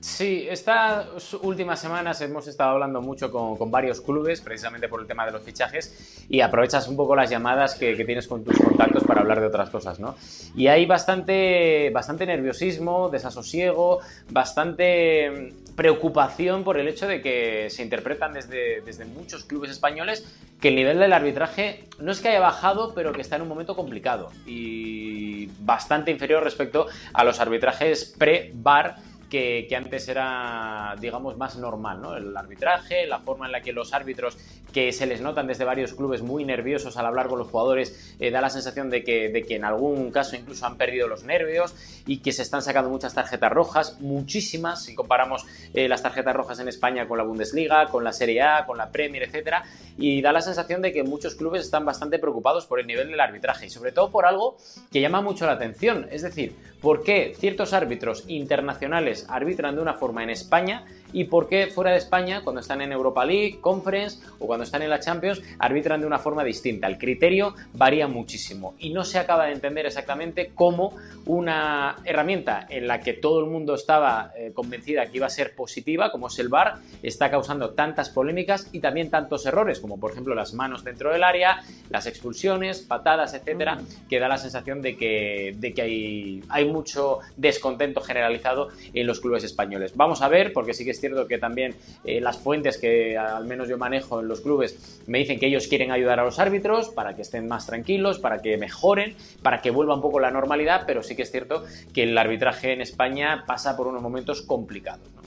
Sí, 0.00 0.46
estas 0.48 1.34
últimas 1.42 1.80
semanas 1.80 2.20
hemos 2.20 2.46
estado 2.46 2.70
hablando 2.70 3.02
mucho 3.02 3.32
con, 3.32 3.70
varios 3.70 4.00
clubes, 4.00 4.40
precisamente 4.40 4.88
por 4.88 5.00
el 5.00 5.08
tema 5.08 5.26
de 5.26 5.32
los 5.32 5.42
fichajes, 5.42 6.24
y 6.28 6.40
aprovechas 6.40 6.86
un 6.86 6.96
poco 6.96 7.16
las 7.16 7.28
llamadas 7.30 7.74
que, 7.74 7.96
tienes 8.04 8.28
con 8.28 8.44
tus 8.44 8.56
contactos 8.56 9.02
para 9.02 9.22
hablar 9.22 9.40
de 9.40 9.46
otras 9.46 9.70
cosas, 9.70 9.98
¿no? 9.98 10.14
Y 10.54 10.68
hay 10.68 10.86
bastante, 10.86 11.90
bastante 11.90 12.26
nerviosismo, 12.26 13.08
desasosiego, 13.08 13.98
bastante 14.30 15.30
mm, 15.30 15.74
preocupación 15.74 16.62
por 16.62 16.78
el 16.78 16.86
hecho 16.86 17.08
de 17.08 17.20
que 17.20 17.68
se 17.68 17.82
interpretan 17.82 18.32
desde, 18.32 18.80
desde 18.82 19.04
muchos 19.04 19.44
clubes 19.44 19.70
españoles 19.70 20.24
que 20.60 20.68
el 20.68 20.76
nivel 20.76 20.98
del 20.98 21.12
arbitraje 21.12 21.84
no 21.98 22.12
es 22.12 22.20
que 22.20 22.28
haya 22.28 22.40
bajado, 22.40 22.94
pero 22.94 23.12
que 23.12 23.20
está 23.20 23.36
en 23.36 23.42
un 23.42 23.48
momento 23.48 23.76
complicado 23.76 24.30
y 24.46 25.46
bastante 25.60 26.10
inferior 26.10 26.42
respecto 26.42 26.86
a 27.12 27.24
los 27.24 27.38
arbitrajes 27.40 28.14
pre-bar 28.18 28.96
que, 29.28 29.68
antes 29.76 30.08
era, 30.08 30.94
digamos, 31.00 31.36
más 31.36 31.56
normal, 31.56 32.00
¿no? 32.00 32.16
El 32.16 32.36
arbitraje, 32.36 33.06
la 33.06 33.20
forma 33.20 33.46
en 33.46 33.52
la 33.52 33.60
que 33.60 33.72
los 33.72 33.92
árbitros, 33.92 34.38
que 34.72 34.92
se 34.92 35.06
les 35.06 35.20
notan 35.20 35.46
desde 35.46 35.64
varios 35.64 35.94
clubes 35.94 36.22
muy 36.22 36.44
nerviosos 36.44 36.96
al 36.96 37.06
hablar 37.06 37.28
con 37.28 37.38
los 37.38 37.48
jugadores, 37.48 38.14
eh, 38.20 38.30
da 38.30 38.40
la 38.40 38.50
sensación 38.50 38.90
de 38.90 39.02
que, 39.02 39.28
de 39.28 39.42
que 39.42 39.56
en 39.56 39.64
algún 39.64 40.10
caso 40.10 40.36
incluso 40.36 40.66
han 40.66 40.76
perdido 40.76 41.08
los 41.08 41.24
nervios 41.24 41.74
y 42.06 42.18
que 42.18 42.32
se 42.32 42.42
están 42.42 42.62
sacando 42.62 42.90
muchas 42.90 43.14
tarjetas 43.14 43.52
rojas, 43.52 44.00
muchísimas, 44.00 44.84
si 44.84 44.94
comparamos 44.94 45.46
eh, 45.74 45.88
las 45.88 46.02
tarjetas 46.02 46.34
rojas 46.34 46.58
en 46.60 46.68
España 46.68 47.06
con 47.08 47.18
la 47.18 47.24
Bundesliga, 47.24 47.86
con 47.86 48.04
la 48.04 48.12
Serie 48.12 48.42
A, 48.42 48.66
con 48.66 48.78
la 48.78 48.90
Premier, 48.90 49.22
etcétera, 49.22 49.64
y 49.98 50.22
da 50.22 50.32
la 50.32 50.40
sensación 50.40 50.80
de 50.80 50.92
que 50.92 51.02
muchos 51.02 51.34
clubes 51.34 51.62
están 51.62 51.84
bastante 51.84 52.18
preocupados 52.18 52.66
por 52.66 52.80
el 52.80 52.86
nivel 52.86 53.10
del 53.10 53.20
arbitraje 53.20 53.66
y 53.66 53.70
sobre 53.70 53.92
todo 53.92 54.10
por 54.10 54.26
algo 54.26 54.56
que 54.92 55.00
llama 55.00 55.20
mucho 55.20 55.46
la 55.46 55.52
atención, 55.52 56.06
es 56.10 56.22
decir, 56.22 56.54
por 56.80 57.02
qué 57.02 57.34
ciertos 57.36 57.72
árbitros 57.72 58.24
internacionales 58.28 59.17
arbitran 59.28 59.74
de 59.74 59.82
una 59.82 59.94
forma 59.94 60.22
en 60.22 60.30
España 60.30 60.84
y 61.12 61.24
por 61.24 61.48
qué 61.48 61.68
fuera 61.68 61.92
de 61.92 61.98
España, 61.98 62.42
cuando 62.42 62.60
están 62.60 62.80
en 62.80 62.92
Europa 62.92 63.24
League, 63.24 63.58
Conference 63.60 64.18
o 64.38 64.46
cuando 64.46 64.64
están 64.64 64.82
en 64.82 64.90
la 64.90 65.00
Champions, 65.00 65.42
arbitran 65.58 66.00
de 66.00 66.06
una 66.06 66.18
forma 66.18 66.44
distinta. 66.44 66.86
El 66.86 66.98
criterio 66.98 67.54
varía 67.72 68.08
muchísimo 68.08 68.74
y 68.78 68.90
no 68.90 69.04
se 69.04 69.18
acaba 69.18 69.46
de 69.46 69.52
entender 69.52 69.86
exactamente 69.86 70.52
cómo 70.54 70.94
una 71.26 71.96
herramienta 72.04 72.66
en 72.68 72.86
la 72.86 73.00
que 73.00 73.14
todo 73.14 73.40
el 73.40 73.46
mundo 73.46 73.74
estaba 73.74 74.32
eh, 74.36 74.52
convencida 74.54 75.06
que 75.06 75.18
iba 75.18 75.26
a 75.26 75.30
ser 75.30 75.54
positiva, 75.54 76.10
como 76.10 76.28
es 76.28 76.38
el 76.38 76.48
VAR, 76.48 76.76
está 77.02 77.30
causando 77.30 77.70
tantas 77.70 78.10
polémicas 78.10 78.68
y 78.72 78.80
también 78.80 79.10
tantos 79.10 79.46
errores, 79.46 79.80
como 79.80 79.98
por 79.98 80.12
ejemplo 80.12 80.34
las 80.34 80.54
manos 80.54 80.84
dentro 80.84 81.12
del 81.12 81.24
área, 81.24 81.62
las 81.90 82.06
expulsiones, 82.06 82.80
patadas, 82.80 83.34
etcétera, 83.34 83.78
que 84.08 84.18
da 84.18 84.28
la 84.28 84.38
sensación 84.38 84.82
de 84.82 84.96
que, 84.96 85.54
de 85.58 85.74
que 85.74 85.82
hay, 85.82 86.42
hay 86.48 86.64
mucho 86.66 87.20
descontento 87.36 88.00
generalizado 88.00 88.68
en 88.92 89.06
los 89.06 89.20
clubes 89.20 89.44
españoles. 89.44 89.92
Vamos 89.94 90.22
a 90.22 90.28
ver, 90.28 90.52
porque 90.52 90.74
sí 90.74 90.84
que 90.84 90.97
es 90.98 91.00
cierto 91.00 91.26
que 91.28 91.38
también 91.38 91.74
eh, 92.04 92.20
las 92.20 92.38
fuentes 92.38 92.76
que 92.76 93.16
al 93.16 93.46
menos 93.46 93.68
yo 93.68 93.78
manejo 93.78 94.20
en 94.20 94.28
los 94.28 94.40
clubes 94.40 95.00
me 95.06 95.18
dicen 95.18 95.38
que 95.38 95.46
ellos 95.46 95.68
quieren 95.68 95.92
ayudar 95.92 96.18
a 96.20 96.24
los 96.24 96.38
árbitros 96.38 96.88
para 96.88 97.14
que 97.14 97.22
estén 97.22 97.46
más 97.46 97.66
tranquilos, 97.66 98.18
para 98.18 98.42
que 98.42 98.56
mejoren, 98.56 99.14
para 99.42 99.62
que 99.62 99.70
vuelva 99.70 99.94
un 99.94 100.02
poco 100.02 100.20
la 100.20 100.30
normalidad, 100.30 100.82
pero 100.86 101.02
sí 101.02 101.14
que 101.14 101.22
es 101.22 101.30
cierto 101.30 101.64
que 101.94 102.02
el 102.02 102.18
arbitraje 102.18 102.72
en 102.72 102.80
España 102.80 103.44
pasa 103.46 103.76
por 103.76 103.86
unos 103.86 104.02
momentos 104.02 104.42
complicados. 104.42 105.17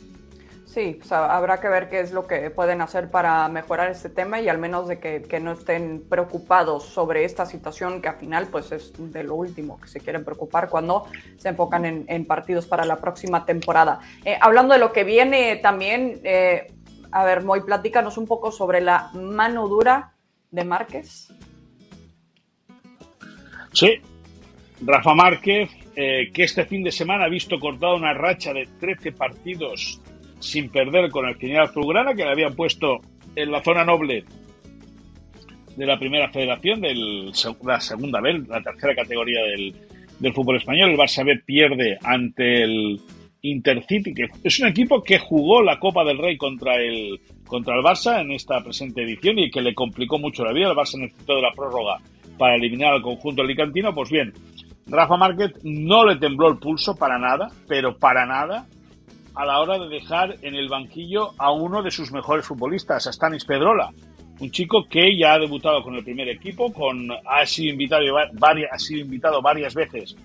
Sí, 0.74 1.02
o 1.12 1.16
habrá 1.16 1.60
que 1.60 1.68
ver 1.68 1.90
qué 1.90 2.00
es 2.00 2.14
lo 2.14 2.26
que 2.28 2.50
pueden 2.50 2.80
hacer 2.80 3.12
para 3.12 3.46
mejorar 3.50 3.92
este 3.92 4.08
tema 4.08 4.40
y 4.40 4.48
al 4.48 4.58
menos 4.58 4.88
de 4.88 5.00
que, 5.00 5.40
no 5.42 5.52
estén 5.52 6.02
preocupados 6.08 6.86
sobre 6.86 7.26
esta 7.26 7.46
situación 7.46 8.02
que 8.02 8.08
al 8.08 8.16
final 8.16 8.48
pues 8.50 8.72
es 8.72 8.94
de 8.96 9.26
lo 9.26 9.36
último 9.36 9.82
que 9.82 9.90
se 9.90 10.00
quieren 10.00 10.24
preocupar 10.24 10.70
cuando 10.70 11.08
se 11.36 11.50
enfocan 11.50 12.06
en, 12.08 12.26
partidos 12.26 12.68
para 12.68 12.86
la 12.86 13.02
próxima 13.02 13.46
temporada. 13.46 14.00
Eh, 14.24 14.38
hablando 14.40 14.74
de 14.74 14.80
lo 14.80 14.94
que 14.94 15.04
viene 15.04 15.58
también, 15.58 16.22
eh, 16.24 16.72
a 17.12 17.26
ver, 17.26 17.44
Moy, 17.44 17.64
platícanos 17.64 18.18
un 18.18 18.26
poco 18.26 18.50
sobre 18.50 18.80
la 18.80 19.12
mano 19.14 19.68
dura 19.68 20.14
de 20.52 20.64
Márquez. 20.64 21.34
Sí, 23.74 24.00
Rafa 24.80 25.14
Márquez, 25.16 25.70
eh, 25.98 26.32
que 26.34 26.46
este 26.46 26.64
fin 26.64 26.82
de 26.82 26.94
semana 26.94 27.26
ha 27.26 27.30
visto 27.30 27.60
cortada 27.60 27.94
una 27.94 28.14
racha 28.14 28.54
de 28.54 28.70
13 28.80 29.12
partidos 29.12 30.00
sin 30.42 30.70
perder 30.70 31.10
con 31.10 31.28
el 31.28 31.38
Quiniela 31.38 31.64
Azulgrana, 31.64 32.14
que 32.14 32.26
le 32.26 32.32
habían 32.32 32.56
puesto 32.56 33.00
en 33.36 33.52
la 33.52 33.64
zona 33.64 33.86
noble 33.86 34.26
de 35.76 35.86
la 35.86 35.98
primera 35.98 36.30
federación, 36.30 36.82
de 36.82 37.32
la 37.64 37.80
segunda 37.80 38.20
vez, 38.20 38.48
la 38.48 38.62
tercera 38.62 38.96
categoría 38.96 39.42
del, 39.44 40.34
fútbol 40.34 40.58
español. 40.58 40.92
El 40.92 40.98
Barça 40.98 41.26
B 41.26 41.42
pierde 41.46 41.98
ante 42.04 42.64
el 42.64 43.00
Intercity, 43.44 44.14
que 44.14 44.28
es 44.44 44.60
un 44.60 44.68
equipo 44.68 45.02
que 45.02 45.18
jugó 45.18 45.64
la 45.64 45.80
Copa 45.80 46.04
del 46.04 46.18
Rey 46.20 46.38
contra 46.38 46.76
el, 46.76 47.20
contra 47.48 47.76
el 47.76 47.84
Barça 47.84 48.22
en 48.22 48.32
esta 48.32 48.62
presente 48.64 49.04
edición 49.04 49.40
y 49.40 49.50
que 49.50 49.62
le 49.62 49.74
complicó 49.74 50.20
mucho 50.20 50.44
la 50.44 50.54
vida. 50.54 50.70
El 50.70 50.78
Barça 50.78 51.00
necesitó 51.00 51.38
de 51.38 51.42
la 51.42 51.52
prórroga 51.52 51.98
para 52.38 52.56
eliminar 52.56 52.94
al 52.94 53.02
conjunto 53.02 53.42
alicantino. 53.42 53.94
Pues 53.96 54.12
bien, 54.12 54.32
Rafa 54.86 55.18
Márquez 55.18 55.54
no 55.64 56.06
le 56.06 56.18
tembló 56.18 56.50
el 56.50 56.60
pulso 56.60 56.96
para 56.96 57.18
nada, 57.18 57.48
pero 57.68 57.98
para 57.98 58.26
nada, 58.26 58.68
a 59.36 59.46
la 59.46 59.60
hora 59.60 59.80
de 59.80 59.88
dejar 59.88 60.36
en 60.42 60.56
el 60.56 60.70
banquillo 60.70 61.32
a 61.38 61.52
uno 61.52 61.82
de 61.82 61.92
sus 61.92 62.12
mejores 62.12 62.46
futbolistas, 62.46 63.08
a 63.08 63.14
Stanis 63.14 63.46
Pedrola, 63.46 63.92
un 64.40 64.52
chico 64.52 64.88
que 64.90 65.16
ya 65.18 65.34
ha 65.34 65.40
debutado 65.40 65.84
con 65.84 65.96
el 65.96 66.04
primer 66.04 66.28
equipo, 66.30 66.74
con, 66.74 67.10
ha, 67.12 67.46
sido 67.46 67.72
invitado 67.72 68.04
varias, 68.34 68.72
ha 68.74 68.80
sido 68.80 69.02
invitado 69.02 69.42
varias 69.42 69.74
veces 69.76 70.16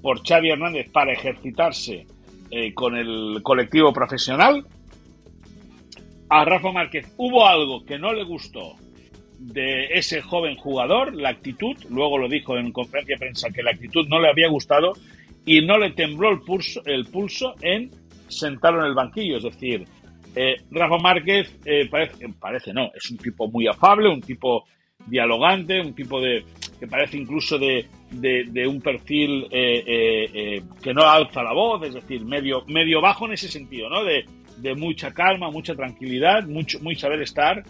por 0.00 0.26
Xavi 0.26 0.50
Hernández 0.50 0.90
para 0.90 1.12
ejercitarse 1.12 2.06
eh, 2.50 2.74
con 2.74 2.96
el 2.96 3.40
colectivo 3.42 3.92
profesional. 3.92 4.64
A 6.28 6.44
Rafa 6.44 6.72
Márquez 6.72 7.12
hubo 7.18 7.46
algo 7.46 7.84
que 7.84 7.98
no 7.98 8.12
le 8.12 8.24
gustó 8.24 8.76
de 9.38 9.86
ese 9.86 10.22
joven 10.22 10.56
jugador, 10.56 11.14
la 11.14 11.30
actitud, 11.30 11.76
luego 11.90 12.16
lo 12.16 12.28
dijo 12.28 12.56
en 12.56 12.72
conferencia 12.72 13.16
de 13.16 13.20
prensa 13.20 13.50
que 13.50 13.62
la 13.62 13.72
actitud 13.72 14.06
no 14.08 14.18
le 14.20 14.28
había 14.28 14.48
gustado 14.48 14.92
y 15.44 15.60
no 15.60 15.78
le 15.78 15.90
tembló 15.90 16.30
el 16.30 16.40
pulso, 16.40 16.80
el 16.86 17.06
pulso 17.06 17.54
en 17.60 17.90
sentarlo 18.32 18.80
en 18.80 18.86
el 18.86 18.94
banquillo. 18.94 19.36
Es 19.36 19.44
decir, 19.44 19.84
eh, 20.34 20.56
Rafa 20.70 20.98
Márquez 20.98 21.58
eh, 21.64 21.88
parece, 21.90 22.28
parece, 22.38 22.72
no, 22.72 22.90
es 22.94 23.10
un 23.10 23.18
tipo 23.18 23.48
muy 23.48 23.66
afable, 23.66 24.08
un 24.08 24.20
tipo 24.20 24.64
dialogante, 25.06 25.80
un 25.80 25.94
tipo 25.94 26.20
de 26.20 26.44
que 26.78 26.86
parece 26.86 27.16
incluso 27.16 27.58
de, 27.58 27.86
de, 28.10 28.66
un 28.66 28.80
perfil 28.80 29.46
eh, 29.50 30.62
que 30.82 30.94
no 30.94 31.02
alza 31.02 31.42
la 31.42 31.52
voz, 31.52 31.86
es 31.86 31.94
decir, 31.94 32.24
medio, 32.24 32.64
medio 32.66 33.00
bajo 33.00 33.26
en 33.26 33.34
ese 33.34 33.48
sentido, 33.48 33.88
¿no? 33.88 34.04
De, 34.04 34.24
de 34.58 34.74
mucha 34.74 35.12
calma, 35.12 35.50
mucha 35.50 35.74
tranquilidad, 35.74 36.44
mucho, 36.44 36.80
muy 36.80 36.94
saber 36.94 37.22
estar, 37.22 37.62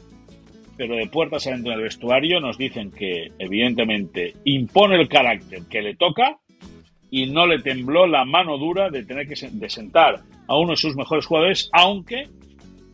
pero 0.77 0.97
de 0.97 1.07
puertas 1.07 1.47
adentro 1.47 1.73
del 1.73 1.83
vestuario 1.83 2.41
nos 2.41 2.59
dicen 2.59 2.91
que 2.91 3.33
evidentemente 3.39 4.35
impone 4.45 4.97
el 4.97 5.09
carácter 5.09 5.63
que 5.69 5.83
le 5.83 5.95
toca 5.95 6.39
y 7.13 7.27
no 7.27 7.47
le 7.47 7.59
tembló 7.59 8.07
la 8.07 8.25
mano 8.25 8.57
dura 8.57 8.89
de 8.89 9.05
tener 9.05 9.29
que 9.29 9.35
de 9.47 9.69
sentar 9.69 10.23
a 10.49 10.57
uno 10.57 10.71
de 10.71 10.77
sus 10.79 10.97
mejores 10.97 11.27
jugadores, 11.27 11.69
aunque 11.71 12.31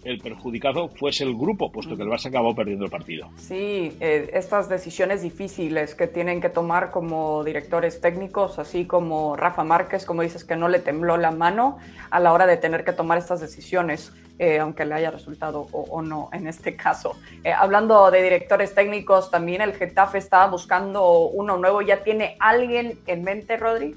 el 0.02 0.18
perjudicado 0.18 0.88
fuese 0.88 1.22
el 1.22 1.36
grupo, 1.36 1.70
puesto 1.70 1.96
que 1.96 2.02
el 2.02 2.08
Barça 2.08 2.26
acabó 2.26 2.52
perdiendo 2.52 2.84
el 2.84 2.90
partido. 2.90 3.28
Sí, 3.36 3.96
eh, 4.00 4.28
estas 4.32 4.68
decisiones 4.68 5.22
difíciles 5.22 5.94
que 5.94 6.08
tienen 6.08 6.40
que 6.40 6.48
tomar 6.48 6.90
como 6.90 7.44
directores 7.44 8.00
técnicos, 8.00 8.58
así 8.58 8.86
como 8.86 9.36
Rafa 9.36 9.62
Márquez, 9.62 10.04
como 10.04 10.22
dices, 10.22 10.44
que 10.44 10.56
no 10.56 10.68
le 10.68 10.80
tembló 10.80 11.16
la 11.16 11.30
mano 11.30 11.78
a 12.10 12.18
la 12.18 12.32
hora 12.32 12.46
de 12.46 12.56
tener 12.56 12.84
que 12.84 12.92
tomar 12.92 13.18
estas 13.18 13.40
decisiones, 13.40 14.12
eh, 14.40 14.58
aunque 14.58 14.84
le 14.84 14.94
haya 14.94 15.12
resultado 15.12 15.68
o, 15.70 16.02
no 16.02 16.28
en 16.32 16.48
este 16.48 16.74
caso. 16.74 17.16
Eh, 17.44 17.52
hablando 17.52 18.10
de 18.10 18.20
directores 18.20 18.74
técnicos, 18.74 19.30
también 19.30 19.60
el 19.62 19.74
Getafe 19.74 20.18
estaba 20.18 20.48
buscando 20.48 21.28
uno 21.28 21.56
nuevo. 21.56 21.82
¿Ya 21.82 22.02
tiene 22.02 22.36
alguien 22.40 22.98
en 23.06 23.22
mente, 23.22 23.56
Rodri? 23.56 23.94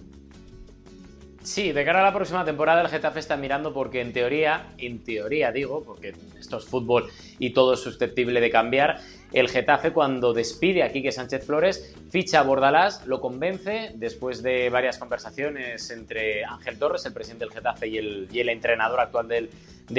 Sí, 1.44 1.72
de 1.72 1.84
cara 1.84 2.02
a 2.02 2.04
la 2.04 2.14
próxima 2.14 2.46
temporada 2.46 2.82
el 2.82 2.88
Getafe 2.88 3.20
está 3.20 3.36
mirando 3.36 3.74
porque 3.74 4.00
en 4.00 4.14
teoría, 4.14 4.68
en 4.78 5.04
teoría 5.04 5.52
digo, 5.52 5.84
porque 5.84 6.14
esto 6.40 6.58
es 6.58 6.66
fútbol 6.66 7.10
y 7.40 7.50
todo 7.50 7.74
es 7.74 7.80
susceptible 7.80 8.40
de 8.40 8.52
cambiar, 8.52 9.00
el 9.32 9.48
Getafe 9.48 9.92
cuando 9.92 10.34
despide 10.34 10.84
a 10.84 10.92
Quique 10.92 11.12
Sánchez 11.12 11.46
Flores 11.46 11.96
ficha 12.10 12.40
a 12.40 12.44
Bordalás, 12.44 13.06
lo 13.08 13.22
convence 13.22 13.92
después 13.96 14.44
de 14.44 14.70
varias 14.70 14.98
conversaciones 14.98 15.90
entre 15.92 16.44
Ángel 16.44 16.78
Torres, 16.78 17.06
el 17.06 17.14
presidente 17.14 17.46
del 17.46 17.54
Getafe 17.54 17.88
y 17.88 17.98
el, 17.98 18.50
entrenador 18.50 19.00
actual 19.00 19.28
del, 19.28 19.50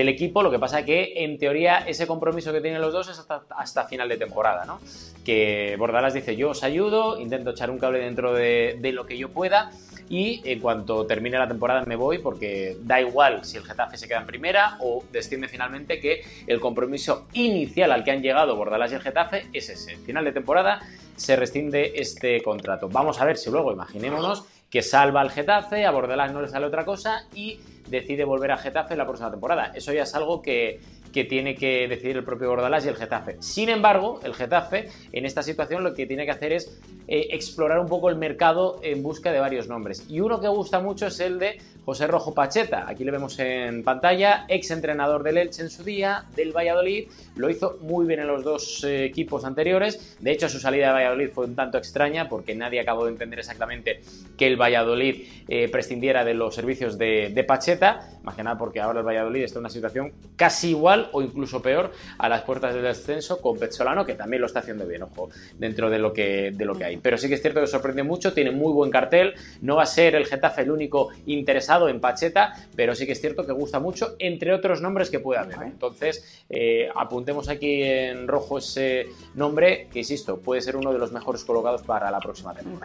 equipo, 0.09 0.43
lo 0.43 0.51
que 0.51 0.59
pasa 0.59 0.85
que 0.85 1.25
en 1.25 1.39
teoría 1.39 1.79
ese 1.79 2.07
compromiso 2.07 2.53
que 2.53 2.61
tienen 2.61 2.81
los 2.81 2.93
dos 2.93 3.09
es 3.09 3.19
hasta, 3.19 3.45
hasta 3.51 3.85
final 3.85 4.09
de 4.09 4.17
temporada, 4.17 4.65
¿no? 4.65 4.81
Que 5.25 5.77
Bordalás 5.79 6.15
dice 6.15 6.37
yo 6.37 6.51
os 6.51 6.63
ayudo, 6.63 7.21
intento 7.21 7.51
echar 7.51 7.71
un 7.71 7.79
cable 7.79 8.01
dentro 8.01 8.35
de, 8.35 8.79
de 8.81 8.93
lo 8.93 9.07
que 9.07 9.17
yo 9.17 9.31
pueda 9.31 9.71
y 10.09 10.43
en 10.45 10.61
cuanto 10.61 11.07
termine 11.07 11.39
la 11.39 11.49
temporada 11.49 11.85
me 11.87 11.97
voy 11.97 12.19
porque 12.19 12.77
da 12.83 13.01
igual 13.01 13.45
si 13.45 13.57
el 13.57 13.65
Getafe 13.65 13.97
se 13.97 14.07
queda 14.07 14.21
en 14.21 14.27
primera 14.27 14.77
o 14.81 15.03
desciende 15.11 15.49
finalmente 15.49 16.01
que 16.01 16.23
el 16.47 16.61
compromiso 16.61 17.29
inicial 17.33 17.93
al 17.93 18.05
que 18.05 18.11
han 18.11 18.21
llegado 18.21 18.55
Bordalás 18.55 18.93
y 18.93 18.97
el 18.97 19.01
Getafe 19.01 19.22
es 19.53 19.69
ese. 19.69 19.97
Final 19.99 20.25
de 20.25 20.33
temporada 20.33 20.81
se 21.17 21.37
rescinde 21.37 21.93
este 21.97 22.43
contrato. 22.43 22.89
Vamos 22.89 23.21
a 23.21 23.25
ver 23.25 23.37
si 23.37 23.51
luego, 23.51 23.73
imaginémonos, 23.73 24.45
que 24.71 24.83
salva 24.83 25.21
al 25.21 25.31
Getafe, 25.31 25.85
a 25.85 25.91
Bordalás 25.91 26.33
no 26.33 26.41
le 26.41 26.49
sale 26.49 26.67
otra 26.67 26.85
cosa 26.85 27.27
y 27.35 27.61
decide 27.89 28.25
volver 28.25 28.53
a 28.53 28.57
Getafe 28.57 28.97
la 28.97 29.05
próxima 29.05 29.31
temporada. 29.31 29.73
Eso 29.75 29.93
ya 29.93 30.05
es 30.05 30.15
algo 30.15 30.41
que, 30.41 30.81
que 31.13 31.25
tiene 31.25 31.55
que 31.55 31.87
decidir 31.89 32.17
el 32.17 32.25
propio 32.25 32.49
Gordalás 32.49 32.85
y 32.85 32.89
el 32.89 32.97
Getafe. 32.97 33.37
Sin 33.41 33.69
embargo, 33.69 34.21
el 34.25 34.35
Getafe 34.35 34.89
en 35.13 35.27
esta 35.27 35.43
situación 35.43 35.85
lo 35.85 35.95
que 35.95 36.07
tiene 36.07 36.25
que 36.25 36.31
hacer 36.31 36.53
es 36.53 36.81
eh, 37.09 37.29
explorar 37.31 37.79
un 37.79 37.89
poco 37.89 38.09
el 38.09 38.17
mercado 38.17 38.81
en 38.83 39.03
busca 39.03 39.33
de 39.33 39.41
varios 39.41 39.69
nombres. 39.69 40.05
Y 40.09 40.21
uno 40.21 40.41
que 40.41 40.49
gusta 40.49 40.81
mucho 40.81 41.07
es 41.07 41.21
el 41.21 41.39
de 41.39 41.59
José 41.85 42.07
Rojo 42.07 42.33
Pacheta. 42.33 42.89
Aquí 42.89 43.05
le 43.05 43.11
vemos 43.11 43.39
en 43.39 43.83
pantalla, 43.83 44.45
ex 44.49 44.71
entrenador 44.71 45.23
del 45.23 45.39
Elche 45.39 45.63
en 45.63 45.71
su 45.71 45.83
día, 45.83 46.25
del 46.37 46.53
Valladolid. 46.57 47.09
Lo 47.37 47.51
hizo 47.51 47.79
muy 47.81 48.07
bien 48.07 48.21
en 48.21 48.29
los 48.29 48.45
dos 48.45 48.85
eh, 48.85 49.05
equipos 49.05 49.45
anteriores. 49.45 50.17
De 50.21 50.31
hecho, 50.31 50.49
su 50.49 50.61
salida 50.61 50.89
de 50.89 50.93
Valladolid 50.93 51.31
fue 51.31 51.47
un 51.47 51.57
tanto 51.57 51.79
extraña 51.79 52.29
porque 52.29 52.55
nadie 52.55 52.81
acabó 52.81 53.05
de 53.05 53.13
entender 53.13 53.41
exactamente 53.41 54.01
que 54.39 54.47
el 54.47 54.57
Valladolid 54.57 55.27
eh, 55.49 55.69
prescindiera 55.69 56.25
de 56.25 56.35
los 56.35 56.55
servicios 56.55 56.97
de, 56.99 57.31
de 57.35 57.45
Pacheta. 57.45 58.09
Más 58.23 58.37
que 58.37 58.45
nada 58.45 58.57
porque 58.57 58.81
ahora 58.81 59.01
el 59.01 59.07
Valladolid 59.07 59.43
está 59.43 59.59
en 59.59 59.63
una 59.63 59.71
situación 59.71 60.13
casi 60.37 60.71
igual 60.71 61.02
o 61.13 61.23
incluso 61.23 61.61
peor 61.61 61.93
a 62.19 62.29
las 62.29 62.43
puertas 62.43 62.75
del 62.75 62.83
descenso 62.83 63.41
con 63.41 63.59
Petzolano, 63.59 64.05
que 64.05 64.15
también 64.15 64.41
lo 64.41 64.47
está 64.47 64.61
haciendo 64.61 64.87
bien, 64.87 65.03
ojo, 65.03 65.31
dentro 65.59 65.91
de 65.91 65.99
lo 65.99 66.13
que, 66.13 66.53
de 66.53 66.65
lo 66.65 66.75
que 66.75 66.85
hay. 66.85 66.97
Pero 66.99 67.19
sí 67.19 67.29
que 67.29 67.35
es 67.35 67.43
cierto 67.43 67.61
que 67.61 67.67
sorprende 67.67 68.03
mucho, 68.03 68.33
tiene 68.33 68.51
muy 68.51 68.73
buen 68.73 68.91
cartel, 68.91 69.35
no 69.61 69.77
va 69.77 69.83
a 69.83 69.87
ser 69.87 70.15
el 70.15 70.27
Getafe 70.27 70.63
el 70.63 70.71
único 70.71 71.11
interesado 71.27 71.89
en 71.89 72.01
Pacheta, 72.01 72.53
pero 72.77 72.95
sí 72.95 73.07
que 73.07 73.13
es 73.13 73.21
cierto 73.21 73.47
que 73.47 73.53
gusta 73.53 73.81
mucho, 73.81 74.17
entre 74.19 74.53
otros 74.53 74.81
nombres 74.81 75.11
que 75.11 75.21
puede 75.21 75.41
haber. 75.41 75.57
Entonces, 75.63 76.45
eh, 76.49 76.89
apuntemos 76.95 77.49
aquí 77.49 77.83
en 77.83 78.29
rojo 78.29 78.59
ese 78.59 79.07
nombre, 79.35 79.89
que 79.93 80.01
insisto, 80.01 80.39
puede 80.41 80.61
ser 80.61 80.77
uno 80.77 80.93
de 80.93 80.99
los 80.99 81.13
mejores 81.13 81.45
colocados 81.45 81.83
para 81.83 82.11
la 82.11 82.21
próxima 82.21 82.55
temporada. 82.55 82.81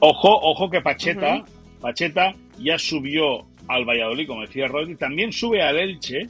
Ojo, 0.00 0.28
ojo 0.42 0.70
que 0.70 0.80
Pacheta, 0.80 1.44
Pacheta 1.80 2.34
ya 2.58 2.78
subió 2.78 3.46
al 3.68 3.84
Valladolid, 3.84 4.26
como 4.26 4.42
decía 4.42 4.66
Rodri, 4.66 4.96
también 4.96 5.32
sube 5.32 5.62
al 5.62 5.78
Elche 5.78 6.28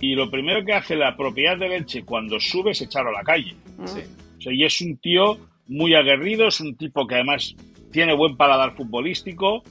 y 0.00 0.14
lo 0.14 0.30
primero 0.30 0.64
que 0.64 0.74
hace 0.74 0.96
la 0.96 1.16
propiedad 1.16 1.56
de 1.56 1.68
leche 1.68 2.04
cuando 2.04 2.38
sube 2.40 2.72
es 2.72 2.80
echarlo 2.82 3.10
a 3.10 3.14
la 3.14 3.22
calle. 3.22 3.56
y 4.40 4.64
es 4.64 4.80
un 4.80 4.96
tío 4.98 5.38
muy 5.68 5.94
aguerrido, 5.94 6.48
es 6.48 6.60
un 6.60 6.76
tipo 6.76 7.06
que 7.06 7.16
además 7.16 7.54
tiene 7.90 8.14
buen 8.14 8.36
paladar 8.36 8.74
futbolístico. 8.76 9.62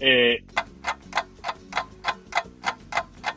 Eh, 0.00 0.42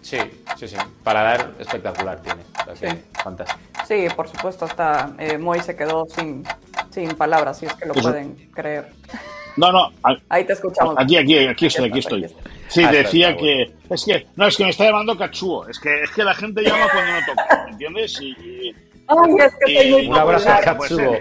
sí, 0.02 0.18
sí, 0.58 0.68
sí. 0.68 0.76
Paladar 1.04 1.54
espectacular 1.60 2.22
tiene. 2.22 2.41
sí. 2.76 2.88
Fantástico. 3.24 3.60
Sí, 3.88 4.08
por 4.16 4.28
supuesto, 4.28 4.66
hasta 4.66 5.16
eh, 5.18 5.38
Moy 5.38 5.62
se 5.62 5.76
quedó 5.76 6.06
sin, 6.06 6.43
sin 6.89 7.10
palabras, 7.16 7.60
si 7.60 7.66
es 7.66 7.74
que 7.74 7.86
lo 7.86 7.93
pueden 7.93 8.36
creer. 8.54 8.91
No, 9.56 9.72
no. 9.72 9.91
Ahí 10.30 10.43
te 10.43 10.54
escuchamos. 10.54 10.95
Aquí, 10.98 11.18
aquí, 11.18 11.38
aquí 11.38 11.66
estoy, 11.66 11.89
aquí 11.89 12.00
estoy. 12.00 12.28
Sí, 12.68 12.84
ah, 12.84 12.91
decía 12.91 13.36
que. 13.36 13.74
Es 13.89 14.05
que. 14.05 14.28
No, 14.36 14.47
es 14.47 14.57
que 14.57 14.63
me 14.63 14.70
está 14.70 14.86
llamando 14.86 15.18
cachúo. 15.18 15.68
Es 15.68 15.80
que, 15.80 16.03
es 16.03 16.11
que 16.11 16.24
la 16.24 16.34
gente 16.34 16.61
llama 16.61 16.88
cuando 16.91 17.11
no 17.13 17.26
toca. 17.26 17.65
¿Me 17.65 17.72
entiendes? 17.72 18.22
Y. 18.22 18.76
Ay, 19.07 19.36
es 19.39 19.53
que 19.65 19.91
muy 19.91 20.07
Un 20.07 20.18
abrazo 20.18 20.49
a 20.49 20.59
Katsuo. 20.59 21.15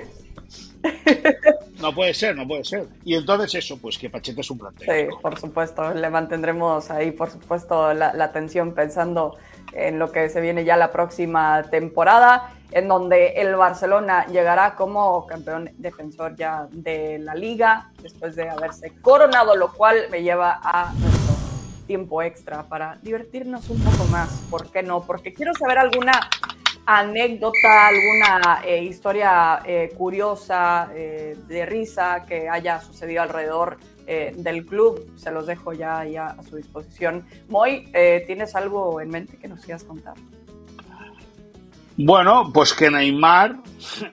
No 1.81 1.95
puede 1.95 2.15
ser, 2.15 2.35
no 2.35 2.47
puede 2.47 2.65
ser. 2.65 2.87
Y 3.05 3.15
entonces 3.15 3.55
eso, 3.55 3.79
pues 3.79 3.99
que 3.99 4.09
Pachete 4.09 4.41
es 4.41 4.51
un 4.51 4.59
plan 4.59 4.73
Sí, 4.79 5.09
por 5.21 5.39
supuesto. 5.39 5.93
Le 5.93 6.09
mantendremos 6.11 6.91
ahí, 6.91 7.11
por 7.11 7.31
supuesto, 7.31 7.93
la, 7.93 8.13
la 8.15 8.25
atención 8.25 8.73
pensando 8.73 9.37
en 9.73 9.99
lo 9.99 10.11
que 10.11 10.29
se 10.29 10.41
viene 10.41 10.65
ya 10.65 10.77
la 10.77 10.91
próxima 10.91 11.63
temporada, 11.65 12.51
en 12.73 12.89
donde 12.89 13.29
el 13.37 13.55
Barcelona 13.57 14.27
llegará 14.27 14.75
como 14.75 15.27
campeón 15.27 15.71
defensor 15.77 16.35
ya 16.37 16.67
de 16.71 17.19
la 17.19 17.35
liga, 17.35 17.91
después 18.03 18.37
de 18.37 18.49
haberse 18.49 18.93
coronado, 19.01 19.55
lo 19.57 19.73
cual 19.73 20.07
me 20.11 20.23
lleva 20.23 20.61
a 20.63 20.93
tiempo 21.87 22.23
extra 22.23 22.65
para 22.65 22.99
divertirnos 23.03 23.69
un 23.71 23.81
poco 23.81 24.05
más. 24.11 24.31
¿Por 24.51 24.71
qué 24.71 24.83
no? 24.83 25.03
Porque 25.03 25.33
quiero 25.33 25.53
saber 25.55 25.79
alguna 25.79 26.21
anécdota, 26.87 27.89
alguna 27.89 28.63
eh, 28.65 28.85
historia 28.85 29.61
eh, 29.65 29.93
curiosa, 29.97 30.89
eh, 30.95 31.37
de 31.47 31.67
risa 31.67 32.25
que 32.27 32.49
haya 32.49 32.81
sucedido 32.81 33.23
alrededor 33.23 33.79
del 34.07 34.65
club. 34.65 35.05
Se 35.17 35.33
los 35.33 35.49
dejo 35.49 35.73
ya, 35.73 36.05
ya 36.05 36.27
a 36.27 36.43
su 36.45 36.55
disposición. 36.55 37.27
Moy, 37.49 37.91
¿tienes 38.25 38.55
algo 38.55 39.01
en 39.01 39.09
mente 39.09 39.37
que 39.37 39.49
nos 39.49 39.65
quieras 39.65 39.83
contar? 39.83 40.15
Bueno, 41.97 42.53
pues 42.55 42.73
que 42.73 42.89
Neymar 42.89 43.57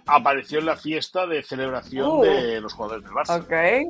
apareció 0.07 0.57
en 0.57 0.65
la 0.65 0.77
fiesta 0.77 1.27
de 1.27 1.43
celebración 1.43 2.09
uh. 2.09 2.21
de 2.23 2.59
los 2.59 2.73
jugadores 2.73 3.03
del 3.03 3.13
Barça. 3.13 3.43
Okay. 3.43 3.83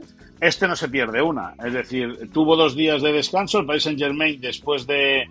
Este 0.44 0.68
no 0.68 0.76
se 0.76 0.90
pierde 0.90 1.22
una. 1.22 1.54
Es 1.66 1.72
decir, 1.72 2.30
tuvo 2.34 2.58
dos 2.58 2.76
días 2.76 3.02
de 3.02 3.14
descanso. 3.14 3.60
El 3.60 3.66
Paris 3.66 3.84
Saint 3.84 3.98
Germain, 3.98 4.42
después 4.42 4.86
de, 4.86 5.24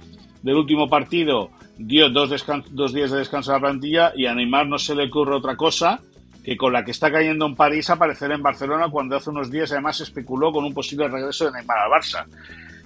del 0.42 0.56
último 0.56 0.88
partido, 0.88 1.50
dio 1.76 2.08
dos, 2.08 2.30
dos 2.70 2.94
días 2.94 3.10
de 3.10 3.18
descanso 3.18 3.50
a 3.50 3.56
la 3.56 3.60
plantilla 3.60 4.12
y 4.16 4.24
a 4.24 4.34
Neymar 4.34 4.66
no 4.66 4.78
se 4.78 4.94
le 4.94 5.08
ocurre 5.08 5.34
otra 5.34 5.54
cosa 5.54 6.00
que 6.42 6.56
con 6.56 6.72
la 6.72 6.82
que 6.82 6.92
está 6.92 7.12
cayendo 7.12 7.44
en 7.44 7.54
París 7.54 7.90
aparecer 7.90 8.32
en 8.32 8.42
Barcelona 8.42 8.88
cuando 8.88 9.14
hace 9.14 9.28
unos 9.28 9.50
días 9.50 9.70
además 9.72 10.00
especuló 10.00 10.50
con 10.50 10.64
un 10.64 10.72
posible 10.72 11.06
regreso 11.08 11.44
de 11.44 11.52
Neymar 11.58 11.78
al 11.78 11.90
Barça. 11.90 12.24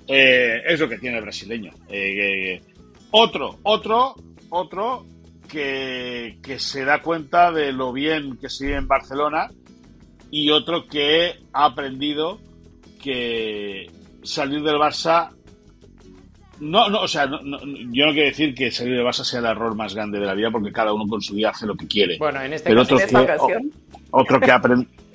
Eh, 0.09 0.63
es 0.67 0.81
lo 0.81 0.89
que 0.89 0.99
tiene 0.99 1.19
el 1.19 1.23
brasileño. 1.23 1.71
Eh, 1.89 2.61
otro, 3.13 3.61
otro, 3.63 4.17
otro 4.51 5.07
que, 5.49 6.39
que, 6.43 6.59
se 6.59 6.85
da 6.85 7.01
cuenta 7.03 7.53
de 7.53 7.71
lo 7.71 7.93
bien 7.93 8.37
que 8.37 8.49
vive 8.59 8.75
en 8.75 8.89
Barcelona 8.89 9.49
y 10.31 10.51
otro 10.51 10.87
que 10.87 11.35
ha 11.53 11.67
aprendido 11.67 12.39
que 13.03 13.91
salir 14.23 14.63
del 14.63 14.77
Barça 14.77 15.31
no, 16.59 16.89
no, 16.89 17.03
o 17.03 17.09
sea, 17.09 17.27
no, 17.27 17.39
yo 17.41 18.07
no 18.07 18.13
quiero 18.13 18.29
decir 18.29 18.55
que 18.55 18.71
salir 18.71 18.95
del 18.97 19.05
Barça 19.05 19.25
sea 19.25 19.41
el 19.41 19.47
error 19.47 19.75
más 19.75 19.95
grande 19.95 20.19
de 20.19 20.27
la 20.27 20.35
vida 20.35 20.51
porque 20.51 20.73
cada 20.73 20.93
uno 20.93 21.07
con 21.07 21.21
su 21.21 21.35
vida 21.35 21.51
hace 21.51 21.67
lo 21.67 21.77
que 21.77 21.87
quiere. 21.87 22.17
Bueno, 22.19 22.41
en 22.41 22.55
este 22.55 22.75
caso, 22.75 22.95
otro, 22.95 23.23
ocasión. 23.23 23.73
Otro 24.11 24.41
que, 24.41 24.51
ha 24.51 24.63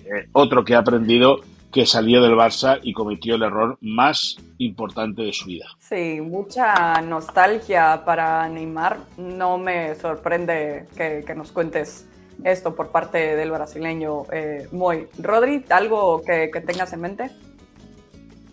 eh, 0.05 0.27
otro 0.33 0.63
que 0.63 0.75
ha 0.75 0.79
aprendido 0.79 1.41
que 1.71 1.85
salió 1.85 2.21
del 2.21 2.33
Barça 2.33 2.79
y 2.83 2.93
cometió 2.93 3.35
el 3.35 3.43
error 3.43 3.77
más 3.81 4.37
importante 4.57 5.21
de 5.23 5.33
su 5.33 5.45
vida. 5.45 5.65
Sí, 5.79 6.19
mucha 6.21 7.01
nostalgia 7.01 8.03
para 8.05 8.47
Neymar. 8.49 8.97
No 9.17 9.57
me 9.57 9.95
sorprende 9.95 10.85
que, 10.95 11.33
nos 11.33 11.51
cuentes 11.51 12.07
esto 12.43 12.75
por 12.75 12.89
parte 12.89 13.35
del 13.35 13.51
brasileño 13.51 14.23
eh, 14.31 14.67
Moy. 14.71 15.07
Rodri, 15.19 15.65
¿algo 15.69 16.21
que, 16.23 16.49
tengas 16.65 16.93
en 16.93 17.01
mente? 17.01 17.31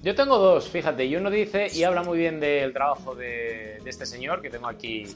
Yo 0.03 0.15
tengo 0.15 0.39
dos, 0.39 0.69
fíjate, 0.69 1.05
y 1.07 1.17
uno 1.17 1.31
dice 1.31 1.67
y 1.73 1.83
habla 1.83 2.03
muy 2.03 2.19
bien 2.19 2.39
del 2.41 2.73
trabajo 2.73 3.15
de, 3.15 3.81
de 3.83 3.91
este 3.91 4.07
señor 4.07 4.41
que 4.41 4.51
tengo 4.51 4.69
aquí 4.69 5.07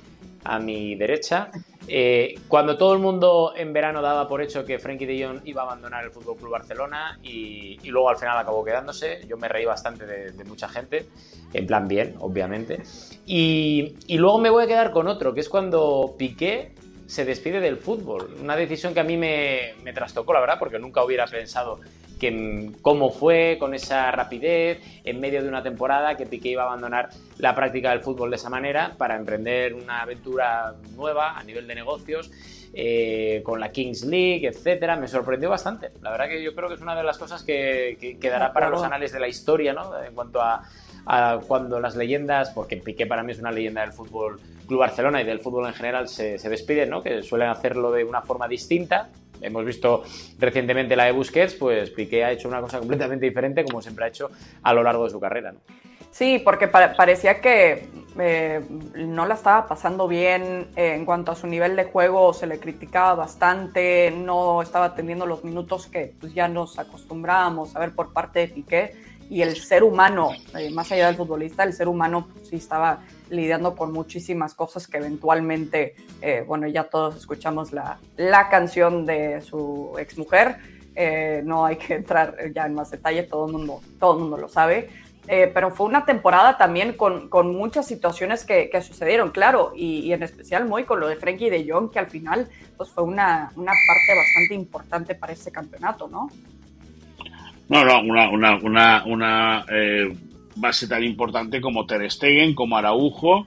a 0.44 0.58
mi 0.58 0.94
derecha. 0.94 1.50
Eh, 1.88 2.34
cuando 2.46 2.76
todo 2.76 2.92
el 2.94 3.00
mundo 3.00 3.54
en 3.56 3.72
verano 3.72 4.00
daba 4.02 4.28
por 4.28 4.40
hecho 4.40 4.64
que 4.64 4.78
Frankie 4.78 5.06
de 5.06 5.24
Jong 5.24 5.40
iba 5.44 5.62
a 5.62 5.64
abandonar 5.64 6.04
el 6.04 6.10
Fútbol 6.10 6.36
Club 6.36 6.52
Barcelona 6.52 7.18
y, 7.22 7.78
luego 7.90 8.08
al 8.08 8.16
final 8.16 8.38
acabó 8.38 8.64
quedándose, 8.64 9.26
yo 9.28 9.36
me 9.36 9.48
reí 9.48 9.64
bastante 9.64 10.06
de, 10.06 10.44
mucha 10.44 10.68
gente, 10.68 11.08
en 11.52 11.66
plan 11.66 11.88
bien, 11.88 12.14
obviamente. 12.20 12.82
Y, 13.26 13.96
y, 14.06 14.18
luego 14.18 14.38
me 14.38 14.50
voy 14.50 14.64
a 14.64 14.66
quedar 14.66 14.90
con 14.92 15.08
otro, 15.08 15.34
que 15.34 15.40
es 15.40 15.48
cuando 15.48 16.14
Piqué 16.16 16.74
se 17.12 17.26
despide 17.26 17.60
del 17.60 17.76
fútbol. 17.76 18.34
Una 18.40 18.56
decisión 18.56 18.94
que 18.94 19.00
a 19.00 19.04
mí 19.04 19.18
me, 19.18 19.74
me 19.82 19.92
trastocó, 19.92 20.32
la 20.32 20.40
verdad, 20.40 20.58
porque 20.58 20.78
nunca 20.78 21.04
hubiera 21.04 21.26
pensado 21.26 21.78
que, 22.22 22.70
cómo 22.82 23.10
fue 23.10 23.56
con 23.58 23.74
esa 23.74 24.12
rapidez 24.12 24.78
en 25.02 25.18
medio 25.18 25.42
de 25.42 25.48
una 25.48 25.60
temporada 25.60 26.16
que 26.16 26.24
Piqué 26.24 26.50
iba 26.50 26.62
a 26.62 26.66
abandonar 26.66 27.08
la 27.38 27.52
práctica 27.52 27.90
del 27.90 28.00
fútbol 28.00 28.30
de 28.30 28.36
esa 28.36 28.48
manera 28.48 28.94
para 28.96 29.16
emprender 29.16 29.74
una 29.74 30.02
aventura 30.02 30.76
nueva 30.94 31.36
a 31.36 31.42
nivel 31.42 31.66
de 31.66 31.74
negocios. 31.74 32.30
Eh, 32.74 33.42
con 33.44 33.60
la 33.60 33.70
Kings 33.70 34.04
League, 34.04 34.46
etcétera, 34.46 34.96
me 34.96 35.06
sorprendió 35.06 35.50
bastante. 35.50 35.90
La 36.00 36.10
verdad 36.10 36.28
que 36.28 36.42
yo 36.42 36.54
creo 36.54 36.68
que 36.68 36.76
es 36.76 36.80
una 36.80 36.96
de 36.96 37.02
las 37.02 37.18
cosas 37.18 37.42
que, 37.42 38.16
quedará 38.18 38.54
para 38.54 38.70
los 38.70 38.82
anales 38.82 39.12
de 39.12 39.20
la 39.20 39.28
historia, 39.28 39.74
¿no? 39.74 40.02
En 40.02 40.14
cuanto 40.14 40.40
a, 40.40 40.62
cuando 41.46 41.80
las 41.80 41.96
leyendas, 41.96 42.48
porque 42.50 42.78
Piqué 42.78 43.06
para 43.06 43.22
mí 43.22 43.32
es 43.32 43.40
una 43.40 43.52
leyenda 43.52 43.82
del 43.82 43.92
fútbol 43.92 44.40
Club 44.66 44.80
Barcelona 44.80 45.20
y 45.20 45.24
del 45.24 45.40
fútbol 45.40 45.66
en 45.66 45.74
general, 45.74 46.08
se, 46.08 46.38
se 46.38 46.48
despiden, 46.48 46.88
¿no? 46.88 47.02
Que 47.02 47.22
suelen 47.22 47.48
hacerlo 47.48 47.92
de 47.92 48.04
una 48.04 48.22
forma 48.22 48.48
distinta, 48.48 49.10
hemos 49.42 49.64
visto 49.64 50.02
recientemente 50.38 50.96
la 50.96 51.04
de 51.04 51.12
Busquets, 51.12 51.54
pues 51.54 51.90
Piqué 51.90 52.24
ha 52.24 52.32
hecho 52.32 52.48
una 52.48 52.60
cosa 52.60 52.78
completamente 52.78 53.26
diferente 53.26 53.64
como 53.64 53.82
siempre 53.82 54.04
ha 54.04 54.08
hecho 54.08 54.30
a 54.62 54.72
lo 54.72 54.82
largo 54.82 55.04
de 55.04 55.10
su 55.10 55.20
carrera. 55.20 55.52
Sí, 56.12 56.42
porque 56.44 56.68
parecía 56.68 57.40
que 57.40 57.88
eh, 58.18 58.60
no 58.96 59.24
la 59.24 59.32
estaba 59.32 59.66
pasando 59.66 60.06
bien 60.06 60.68
eh, 60.76 60.94
en 60.94 61.06
cuanto 61.06 61.32
a 61.32 61.34
su 61.34 61.46
nivel 61.46 61.74
de 61.74 61.84
juego, 61.84 62.34
se 62.34 62.46
le 62.46 62.60
criticaba 62.60 63.14
bastante, 63.14 64.10
no 64.10 64.60
estaba 64.60 64.94
teniendo 64.94 65.24
los 65.24 65.42
minutos 65.42 65.86
que 65.86 66.14
pues, 66.20 66.34
ya 66.34 66.48
nos 66.48 66.78
acostumbrábamos 66.78 67.74
a 67.74 67.80
ver 67.80 67.94
por 67.94 68.12
parte 68.12 68.40
de 68.40 68.48
Piqué 68.48 68.92
y 69.30 69.40
el 69.40 69.56
ser 69.56 69.82
humano, 69.82 70.32
eh, 70.54 70.70
más 70.70 70.92
allá 70.92 71.06
del 71.06 71.16
futbolista, 71.16 71.64
el 71.64 71.72
ser 71.72 71.88
humano 71.88 72.28
pues, 72.30 72.48
sí 72.48 72.56
estaba 72.56 73.00
lidiando 73.32 73.74
con 73.74 73.92
muchísimas 73.92 74.54
cosas 74.54 74.86
que 74.86 74.98
eventualmente, 74.98 75.94
eh, 76.20 76.44
bueno, 76.46 76.68
ya 76.68 76.84
todos 76.84 77.16
escuchamos 77.16 77.72
la, 77.72 77.98
la 78.16 78.48
canción 78.48 79.04
de 79.06 79.40
su 79.40 79.94
exmujer, 79.98 80.58
eh, 80.94 81.42
no 81.44 81.64
hay 81.64 81.76
que 81.76 81.94
entrar 81.94 82.36
ya 82.54 82.66
en 82.66 82.74
más 82.74 82.90
detalle, 82.90 83.22
todo 83.24 83.46
el 83.46 83.52
mundo, 83.54 83.80
todo 83.98 84.12
el 84.14 84.20
mundo 84.20 84.36
lo 84.36 84.48
sabe. 84.48 84.88
eh, 85.28 85.50
pero 85.54 85.70
fue 85.70 85.86
una 85.86 86.04
temporada 86.04 86.58
también 86.58 86.94
con, 86.94 87.28
con 87.28 87.54
muchas 87.54 87.86
situaciones 87.86 88.44
que, 88.44 88.68
que 88.70 88.82
sucedieron, 88.82 89.30
claro, 89.30 89.72
y, 89.74 90.00
y, 90.00 90.12
en 90.12 90.22
especial 90.22 90.66
muy 90.66 90.84
con 90.84 90.98
lo 90.98 91.06
de 91.08 91.16
Frankie 91.16 91.48
de 91.48 91.64
Jong, 91.70 91.90
que 91.90 92.00
al 92.00 92.08
final 92.08 92.48
pues 92.76 92.90
fue 92.90 93.04
una, 93.04 93.50
una 93.54 93.72
parte 93.86 94.14
bastante 94.16 94.54
importante 94.54 95.14
para 95.14 95.32
ese 95.32 95.52
campeonato, 95.52 96.08
¿no? 96.08 96.28
No, 97.68 97.84
no, 97.84 98.00
una, 98.02 98.28
una, 98.30 98.56
una, 98.62 99.04
una 99.06 99.64
eh, 99.70 100.12
base 100.56 100.88
tan 100.88 101.04
importante 101.04 101.60
como 101.60 101.86
Ter 101.86 102.10
Stegen, 102.10 102.54
como 102.54 102.76
Araujo, 102.76 103.46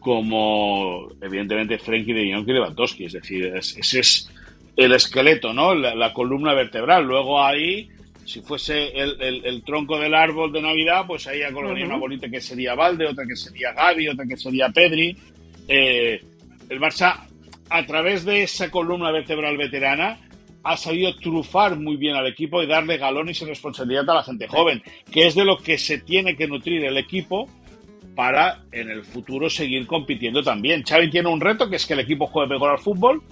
como 0.00 1.08
evidentemente 1.20 1.78
Frankie 1.78 2.12
de 2.12 2.32
Jong 2.32 2.48
y 2.48 2.52
Lewandowski. 2.52 3.04
Es 3.04 3.12
decir, 3.14 3.52
ese 3.54 4.00
es 4.00 4.30
el 4.76 4.92
esqueleto, 4.92 5.52
¿no? 5.52 5.74
La, 5.74 5.94
la, 5.94 6.12
columna 6.12 6.54
vertebral. 6.54 7.04
Luego 7.04 7.42
ahí, 7.42 7.88
si 8.24 8.40
fuese 8.40 8.88
el, 8.88 9.20
el, 9.20 9.44
el, 9.44 9.62
tronco 9.64 9.98
del 9.98 10.14
árbol 10.14 10.52
de 10.52 10.62
Navidad, 10.62 11.04
pues 11.06 11.26
ahí 11.26 11.40
colocaría 11.52 11.84
uh 11.84 11.88
-huh. 11.88 11.90
una 11.90 11.98
bolita 11.98 12.28
que 12.28 12.40
sería 12.40 12.74
Valde, 12.74 13.06
otra 13.06 13.26
que 13.26 13.36
sería 13.36 13.72
Gaby, 13.72 14.08
otra 14.08 14.26
que 14.26 14.36
sería 14.36 14.68
Pedri. 14.68 15.16
Eh, 15.66 16.20
el 16.68 16.80
Barça, 16.80 17.26
a 17.68 17.86
través 17.86 18.24
de 18.24 18.44
esa 18.44 18.70
columna 18.70 19.10
vertebral 19.10 19.56
veterana, 19.56 20.18
ha 20.62 20.76
sabido 20.76 21.14
trufar 21.16 21.78
muy 21.78 21.96
bien 21.96 22.16
al 22.16 22.26
equipo 22.26 22.62
y 22.62 22.66
darle 22.66 22.96
galones 22.96 23.40
y 23.40 23.44
responsabilidad 23.44 24.08
a 24.10 24.14
la 24.14 24.22
gente 24.22 24.48
joven, 24.48 24.82
que 25.10 25.26
es 25.26 25.34
de 25.34 25.44
lo 25.44 25.58
que 25.58 25.78
se 25.78 25.98
tiene 25.98 26.36
que 26.36 26.46
nutrir 26.46 26.84
el 26.84 26.96
equipo 26.96 27.48
para 28.14 28.64
en 28.72 28.90
el 28.90 29.04
futuro 29.04 29.48
seguir 29.48 29.86
compitiendo 29.86 30.42
también. 30.42 30.82
Xavi 30.82 31.08
tiene 31.10 31.28
un 31.28 31.40
reto 31.40 31.70
que 31.70 31.76
es 31.76 31.86
que 31.86 31.94
el 31.94 32.00
equipo 32.00 32.26
juegue 32.26 32.54
mejor 32.54 32.70
al 32.70 32.78
fútbol 32.78 33.22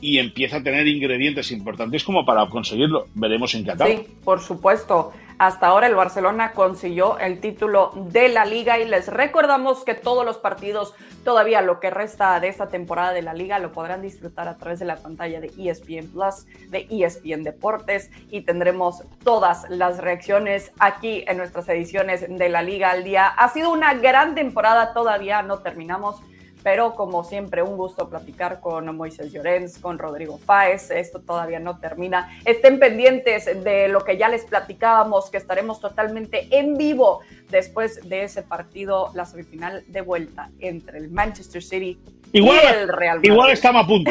y 0.00 0.18
empieza 0.18 0.56
a 0.56 0.62
tener 0.62 0.86
ingredientes 0.86 1.52
importantes 1.52 2.02
como 2.02 2.26
para 2.26 2.46
conseguirlo. 2.48 3.06
Veremos 3.14 3.54
en 3.54 3.64
qué. 3.64 3.72
Sí, 3.86 4.06
por 4.24 4.40
supuesto. 4.40 5.12
Hasta 5.38 5.66
ahora 5.66 5.88
el 5.88 5.96
Barcelona 5.96 6.52
consiguió 6.52 7.18
el 7.18 7.40
título 7.40 7.90
de 7.94 8.28
la 8.28 8.44
liga 8.44 8.78
y 8.78 8.84
les 8.84 9.08
recordamos 9.08 9.84
que 9.84 9.94
todos 9.94 10.24
los 10.24 10.38
partidos, 10.38 10.94
todavía 11.24 11.60
lo 11.60 11.80
que 11.80 11.90
resta 11.90 12.38
de 12.38 12.48
esta 12.48 12.68
temporada 12.68 13.12
de 13.12 13.22
la 13.22 13.34
liga, 13.34 13.58
lo 13.58 13.72
podrán 13.72 14.00
disfrutar 14.00 14.46
a 14.46 14.56
través 14.56 14.78
de 14.78 14.84
la 14.84 14.96
pantalla 14.96 15.40
de 15.40 15.52
ESPN 15.58 16.12
Plus, 16.12 16.46
de 16.70 16.86
ESPN 16.88 17.42
Deportes 17.42 18.10
y 18.30 18.42
tendremos 18.42 19.02
todas 19.24 19.68
las 19.70 19.98
reacciones 19.98 20.70
aquí 20.78 21.24
en 21.26 21.38
nuestras 21.38 21.68
ediciones 21.68 22.24
de 22.28 22.48
la 22.48 22.62
liga 22.62 22.90
al 22.90 23.02
día. 23.02 23.26
Ha 23.26 23.48
sido 23.48 23.70
una 23.70 23.94
gran 23.94 24.36
temporada, 24.36 24.92
todavía 24.92 25.42
no 25.42 25.58
terminamos 25.58 26.22
pero 26.64 26.94
como 26.94 27.24
siempre, 27.24 27.62
un 27.62 27.76
gusto 27.76 28.08
platicar 28.08 28.60
con 28.60 28.96
Moisés 28.96 29.30
Llorens, 29.30 29.78
con 29.78 29.98
Rodrigo 29.98 30.38
Fáez. 30.38 30.90
Esto 30.90 31.20
todavía 31.20 31.60
no 31.60 31.78
termina. 31.78 32.38
Estén 32.46 32.78
pendientes 32.78 33.44
de 33.62 33.88
lo 33.88 34.00
que 34.00 34.16
ya 34.16 34.30
les 34.30 34.46
platicábamos, 34.46 35.28
que 35.28 35.36
estaremos 35.36 35.78
totalmente 35.78 36.48
en 36.50 36.78
vivo 36.78 37.20
después 37.50 38.08
de 38.08 38.24
ese 38.24 38.42
partido, 38.42 39.10
la 39.14 39.26
semifinal 39.26 39.84
de 39.88 40.00
vuelta 40.00 40.50
entre 40.58 40.96
el 40.96 41.10
Manchester 41.10 41.62
City 41.62 41.98
igual, 42.32 42.58
y 42.62 42.66
el 42.66 42.88
Real 42.88 43.16
Madrid. 43.18 43.30
Igual 43.30 43.50
estamos 43.50 43.84
a 43.84 43.86
punto. 43.86 44.10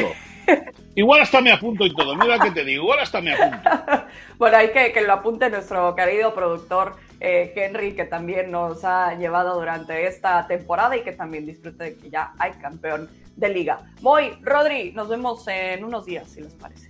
Igual 0.96 1.22
hasta 1.22 1.42
me 1.42 1.52
apunto 1.52 1.86
y 1.86 1.96
todo, 1.96 2.16
mira 2.16 2.38
que 2.38 2.52
te 2.52 2.64
digo, 2.64 2.84
igual 2.84 3.00
hasta 3.00 3.20
me 3.20 3.34
apunto. 3.34 3.70
bueno, 4.38 4.58
hay 4.58 4.72
que 4.72 4.92
que 4.92 5.02
lo 5.02 5.14
apunte 5.14 5.50
nuestro 5.50 5.96
querido 5.96 6.36
productor 6.36 6.98
eh, 7.24 7.54
Henry, 7.56 7.96
que 7.96 8.04
también 8.04 8.52
nos 8.52 8.84
ha 8.84 9.16
llevado 9.16 9.58
durante 9.58 10.06
esta 10.08 10.46
temporada 10.46 10.98
y 10.98 11.04
que 11.04 11.14
también 11.14 11.46
disfrute 11.46 11.86
de 11.86 11.96
que 11.96 12.10
ya 12.10 12.34
hay 12.38 12.52
campeón 12.54 13.10
de 13.38 13.50
liga. 13.50 13.80
Moy, 14.02 14.38
Rodri, 14.42 14.92
nos 14.92 15.08
vemos 15.08 15.48
en 15.48 15.86
unos 15.86 16.06
días, 16.06 16.28
si 16.28 16.42
les 16.42 16.54
parece. 16.54 16.90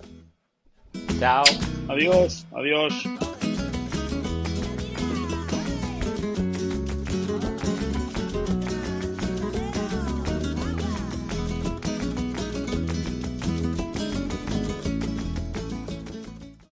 Chao. 1.19 1.43
Adiós, 1.87 2.47
adiós. 2.51 2.93